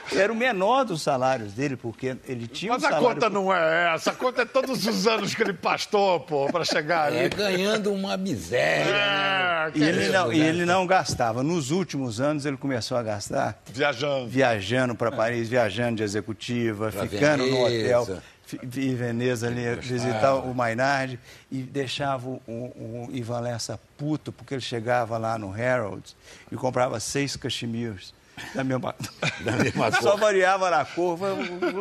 Isso 0.07 0.17
era 0.19 0.33
o 0.33 0.35
menor 0.35 0.83
dos 0.83 1.03
salários 1.03 1.53
dele, 1.53 1.75
porque 1.77 2.17
ele 2.27 2.47
tinha 2.47 2.73
Mas 2.73 2.81
um 2.81 2.87
a 2.87 2.89
salário... 2.89 3.07
conta 3.09 3.29
não 3.29 3.53
é 3.55 3.93
essa. 3.93 4.09
A 4.09 4.13
conta 4.15 4.41
é 4.41 4.45
todos 4.45 4.83
os 4.87 5.05
anos 5.05 5.35
que 5.35 5.43
ele 5.43 5.53
pastou, 5.53 6.19
pô, 6.21 6.47
para 6.51 6.65
chegar 6.65 7.05
ali. 7.05 7.17
É, 7.17 7.29
ganhando 7.29 7.93
uma 7.93 8.17
miséria. 8.17 8.85
né? 8.91 9.67
É, 9.67 9.71
que 9.73 9.79
E 9.79 9.83
ele, 9.83 10.09
não, 10.09 10.33
e 10.33 10.39
né? 10.39 10.47
ele 10.47 10.65
não 10.65 10.87
gastava. 10.87 11.43
Nos 11.43 11.69
últimos 11.69 12.19
anos, 12.19 12.47
ele 12.47 12.57
começou 12.57 12.97
a 12.97 13.03
gastar 13.03 13.61
Viajando. 13.71 14.27
viajando 14.27 14.95
para 14.95 15.11
Paris, 15.11 15.47
viajando 15.47 15.97
de 15.97 16.03
executiva, 16.03 16.91
Pra 16.91 17.05
ficando 17.05 17.45
no 17.45 17.65
Veneza. 17.67 18.01
hotel 18.01 18.21
em 18.55 18.95
Veneza 18.95 19.47
ali, 19.47 19.75
visitar 19.81 20.35
o 20.35 20.53
Maynard 20.53 21.19
e 21.51 21.61
deixava 21.61 22.27
o, 22.27 22.41
o, 22.47 23.09
Ivan 23.11 23.41
Lessa 23.41 23.79
puto, 23.97 24.31
porque 24.31 24.53
ele 24.53 24.61
chegava 24.61 25.17
lá 25.17 25.37
no 25.37 25.53
Harold's 25.53 26.15
e 26.51 26.55
comprava 26.55 26.99
seis 26.99 27.35
cachemirs 27.35 28.13
da 28.55 28.63
mesma, 28.63 28.95
Da 29.43 29.51
mesma 29.51 29.91
Só 30.01 30.15
variava 30.15 30.69
na 30.69 30.87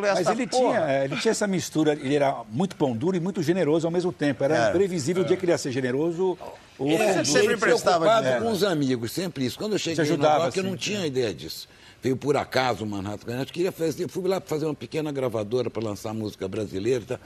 Lessa, 0.00 0.14
Mas 0.24 0.28
ele 0.28 0.46
porra. 0.46 0.78
tinha, 0.78 0.90
é, 0.90 1.04
ele 1.04 1.16
tinha 1.16 1.31
essa 1.31 1.46
mistura, 1.46 1.92
ele 1.92 2.14
era 2.16 2.42
muito 2.50 2.76
pão 2.76 2.96
duro 2.96 3.16
e 3.16 3.20
muito 3.20 3.42
generoso 3.42 3.87
ao 3.87 3.90
mesmo 3.92 4.12
tempo. 4.12 4.42
Era 4.44 4.57
Era. 4.57 4.70
previsível 4.72 5.22
o 5.22 5.26
dia 5.26 5.37
que 5.37 5.44
ele 5.44 5.52
ia 5.52 5.59
ser 5.59 5.70
generoso 5.72 6.37
ou 6.78 6.90
É, 6.90 7.24
sempre 7.24 7.44
ele 7.44 7.54
emprestava 7.54 7.98
preocupado 8.00 8.22
dinheiro. 8.24 8.44
com 8.44 8.50
os 8.50 8.64
amigos, 8.64 9.12
sempre 9.12 9.46
isso. 9.46 9.59
Quando 9.59 9.72
eu 9.72 9.78
cheguei 9.78 9.96
Você 9.96 10.02
em 10.02 10.04
ajudava, 10.04 10.33
Nova 10.35 10.44
York, 10.46 10.59
eu 10.59 10.62
assim, 10.62 10.70
não 10.70 10.76
tinha 10.76 11.07
ideia 11.07 11.35
disso. 11.35 11.68
Veio 12.02 12.16
por 12.16 12.37
acaso 12.37 12.84
o 12.84 12.87
Manhattan 12.87 13.26
Connect, 13.26 13.52
queria 13.52 13.72
fazer, 13.72 14.08
fui 14.08 14.28
lá 14.28 14.40
para 14.40 14.48
fazer 14.48 14.66
uma 14.66 14.74
pequena 14.74 15.11
gravadora 15.11 15.68
para 15.68 15.82
lançar 15.82 16.14
música 16.14 16.46
brasileira. 16.46 17.04
tal. 17.04 17.20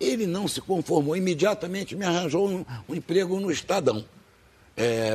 Ele 0.00 0.26
não 0.26 0.48
se 0.48 0.60
conformou, 0.60 1.16
imediatamente 1.16 1.94
me 1.94 2.04
arranjou 2.04 2.48
um, 2.48 2.64
um 2.88 2.94
emprego 2.94 3.38
no 3.38 3.50
Estadão. 3.50 4.04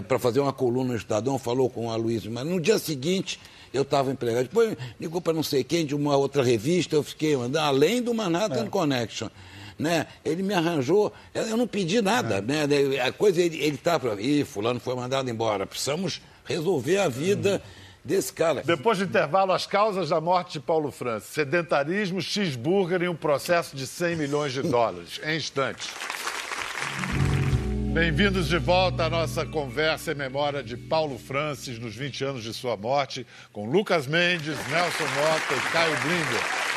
para 0.08 0.18
fazer 0.18 0.40
uma 0.40 0.54
coluna 0.54 0.94
no 0.94 0.96
Estadão, 0.96 1.38
falou 1.38 1.70
com 1.70 1.92
a 1.92 1.96
Luiz, 1.96 2.26
mas 2.26 2.46
no 2.46 2.60
dia 2.60 2.80
seguinte 2.80 3.40
eu 3.74 3.84
estava 3.84 4.12
empregado. 4.12 4.44
Depois 4.44 4.76
ligou 5.00 5.22
para 5.22 5.34
não 5.34 5.44
sei 5.44 5.64
quem 5.64 5.86
de 5.86 5.94
uma 5.94 6.16
outra 6.16 6.42
revista, 6.42 6.96
eu 6.96 7.04
fiquei 7.04 7.36
andando, 7.36 7.58
além 7.58 8.02
do 8.02 8.14
Manhattan 8.14 8.68
Connection. 8.68 9.30
Né? 9.78 10.06
Ele 10.24 10.44
me 10.44 10.54
arranjou, 10.54 11.12
eu 11.34 11.58
não 11.58 11.68
pedi 11.68 12.02
nada. 12.02 12.42
Né? 12.42 12.64
A 13.04 13.12
coisa, 13.12 13.42
ele 13.42 13.68
estava. 13.68 14.22
Ih, 14.22 14.46
fulano 14.46 14.80
foi 14.80 14.96
mandado 14.96 15.30
embora. 15.30 15.66
Precisamos 15.66 16.22
resolver 16.46 16.98
a 16.98 17.08
vida 17.08 17.62
desse 18.04 18.34
cara. 18.34 18.64
Depois 18.66 18.98
do 18.98 19.06
intervalo, 19.06 19.52
as 19.52 19.66
causas 19.66 20.10
da 20.10 20.20
morte 20.20 20.54
de 20.54 20.60
Paulo 20.60 20.92
Francis. 20.92 21.30
Sedentarismo, 21.30 22.22
cheeseburger 22.22 23.02
e 23.02 23.10
um 23.10 23.16
processo 23.16 23.76
de 23.76 23.86
100 23.86 24.16
milhões 24.16 24.54
de 24.54 24.62
dólares. 24.62 25.20
Em 25.24 25.38
instantes. 25.38 25.90
Bem-vindos 27.94 28.48
de 28.48 28.58
volta 28.58 29.04
à 29.04 29.10
nossa 29.10 29.46
conversa 29.46 30.14
em 30.14 30.16
memória 30.16 30.64
de 30.64 30.78
Paulo 30.78 31.20
Francis 31.20 31.78
nos 31.78 31.94
20 31.94 32.24
anos 32.24 32.44
de 32.44 32.54
sua 32.54 32.78
morte, 32.78 33.28
com 33.52 33.70
Lucas 33.70 34.08
Mendes, 34.08 34.56
Nelson 34.70 35.04
Mota 35.04 35.54
e 35.54 35.72
Caio 35.72 35.98
Blinder. 36.00 36.71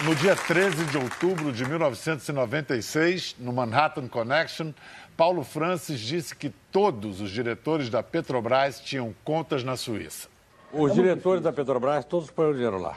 No 0.00 0.14
dia 0.16 0.34
13 0.34 0.84
de 0.86 0.98
outubro 0.98 1.52
de 1.52 1.64
1996, 1.64 3.36
no 3.38 3.52
Manhattan 3.52 4.08
Connection, 4.08 4.72
Paulo 5.16 5.44
Francis 5.44 6.00
disse 6.00 6.34
que 6.34 6.50
todos 6.72 7.20
os 7.20 7.30
diretores 7.30 7.88
da 7.88 8.02
Petrobras 8.02 8.80
tinham 8.80 9.14
contas 9.22 9.62
na 9.62 9.76
Suíça. 9.76 10.28
Os 10.72 10.92
diretores 10.94 11.40
da 11.42 11.52
Petrobras, 11.52 12.04
todos 12.04 12.30
põem 12.30 12.50
o 12.50 12.54
dinheiro 12.54 12.78
lá. 12.78 12.96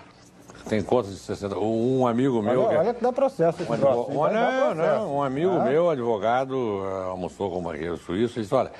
Tem 0.67 0.81
contas 0.81 1.11
de 1.11 1.19
60. 1.19 1.59
Um 1.59 2.07
amigo 2.07 2.41
meu. 2.41 2.61
Olha, 2.61 2.69
que 2.69 2.75
é- 2.75 2.79
olha 2.79 2.93
que 2.95 3.03
dá 3.03 3.13
processo 3.13 3.61
esse 3.61 3.71
Um, 3.71 3.77
troço, 3.77 3.99
advo... 3.99 4.11
hein? 4.13 4.17
Vai 4.17 4.33
dar 4.33 4.51
não, 4.51 4.75
processo. 4.75 4.99
não, 5.01 5.15
um 5.17 5.23
amigo 5.23 5.51
Ah. 5.51 5.63
meu, 5.65 5.89
advogado, 5.91 6.81
eh, 6.83 7.03
almoçou 7.09 7.51
com 7.51 7.59
um 7.59 7.63
banqueiro 7.63 7.97
suíço 7.97 8.39
e 8.39 8.41
disse, 8.41 8.55
olha, 8.55 8.71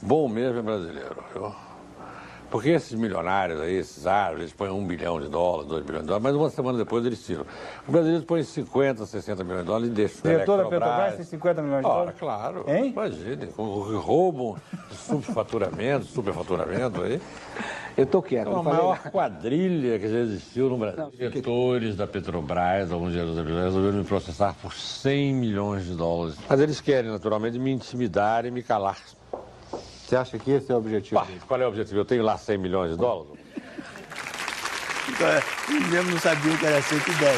bom 0.00 0.26
mesmo 0.26 0.60
é 0.60 0.62
brasileiro, 0.62 1.22
viu? 1.34 1.54
Porque 2.54 2.68
esses 2.68 2.96
milionários 2.96 3.60
aí, 3.60 3.74
esses 3.78 4.06
árabes, 4.06 4.42
eles 4.42 4.52
põem 4.52 4.70
um 4.70 4.86
bilhão 4.86 5.20
de 5.20 5.26
dólares, 5.26 5.68
dois 5.68 5.84
bilhões 5.84 6.02
de 6.02 6.06
dólares, 6.06 6.22
mas 6.22 6.36
uma 6.36 6.48
semana 6.50 6.78
depois 6.78 7.04
eles 7.04 7.20
tiram. 7.26 7.44
Os 7.84 7.90
brasileiros 7.92 8.24
põem 8.24 8.44
50, 8.44 9.04
60 9.06 9.42
milhões 9.42 9.62
de 9.62 9.66
dólares 9.66 9.88
e 9.88 9.92
deixam. 9.92 10.22
Diretor 10.22 10.58
da. 10.58 10.64
Petrobras 10.68 11.16
tem 11.16 11.24
50 11.24 11.62
milhões 11.62 11.80
de 11.80 11.86
Ora, 11.86 11.98
dólares? 11.98 12.20
claro. 12.20 12.64
Hein? 12.68 12.92
Imagine, 12.92 13.48
o 13.58 13.86
que 13.86 13.96
roubam, 13.96 14.56
subfaturamento, 14.92 16.04
superfaturamento 16.04 17.02
aí. 17.02 17.20
Eu 17.96 18.06
tô 18.06 18.22
quieto. 18.22 18.46
É 18.46 18.52
a 18.52 18.54
não 18.54 18.62
falei 18.62 18.78
maior 18.78 18.98
nada. 18.98 19.10
quadrilha 19.10 19.98
que 19.98 20.08
já 20.08 20.18
existiu 20.20 20.68
no 20.68 20.78
Brasil. 20.78 21.10
Diretores 21.10 21.96
da 21.96 22.06
Petrobras, 22.06 22.92
alguns 22.92 23.10
diretores 23.10 23.34
da 23.36 23.42
Petrobras, 23.42 23.66
resolveram 23.66 23.98
me 23.98 24.04
processar 24.04 24.54
por 24.62 24.72
100 24.72 25.34
milhões 25.34 25.86
de 25.86 25.96
dólares. 25.96 26.36
Mas 26.48 26.60
eles 26.60 26.80
querem, 26.80 27.10
naturalmente, 27.10 27.58
me 27.58 27.72
intimidar 27.72 28.46
e 28.46 28.52
me 28.52 28.62
calar. 28.62 28.98
Você 30.06 30.16
acha 30.16 30.38
que 30.38 30.50
esse 30.50 30.70
é 30.70 30.74
o 30.74 30.78
objetivo? 30.78 31.20
Pá, 31.20 31.26
qual 31.46 31.60
é 31.60 31.64
o 31.64 31.68
objetivo? 31.68 31.98
Eu 32.00 32.04
tenho 32.04 32.22
lá 32.22 32.36
100 32.36 32.58
milhões 32.58 32.90
de 32.92 32.98
dólares? 32.98 33.32
Então, 35.08 35.26
é, 35.28 35.42
mesmo 35.90 36.10
não 36.10 36.18
sabiam 36.18 36.56
que 36.56 36.66
era 36.66 36.80
110. 36.82 37.36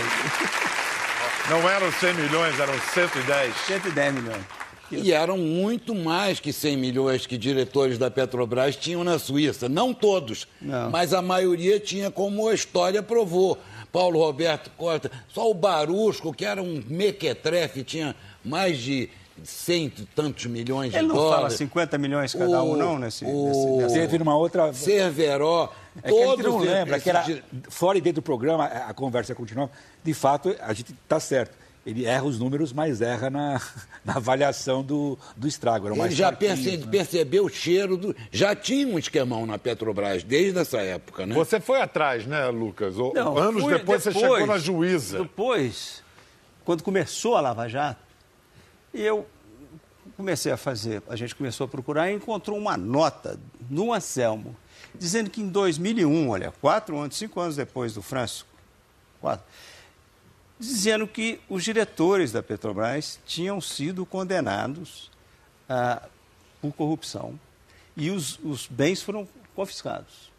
Não 1.49 1.69
eram 1.69 1.93
100 1.93 2.15
milhões, 2.15 2.59
eram 2.59 2.75
110. 2.93 3.55
110 3.67 4.15
milhões. 4.15 4.45
E 4.91 5.13
eram 5.13 5.37
muito 5.37 5.95
mais 5.95 6.39
que 6.39 6.53
100 6.53 6.77
milhões 6.77 7.27
que 7.27 7.37
diretores 7.37 7.99
da 7.99 8.11
Petrobras 8.11 8.77
tinham 8.77 9.03
na 9.03 9.19
Suíça. 9.19 9.69
Não 9.69 9.93
todos, 9.93 10.47
Não. 10.61 10.91
mas 10.91 11.13
a 11.13 11.21
maioria 11.21 11.79
tinha, 11.81 12.11
como 12.11 12.49
a 12.49 12.55
história 12.55 13.03
provou. 13.03 13.59
Paulo 13.93 14.21
Roberto 14.21 14.71
Costa, 14.77 15.11
só 15.29 15.51
o 15.51 15.55
Barusco, 15.55 16.33
que 16.33 16.45
era 16.45 16.63
um 16.63 16.83
mequetrefe, 16.87 17.83
tinha 17.83 18.15
mais 18.45 18.79
de 18.79 19.09
cento 19.45 20.03
e 20.03 20.07
tantos 20.07 20.47
milhões 20.47 20.93
de 20.93 20.99
Ele 20.99 21.09
não 21.09 21.15
dólares. 21.15 21.37
fala 21.37 21.51
50 21.51 21.99
milhões 21.99 22.33
cada 22.35 22.63
um, 22.63 22.77
não, 22.77 22.99
nesse, 22.99 23.25
o- 23.25 23.79
nesse. 23.83 23.95
Teve 23.95 24.19
numa 24.19 24.37
outra. 24.37 24.73
Cerveró, 24.73 25.73
É 26.03 26.11
que 26.11 26.15
a 26.17 26.27
gente 26.27 26.27
todos 26.27 26.45
não 26.45 26.59
lembra, 26.59 27.01
que 27.01 27.09
era 27.11 27.25
fora 27.69 27.99
e 27.99 28.01
dentro 28.01 28.21
do 28.21 28.25
programa, 28.25 28.65
a 28.65 28.93
conversa 28.95 29.35
continua. 29.35 29.71
De 30.03 30.15
fato, 30.15 30.55
a 30.61 30.73
gente 30.73 30.93
está 30.93 31.21
certo. 31.21 31.67
Ele 31.85 32.05
erra 32.05 32.25
os 32.25 32.37
números, 32.41 32.73
mas 32.73 33.01
erra 33.01 33.31
na, 33.31 33.61
na 34.05 34.17
avaliação 34.17 34.83
do, 34.83 35.17
do 35.37 35.47
estrago. 35.47 35.87
Ele 35.89 36.11
já 36.15 36.33
perce- 36.33 36.79
né? 36.79 36.87
percebeu 36.91 37.45
o 37.45 37.49
cheiro 37.49 37.97
do. 37.97 38.17
Já 38.33 38.57
tinha 38.57 38.89
um 38.89 38.99
esquemão 38.99 39.47
na 39.47 39.57
Petrobras 39.57 40.25
desde 40.25 40.59
essa 40.59 40.79
época, 40.79 41.25
né? 41.25 41.33
Você 41.37 41.61
foi 41.61 41.81
atrás, 41.81 42.27
né, 42.27 42.49
Lucas? 42.49 42.99
O- 42.99 43.13
Não, 43.15 43.39
Anos 43.39 43.63
fui 43.63 43.75
depois, 43.75 44.03
você 44.03 44.11
chegou 44.11 44.45
na 44.47 44.59
juíza. 44.59 45.19
Depois, 45.21 46.03
quando 46.65 46.83
começou 46.83 47.37
a 47.37 47.41
Lava 47.41 47.69
Jato, 47.69 48.01
eu 49.01 49.27
comecei 50.17 50.51
a 50.51 50.57
fazer, 50.57 51.03
a 51.09 51.17
gente 51.17 51.35
começou 51.35 51.67
a 51.67 51.69
procurar 51.69 52.11
e 52.11 52.15
encontrou 52.15 52.57
uma 52.57 52.77
nota 52.77 53.39
no 53.69 53.93
Anselmo, 53.93 54.57
dizendo 54.95 55.29
que 55.29 55.41
em 55.41 55.49
2001, 55.49 56.29
olha, 56.29 56.53
quatro 56.61 56.97
anos, 56.99 57.17
cinco 57.17 57.39
anos 57.41 57.57
depois 57.57 57.95
do 57.95 58.03
Francisco, 58.03 58.49
quatro, 59.21 59.45
dizendo 60.59 61.07
que 61.07 61.41
os 61.49 61.63
diretores 61.63 62.33
da 62.33 62.43
Petrobras 62.43 63.21
tinham 63.27 63.61
sido 63.61 64.07
condenados 64.07 65.11
ah, 65.69 66.09
por 66.61 66.73
corrupção 66.73 67.39
e 67.97 68.11
os, 68.11 68.39
os 68.43 68.67
bens 68.67 69.03
foram 69.03 69.29
confiscados. 69.55 70.31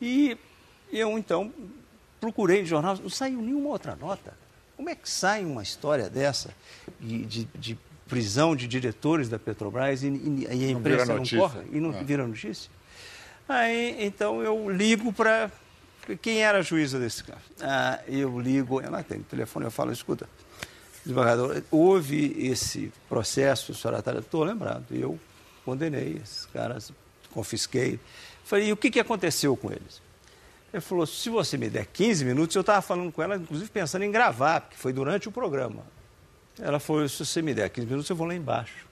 E 0.00 0.36
eu, 0.92 1.18
então, 1.18 1.52
procurei 2.20 2.62
em 2.62 2.66
jornal, 2.66 2.96
não 2.96 3.08
saiu 3.08 3.40
nenhuma 3.40 3.70
outra 3.70 3.94
nota. 3.94 4.36
Como 4.80 4.88
é 4.88 4.94
que 4.94 5.10
sai 5.10 5.44
uma 5.44 5.62
história 5.62 6.08
dessa 6.08 6.48
de, 6.98 7.26
de- 7.26 7.48
de 7.54 7.78
prisão 8.08 8.56
de 8.56 8.66
diretores 8.66 9.28
da 9.28 9.38
Petrobras 9.38 10.02
e, 10.02 10.06
e- 10.08 10.46
e 10.50 10.64
a 10.64 10.70
imprensa 10.70 11.04
não, 11.04 11.16
notícia. 11.16 11.38
corre 11.38 11.60
e 11.70 11.78
não 11.78 11.94
É. 11.94 12.02
vira 12.02 12.26
notícia? 12.26 12.70
Aí, 13.46 14.02
então, 14.02 14.40
eu 14.42 14.70
ligo 14.70 15.12
para... 15.12 15.52
Quem 16.22 16.42
era 16.42 16.60
a 16.60 16.62
juíza 16.62 16.98
desse 16.98 17.22
caso? 17.22 17.42
Ah, 17.60 18.00
eu 18.08 18.40
ligo, 18.40 18.80
ela 18.80 19.02
tem 19.02 19.18
o 19.18 19.22
telefone, 19.24 19.66
eu 19.66 19.70
falo, 19.70 19.92
escuta, 19.92 20.26
desembargador, 21.04 21.62
houve 21.70 22.34
esse 22.38 22.90
processo, 23.06 23.72
a 23.72 23.74
senhora 23.74 23.98
está... 23.98 24.12
Estou 24.14 24.44
lembrado, 24.44 24.86
eu 24.92 25.20
condenei 25.62 26.18
esses 26.22 26.46
caras, 26.46 26.90
confisquei. 27.32 28.00
Falei, 28.44 28.68
e 28.68 28.72
o 28.72 28.78
que, 28.78 28.90
que 28.90 28.98
aconteceu 28.98 29.54
com 29.58 29.70
eles? 29.70 30.00
Ele 30.72 30.80
falou, 30.80 31.04
se 31.06 31.28
você 31.28 31.56
me 31.58 31.68
der 31.68 31.86
15 31.86 32.24
minutos, 32.24 32.54
eu 32.54 32.60
estava 32.60 32.80
falando 32.80 33.10
com 33.10 33.22
ela, 33.22 33.36
inclusive 33.36 33.68
pensando 33.70 34.02
em 34.04 34.10
gravar, 34.10 34.60
porque 34.60 34.76
foi 34.76 34.92
durante 34.92 35.28
o 35.28 35.32
programa. 35.32 35.82
Ela 36.58 36.78
falou, 36.78 37.08
se 37.08 37.24
você 37.24 37.42
me 37.42 37.52
der 37.54 37.68
15 37.70 37.86
minutos, 37.86 38.08
eu 38.10 38.14
vou 38.16 38.26
lá 38.26 38.34
embaixo. 38.34 38.86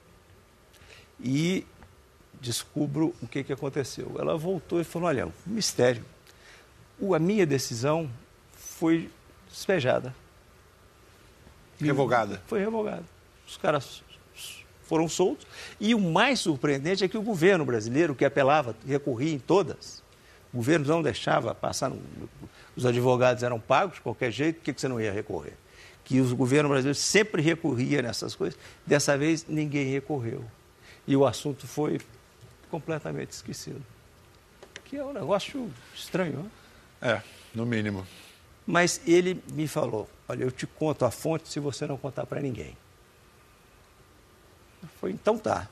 E 1.23 1.65
descubro 2.41 3.13
o 3.21 3.27
que, 3.27 3.43
que 3.43 3.53
aconteceu. 3.53 4.15
Ela 4.19 4.37
voltou 4.37 4.79
e 4.81 4.83
falou, 4.83 5.07
olha, 5.07 5.27
um 5.27 5.31
mistério. 5.45 6.03
O- 6.99 7.13
a 7.15 7.19
minha 7.19 7.45
decisão 7.45 8.09
foi 8.53 9.09
despejada. 9.49 10.13
Revogada. 11.79 12.41
Foi 12.47 12.59
revogada. 12.59 13.03
Os 13.47 13.55
caras 13.57 14.03
foram 14.83 15.07
soltos. 15.07 15.47
E 15.79 15.95
o 15.95 15.99
mais 15.99 16.39
surpreendente 16.41 17.03
é 17.03 17.07
que 17.07 17.17
o 17.17 17.21
governo 17.21 17.63
brasileiro, 17.65 18.13
que 18.15 18.25
apelava, 18.25 18.75
recorria 18.85 19.33
em 19.33 19.39
todas, 19.39 20.03
o 20.53 20.57
governo 20.57 20.85
não 20.85 21.01
deixava 21.01 21.53
passar. 21.53 21.91
Os 22.75 22.85
advogados 22.85 23.43
eram 23.43 23.59
pagos 23.59 23.95
de 23.95 24.01
qualquer 24.01 24.31
jeito, 24.31 24.57
por 24.57 24.63
que 24.63 24.73
que 24.73 24.81
você 24.81 24.87
não 24.87 24.99
ia 24.99 25.11
recorrer? 25.11 25.53
que 26.09 26.19
o 26.19 26.35
governo 26.35 26.69
brasileiro 26.69 26.97
sempre 26.97 27.39
recorria 27.39 28.01
nessas 28.01 28.33
coisas. 28.33 28.59
Dessa 28.83 29.15
vez, 29.15 29.45
ninguém 29.47 29.91
recorreu. 29.91 30.43
E 31.05 31.15
o 31.15 31.23
assunto 31.23 31.67
foi 31.67 32.01
completamente 32.71 33.29
esquecido. 33.29 33.79
Que 34.85 34.97
é 34.97 35.05
um 35.05 35.13
negócio 35.13 35.71
estranho, 35.93 36.39
né? 36.39 36.49
É, 36.99 37.21
no 37.53 37.63
mínimo. 37.63 38.07
Mas 38.65 38.99
ele 39.05 39.39
me 39.51 39.67
falou: 39.67 40.09
Olha, 40.27 40.43
eu 40.43 40.51
te 40.51 40.65
conto 40.65 41.05
a 41.05 41.11
fonte 41.11 41.47
se 41.47 41.59
você 41.59 41.85
não 41.85 41.95
contar 41.95 42.25
para 42.25 42.41
ninguém. 42.41 42.75
Foi, 44.99 45.11
então 45.11 45.37
tá. 45.37 45.69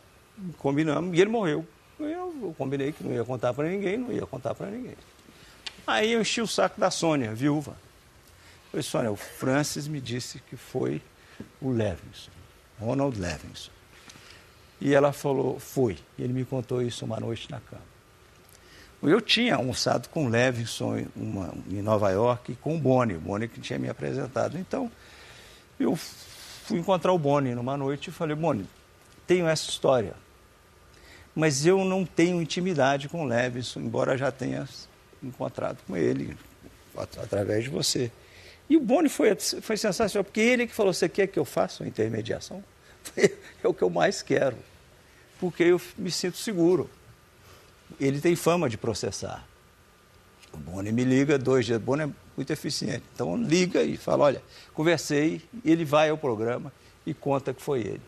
Combinamos 0.60 1.18
e 1.18 1.20
ele 1.20 1.32
morreu. 1.32 1.66
Eu, 2.00 2.54
combinei 2.58 2.92
que 2.92 3.04
não 3.04 3.12
ia 3.12 3.24
contar 3.24 3.54
para 3.54 3.68
ninguém, 3.68 3.98
não 3.98 4.12
ia 4.12 4.26
contar 4.26 4.54
para 4.54 4.68
ninguém. 4.68 4.96
Aí 5.86 6.12
eu 6.12 6.22
enchi 6.22 6.42
o 6.42 6.48
saco 6.48 6.80
da 6.80 6.92
Sônia, 6.92 7.34
viúva. 7.34 7.76
Falei, 8.72 8.84
Sônia, 8.84 9.12
o 9.12 9.16
Francis 9.16 9.88
me 9.88 10.00
disse 10.02 10.40
que 10.40 10.56
foi 10.56 11.02
o 11.62 11.72
Levinson, 11.72 12.32
Ronald 12.80 13.20
Levinson. 13.20 13.72
E 14.80 14.94
ela 14.94 15.12
falou, 15.12 15.60
foi. 15.60 15.98
E 16.18 16.24
ele 16.24 16.34
me 16.34 16.46
contou 16.46 16.82
isso 16.82 17.06
uma 17.06 17.20
noite 17.20 17.50
na 17.50 17.60
cama. 17.60 17.82
Eu 19.02 19.22
tinha 19.22 19.56
almoçado 19.56 20.10
com 20.10 20.26
o 20.26 20.30
Levinson 20.30 20.98
em, 20.98 21.08
uma, 21.16 21.54
em 21.70 21.82
Nova 21.82 22.10
York 22.10 22.52
e 22.52 22.56
com 22.56 22.76
o 22.76 22.80
Boni, 22.80 23.16
o 23.16 23.20
Boni 23.20 23.48
que 23.48 23.60
tinha 23.62 23.78
me 23.78 23.90
apresentado. 23.90 24.58
Então, 24.58 24.92
eu 25.80 25.96
fui 25.96 26.80
encontrar 26.80 27.14
o 27.14 27.20
Boni 27.20 27.54
numa 27.54 27.78
noite 27.78 28.10
e 28.10 28.14
falei, 28.14 28.36
Boni, 28.36 28.68
tenho 29.26 29.48
essa 29.48 29.70
história, 29.70 30.14
mas 31.38 31.66
eu 31.66 31.86
não 31.86 32.06
tenho 32.06 32.42
intimidade 32.42 33.08
com 33.08 33.24
o 33.24 33.26
Levinson, 33.26 33.80
embora 33.80 34.18
já 34.18 34.32
tenha 34.32 34.68
encontrado 35.24 35.78
com 35.88 35.96
ele 35.96 36.38
através 37.18 37.64
de 37.64 37.70
você. 37.70 38.12
E 38.70 38.76
o 38.76 38.80
Boni 38.82 39.08
foi, 39.08 39.36
foi 39.36 39.78
sensacional, 39.78 40.24
porque 40.24 40.42
ele 40.42 40.68
que 40.68 40.74
falou, 40.74 40.94
você 40.94 41.08
quer 41.08 41.28
que 41.28 41.40
eu 41.40 41.46
faça 41.46 41.84
uma 41.84 41.90
intermediação? 41.90 42.64
É 43.64 43.68
o 43.68 43.74
que 43.74 43.82
eu 43.82 43.90
mais 43.90 44.22
quero, 44.22 44.56
porque 45.40 45.64
eu 45.64 45.82
me 45.98 46.12
sinto 46.12 46.38
seguro 46.38 46.88
ele 48.00 48.20
tem 48.20 48.36
fama 48.36 48.70
de 48.70 48.78
processar. 48.78 49.46
O 50.54 50.58
Boni 50.58 50.92
me 50.92 51.04
liga 51.04 51.38
dois 51.38 51.66
dias. 51.66 51.78
O 51.78 51.82
Boni 51.82 52.04
é 52.04 52.10
muito 52.36 52.52
eficiente. 52.52 53.04
Então 53.14 53.36
liga 53.38 53.84
e 53.84 53.98
fala: 53.98 54.26
olha, 54.26 54.42
conversei, 54.74 55.42
ele 55.64 55.86
vai 55.86 56.10
ao 56.10 56.18
programa 56.18 56.72
e 57.06 57.14
conta 57.14 57.54
que 57.54 57.62
foi 57.62 57.80
ele. 57.82 58.02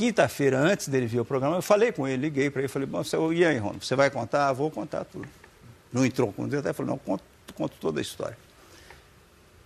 Quinta-feira, 0.00 0.58
antes 0.58 0.88
dele 0.88 1.06
vir 1.06 1.18
ao 1.18 1.26
programa, 1.26 1.56
eu 1.56 1.62
falei 1.62 1.92
com 1.92 2.08
ele, 2.08 2.22
liguei 2.22 2.48
para 2.48 2.62
ele, 2.62 2.68
falei, 2.68 2.88
Bom, 2.88 3.04
você, 3.04 3.18
e 3.34 3.44
aí, 3.44 3.58
Ron, 3.58 3.74
você 3.78 3.94
vai 3.94 4.08
contar? 4.10 4.48
Ah, 4.48 4.52
vou 4.54 4.70
contar 4.70 5.04
tudo. 5.04 5.28
Não 5.92 6.06
entrou 6.06 6.32
com 6.32 6.48
detalhe, 6.48 6.72
falou, 6.72 6.92
não, 6.92 6.98
conto, 6.98 7.22
conto 7.54 7.76
toda 7.78 8.00
a 8.00 8.02
história. 8.02 8.38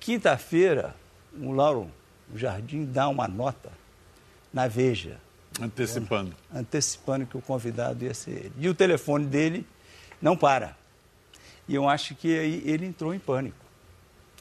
Quinta-feira, 0.01 0.97
o 1.41 1.53
Lauro 1.53 1.89
o 2.35 2.37
Jardim 2.37 2.85
dá 2.85 3.07
uma 3.07 3.29
nota 3.29 3.71
na 4.53 4.67
Veja, 4.67 5.21
Antecipando. 5.61 6.35
Antecipando 6.53 7.27
que 7.27 7.37
o 7.37 7.41
convidado 7.41 8.05
ia 8.05 8.13
ser 8.13 8.33
ele. 8.33 8.53
E 8.59 8.69
o 8.69 8.75
telefone 8.75 9.27
dele 9.27 9.65
não 10.21 10.37
para. 10.37 10.77
E 11.69 11.77
eu 11.77 11.89
acho 11.89 12.17
que 12.17 12.37
aí 12.37 12.61
ele 12.67 12.85
entrou 12.87 13.15
em 13.15 13.21
pânico, 13.21 13.65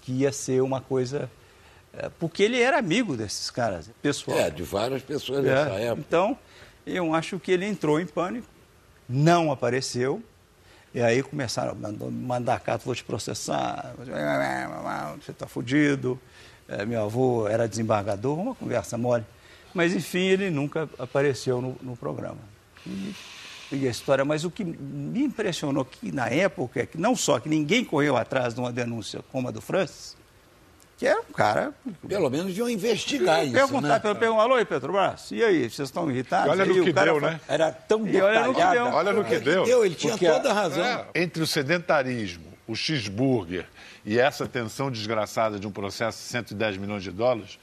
que 0.01 0.11
ia 0.11 0.31
ser 0.31 0.59
uma 0.63 0.81
coisa. 0.81 1.29
É, 1.95 2.09
porque 2.19 2.41
ele 2.43 2.59
era 2.59 2.79
amigo 2.79 3.15
desses 3.15 3.51
caras, 3.51 3.89
pessoal. 4.01 4.37
É, 4.37 4.49
de 4.49 4.63
várias 4.63 5.03
pessoas 5.03 5.45
é, 5.45 5.85
época. 5.85 6.01
Então, 6.07 6.37
eu 6.85 7.13
acho 7.13 7.39
que 7.39 7.51
ele 7.51 7.65
entrou 7.65 7.99
em 7.99 8.05
pânico, 8.05 8.47
não 9.07 9.51
apareceu. 9.51 10.21
E 10.93 11.01
aí 11.01 11.23
começaram 11.23 11.71
a 11.71 11.75
mandar, 11.75 12.05
mandar 12.11 12.59
carta, 12.59 12.85
vou 12.85 12.93
te 12.93 13.03
processar, 13.03 13.95
você 15.17 15.31
está 15.31 15.47
fudido. 15.47 16.19
É, 16.67 16.85
meu 16.85 17.03
avô 17.03 17.47
era 17.47 17.67
desembargador, 17.67 18.39
uma 18.39 18.55
conversa 18.55 18.97
mole. 18.97 19.25
Mas, 19.73 19.93
enfim, 19.93 20.27
ele 20.27 20.49
nunca 20.49 20.87
apareceu 20.99 21.61
no, 21.61 21.75
no 21.81 21.95
programa. 21.95 22.37
E, 22.85 23.13
e, 23.71 23.87
a 23.87 23.91
história, 23.91 24.23
mas 24.23 24.43
o 24.43 24.51
que 24.51 24.63
me 24.63 25.23
impressionou 25.23 25.83
que 25.83 26.11
na 26.11 26.27
época 26.27 26.81
é 26.81 26.85
que 26.85 26.97
não 26.97 27.15
só 27.15 27.39
que 27.39 27.49
ninguém 27.49 27.83
correu 27.83 28.15
atrás 28.15 28.53
de 28.53 28.59
uma 28.59 28.71
denúncia 28.71 29.21
como 29.31 29.47
a 29.47 29.51
do 29.51 29.61
Francis, 29.61 30.15
que 31.03 31.07
era 31.07 31.19
um 31.19 31.33
cara. 31.33 31.73
Pelo 32.07 32.29
menos 32.29 32.45
deviam 32.47 32.69
investigar 32.69 33.43
isso. 33.43 33.53
Perguntar, 33.53 33.87
né? 33.89 33.99
pelo 33.99 34.15
perguntar, 34.15 34.41
alô, 34.43 34.65
Petrobras, 34.65 35.31
e 35.31 35.43
aí, 35.43 35.69
vocês 35.69 35.89
estão 35.89 36.09
irritados? 36.09 36.47
E 36.47 36.49
olha 36.51 36.65
no 36.65 36.73
aí, 36.73 36.83
que 36.83 36.93
deu, 36.93 37.19
né? 37.19 37.41
Era 37.45 37.71
tão 37.73 38.07
E 38.07 38.21
olha 38.21 38.47
no 38.47 38.53
que 38.55 38.65
deu. 38.65 38.85
Olha 38.85 39.11
no 39.13 39.23
que 39.25 39.39
deu. 39.39 39.65
deu, 39.65 39.85
ele 39.85 39.95
tinha 39.95 40.13
Porque 40.13 40.29
toda 40.29 40.49
a 40.49 40.53
razão. 40.53 40.81
é, 40.85 41.05
entre 41.15 41.43
o 41.43 41.47
sedentarismo, 41.47 42.45
o 42.65 42.73
cheeseburger 42.73 43.65
e 44.05 44.17
essa 44.17 44.47
tensão 44.47 44.89
desgraçada 44.89 45.59
de 45.59 45.67
um 45.67 45.71
processo 45.71 46.19
de 46.19 46.23
110 46.29 46.77
milhões 46.77 47.03
de 47.03 47.11
dólares, 47.11 47.59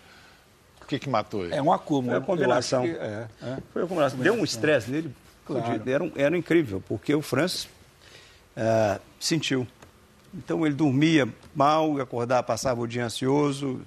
o 0.83 0.87
que, 0.87 0.99
que 0.99 1.09
matou 1.09 1.45
ele? 1.47 1.55
É 1.55 1.63
um 1.63 1.73
acúmulo. 1.73 2.09
Foi 2.09 2.15
a 2.15 2.19
Eu 2.19 2.23
combinação. 2.23 2.83
que 2.83 2.91
é, 2.91 3.27
é. 3.43 3.57
Foi 3.73 3.85
a 3.85 3.87
combinação. 3.87 4.19
Deu 4.19 4.35
um 4.35 4.45
estresse 4.45 4.91
nele, 4.91 5.15
Claro. 5.47 5.83
era, 5.89 6.05
um- 6.05 6.13
era 6.15 6.37
incrível, 6.37 6.83
porque 6.87 7.15
o 7.15 7.23
Francis 7.23 7.67
ah, 8.55 9.01
sentiu. 9.19 9.67
Então 10.35 10.65
ele 10.65 10.75
dormia 10.75 11.29
mal, 11.55 12.01
acordava, 12.01 12.43
passava 12.43 12.81
o 12.81 12.87
dia 12.87 13.05
ansioso, 13.05 13.81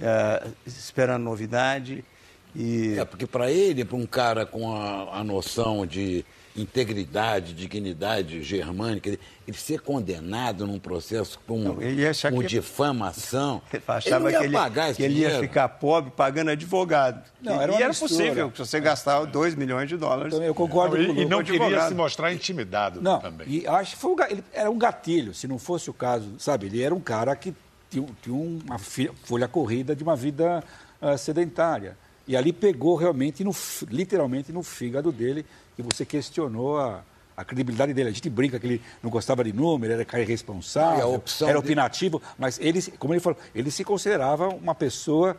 ah, 0.00 0.46
esperando 0.66 1.22
novidade. 1.22 2.04
E 2.54 2.96
É, 2.98 3.04
porque 3.04 3.26
para 3.26 3.50
ele, 3.50 3.84
para 3.84 3.96
um 3.96 4.06
cara 4.06 4.46
com 4.46 4.74
a, 4.74 5.18
a 5.18 5.24
noção 5.24 5.86
de 5.86 6.24
integridade, 6.60 7.54
dignidade 7.54 8.42
germânica, 8.42 9.08
ele, 9.08 9.20
ele 9.46 9.56
ser 9.56 9.80
condenado 9.80 10.66
num 10.66 10.78
processo 10.78 11.38
com, 11.46 11.58
Não, 11.58 11.74
com 11.74 12.40
que- 12.40 12.46
difamação, 12.46 13.62
Ele 13.72 13.82
achava 13.86 14.16
ele 14.16 14.22
não 14.24 14.30
ia 14.30 14.38
que, 14.38 14.44
ele, 14.46 14.52
pagar 14.54 14.90
esse 14.90 14.96
que 14.96 15.02
ele 15.02 15.20
ia 15.20 15.40
ficar 15.40 15.68
pobre 15.68 16.10
pagando 16.10 16.50
advogado. 16.50 17.22
Não, 17.40 17.54
e 17.56 17.58
era 17.62 17.72
e 17.72 17.82
era 17.82 17.94
possível, 17.94 18.50
se 18.54 18.58
você 18.58 18.80
gastava 18.80 19.26
2 19.26 19.54
milhões 19.54 19.88
de 19.88 19.96
dólares. 19.96 20.32
Também 20.32 20.48
eu 20.48 20.54
concordo 20.54 20.96
Não, 20.96 21.06
com 21.06 21.12
o 21.12 21.16
e, 21.16 21.22
e 21.22 21.24
não 21.24 21.42
queria 21.42 21.62
advogado. 21.62 21.88
se 21.88 21.94
mostrar 21.94 22.32
intimidado 22.32 23.00
Não, 23.00 23.18
também. 23.20 23.46
e 23.48 23.66
acho 23.66 23.92
que 23.94 24.00
foi 24.00 24.10
um, 24.12 24.16
ele 24.28 24.44
era 24.52 24.70
um 24.70 24.78
gatilho, 24.78 25.34
se 25.34 25.46
não 25.46 25.58
fosse 25.58 25.88
o 25.90 25.94
caso, 25.94 26.34
sabe? 26.38 26.66
Ele 26.66 26.82
era 26.82 26.94
um 26.94 27.00
cara 27.00 27.34
que 27.36 27.54
tinha, 27.90 28.06
tinha 28.22 28.34
uma 28.34 28.78
folha 28.78 29.48
corrida 29.48 29.94
de 29.96 30.02
uma 30.02 30.14
vida 30.16 30.62
ah, 31.00 31.16
sedentária. 31.16 31.96
E 32.26 32.36
ali 32.36 32.52
pegou 32.52 32.94
realmente, 32.94 33.42
no, 33.42 33.54
literalmente, 33.88 34.52
no 34.52 34.62
fígado 34.62 35.10
dele, 35.10 35.46
e 35.78 35.82
você 35.82 36.04
questionou 36.04 36.78
a, 36.78 37.02
a 37.36 37.44
credibilidade 37.44 37.94
dele. 37.94 38.08
A 38.08 38.12
gente 38.12 38.28
brinca 38.28 38.58
que 38.58 38.66
ele 38.66 38.82
não 39.02 39.10
gostava 39.10 39.44
de 39.44 39.52
número, 39.52 39.92
era 39.92 40.04
cara 40.04 40.22
irresponsável, 40.22 41.14
opção 41.14 41.48
era 41.48 41.58
de- 41.58 41.64
opinativo, 41.64 42.20
mas 42.36 42.58
ele, 42.60 42.82
como 42.98 43.14
ele 43.14 43.20
falou, 43.20 43.38
ele 43.54 43.70
se 43.70 43.84
considerava 43.84 44.48
uma 44.48 44.74
pessoa 44.74 45.36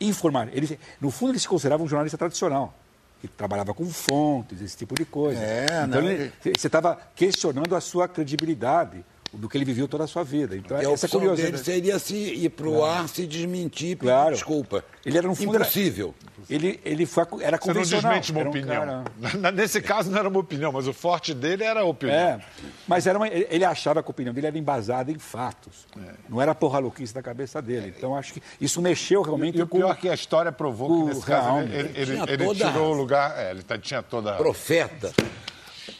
informada. 0.00 0.50
Ele, 0.52 0.78
no 1.00 1.10
fundo, 1.10 1.32
ele 1.32 1.38
se 1.38 1.48
considerava 1.48 1.82
um 1.82 1.88
jornalista 1.88 2.18
tradicional. 2.18 2.74
Que 3.20 3.28
trabalhava 3.28 3.72
com 3.72 3.86
fontes, 3.86 4.60
esse 4.60 4.76
tipo 4.76 4.94
de 4.94 5.04
coisa. 5.06 5.40
É, 5.40 5.64
então, 5.86 6.02
não, 6.02 6.10
ele- 6.10 6.30
você 6.42 6.66
estava 6.66 6.98
questionando 7.14 7.74
a 7.74 7.80
sua 7.80 8.06
credibilidade, 8.06 9.02
do 9.36 9.48
que 9.48 9.56
ele 9.58 9.64
viveu 9.64 9.86
toda 9.86 10.04
a 10.04 10.06
sua 10.06 10.24
vida. 10.24 10.56
Então, 10.56 10.80
E 10.80 10.86
a 10.86 10.90
essa 10.90 11.08
curiosidade. 11.08 11.52
dele 11.52 11.62
seria 11.64 11.98
se 11.98 12.14
ir 12.16 12.50
para 12.50 12.68
o 12.68 12.84
ar, 12.84 13.08
se 13.08 13.26
desmentir, 13.26 13.96
pedir 13.96 14.10
Claro. 14.10 14.34
desculpa. 14.34 14.84
Ele 15.04 15.18
era 15.18 15.26
no 15.28 15.34
fundo. 15.34 15.54
Impossível. 15.56 16.14
Ele, 16.48 16.78
ele 16.84 17.06
foi, 17.06 17.24
era 17.40 17.56
Você 17.58 17.68
não 17.68 17.74
convencional. 17.74 18.12
desmente 18.12 18.30
uma 18.32 18.42
um 18.42 18.48
opinião. 18.48 19.04
cara- 19.20 19.50
Nesse 19.52 19.80
caso 19.80 20.10
não 20.10 20.18
era 20.18 20.28
uma 20.28 20.38
opinião, 20.38 20.70
mas 20.70 20.86
o 20.86 20.92
forte 20.92 21.34
dele 21.34 21.64
era 21.64 21.80
a 21.80 21.84
opinião. 21.84 22.16
É, 22.16 22.40
mas 22.86 23.06
era 23.06 23.18
uma- 23.18 23.26
ele 23.28 23.64
achava 23.64 24.00
que 24.02 24.08
a 24.08 24.10
opinião 24.12 24.32
dele 24.32 24.46
era 24.46 24.56
embasada 24.58 25.10
em 25.10 25.18
fatos. 25.18 25.86
É. 25.96 26.12
Não 26.28 26.40
era 26.40 26.54
porra 26.54 26.78
louquice 26.78 27.12
da 27.12 27.20
cabeça 27.22 27.60
dele. 27.60 27.92
Então, 27.96 28.14
acho 28.16 28.34
que 28.34 28.42
isso 28.60 28.80
mexeu 28.80 29.22
realmente 29.22 29.58
E 29.58 29.62
o 29.62 29.66
com... 29.66 29.78
pior 29.78 29.90
é 29.92 29.94
que 29.96 30.08
a 30.08 30.14
história 30.14 30.52
provou 30.52 30.90
o 30.90 31.08
que 31.08 31.14
nesse 31.14 31.26
caso 31.26 31.46
Raul, 31.48 31.62
ele, 31.62 31.74
ele, 31.74 32.12
ele 32.12 32.44
ele 32.44 32.54
tirou 32.54 32.92
o 32.92 32.96
lugar. 32.96 33.34
É, 33.36 33.50
ele 33.50 33.62
tá- 33.62 33.76
tinha 33.78 34.02
toda 34.02 34.34
Profeta. 34.34 35.12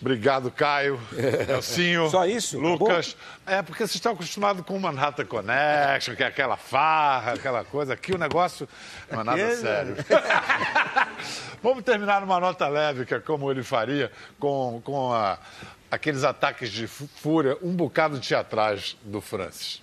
Obrigado, 0.01 0.51
Caio. 0.51 1.01
Elcinho. 1.49 2.09
Só 2.11 2.27
isso? 2.27 2.59
Lucas. 2.59 3.17
É, 3.47 3.63
porque 3.63 3.83
vocês 3.85 3.95
estão 3.97 4.13
acostumados 4.13 4.65
com 4.67 4.77
o 4.77 4.81
Manhattan 4.81 5.25
Connection, 5.27 6.15
que 6.17 6.23
é 6.23 6.27
aquela 6.27 6.57
farra, 6.57 7.33
aquela 7.35 7.65
coisa. 7.65 7.93
Aqui 7.95 8.13
o 8.13 8.19
negócio 8.19 8.69
não 9.11 9.21
é 9.21 9.25
nada 9.25 9.43
Aqui 9.43 9.53
é- 9.53 9.57
sério. 9.57 9.97
Vamos 11.63 11.85
terminar 11.85 12.21
numa 12.21 12.39
nota 12.41 12.69
leve, 12.69 13.05
que 13.07 13.15
é 13.15 13.21
como 13.21 13.51
ele 13.51 13.63
faria, 13.63 14.11
com, 14.39 14.81
com 14.85 15.13
a- 15.13 15.39
aqueles 15.91 16.25
ataques 16.25 16.71
de 16.71 16.87
fúria 16.87 17.57
um 17.63 17.73
bocado 17.75 18.19
teatrais 18.21 18.97
do 19.03 19.21
Francis. 19.21 19.81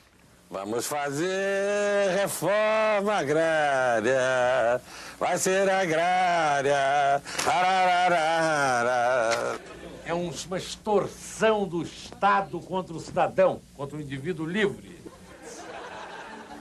Vamos 0.50 0.86
fazer 0.86 2.12
reforma 2.16 3.16
agrária, 3.16 4.80
vai 5.20 5.36
ser 5.40 5.68
agrária. 5.68 7.20
Arararara. 7.48 9.60
É 10.06 10.14
um- 10.14 10.32
uma 10.48 10.58
extorsão 10.58 11.66
do 11.68 11.82
Estado 11.82 12.60
contra 12.60 12.94
o 12.94 13.00
cidadão, 13.00 13.62
contra 13.76 13.98
o 13.98 14.02
indivíduo 14.02 14.46
livre. 14.46 15.02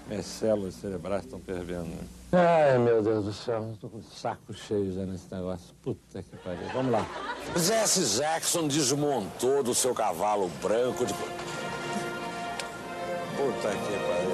Minhas 0.06 0.26
células 0.26 0.74
cerebrais 0.74 1.24
estão 1.24 1.40
fervendo. 1.40 1.84
né? 1.86 1.98
Ai, 2.34 2.78
meu 2.78 3.02
Deus 3.02 3.24
do 3.26 3.32
céu, 3.32 3.74
tô 3.80 3.88
com 3.88 3.98
o 3.98 4.02
saco 4.02 4.54
cheio 4.54 4.92
já 4.94 5.02
nesse 5.04 5.32
negócio. 5.32 5.74
Puta 5.82 6.22
que 6.22 6.36
pariu. 6.38 6.66
Vamos 6.72 6.92
lá. 6.92 7.06
Jesse 7.56 8.18
Jackson 8.18 8.66
desmontou 8.68 9.62
do 9.62 9.74
seu 9.74 9.94
cavalo 9.94 10.48
branco 10.62 11.04
de. 11.04 11.12
Puta 11.14 11.28
que 13.68 13.98
pariu. 14.08 14.32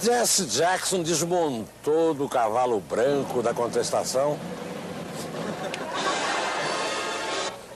Jesse 0.00 0.46
Jackson 0.46 1.02
desmontou 1.02 2.14
do 2.14 2.28
cavalo 2.28 2.80
branco 2.80 3.42
da 3.42 3.52
contestação. 3.52 4.38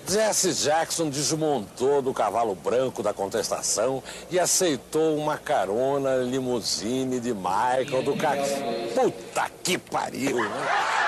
Jesse 0.06 0.52
Jackson 0.52 1.08
desmontou 1.08 2.02
do 2.02 2.12
cavalo 2.12 2.54
branco 2.54 3.02
da 3.02 3.14
contestação 3.14 4.02
e 4.30 4.38
aceitou 4.38 5.16
uma 5.16 5.38
carona 5.38 6.16
limusine 6.16 7.20
de 7.20 7.32
Michael 7.32 8.02
do 8.02 8.16
Cax. 8.16 8.50
Puta 8.94 9.50
que 9.62 9.78
pariu, 9.78 10.36
né? 10.36 10.50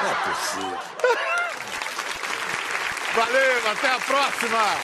Não 0.03 0.11
é 0.11 0.15
possível. 0.15 0.79
Valeu, 3.15 3.71
até 3.71 3.89
a 3.89 4.01
próxima! 4.01 4.77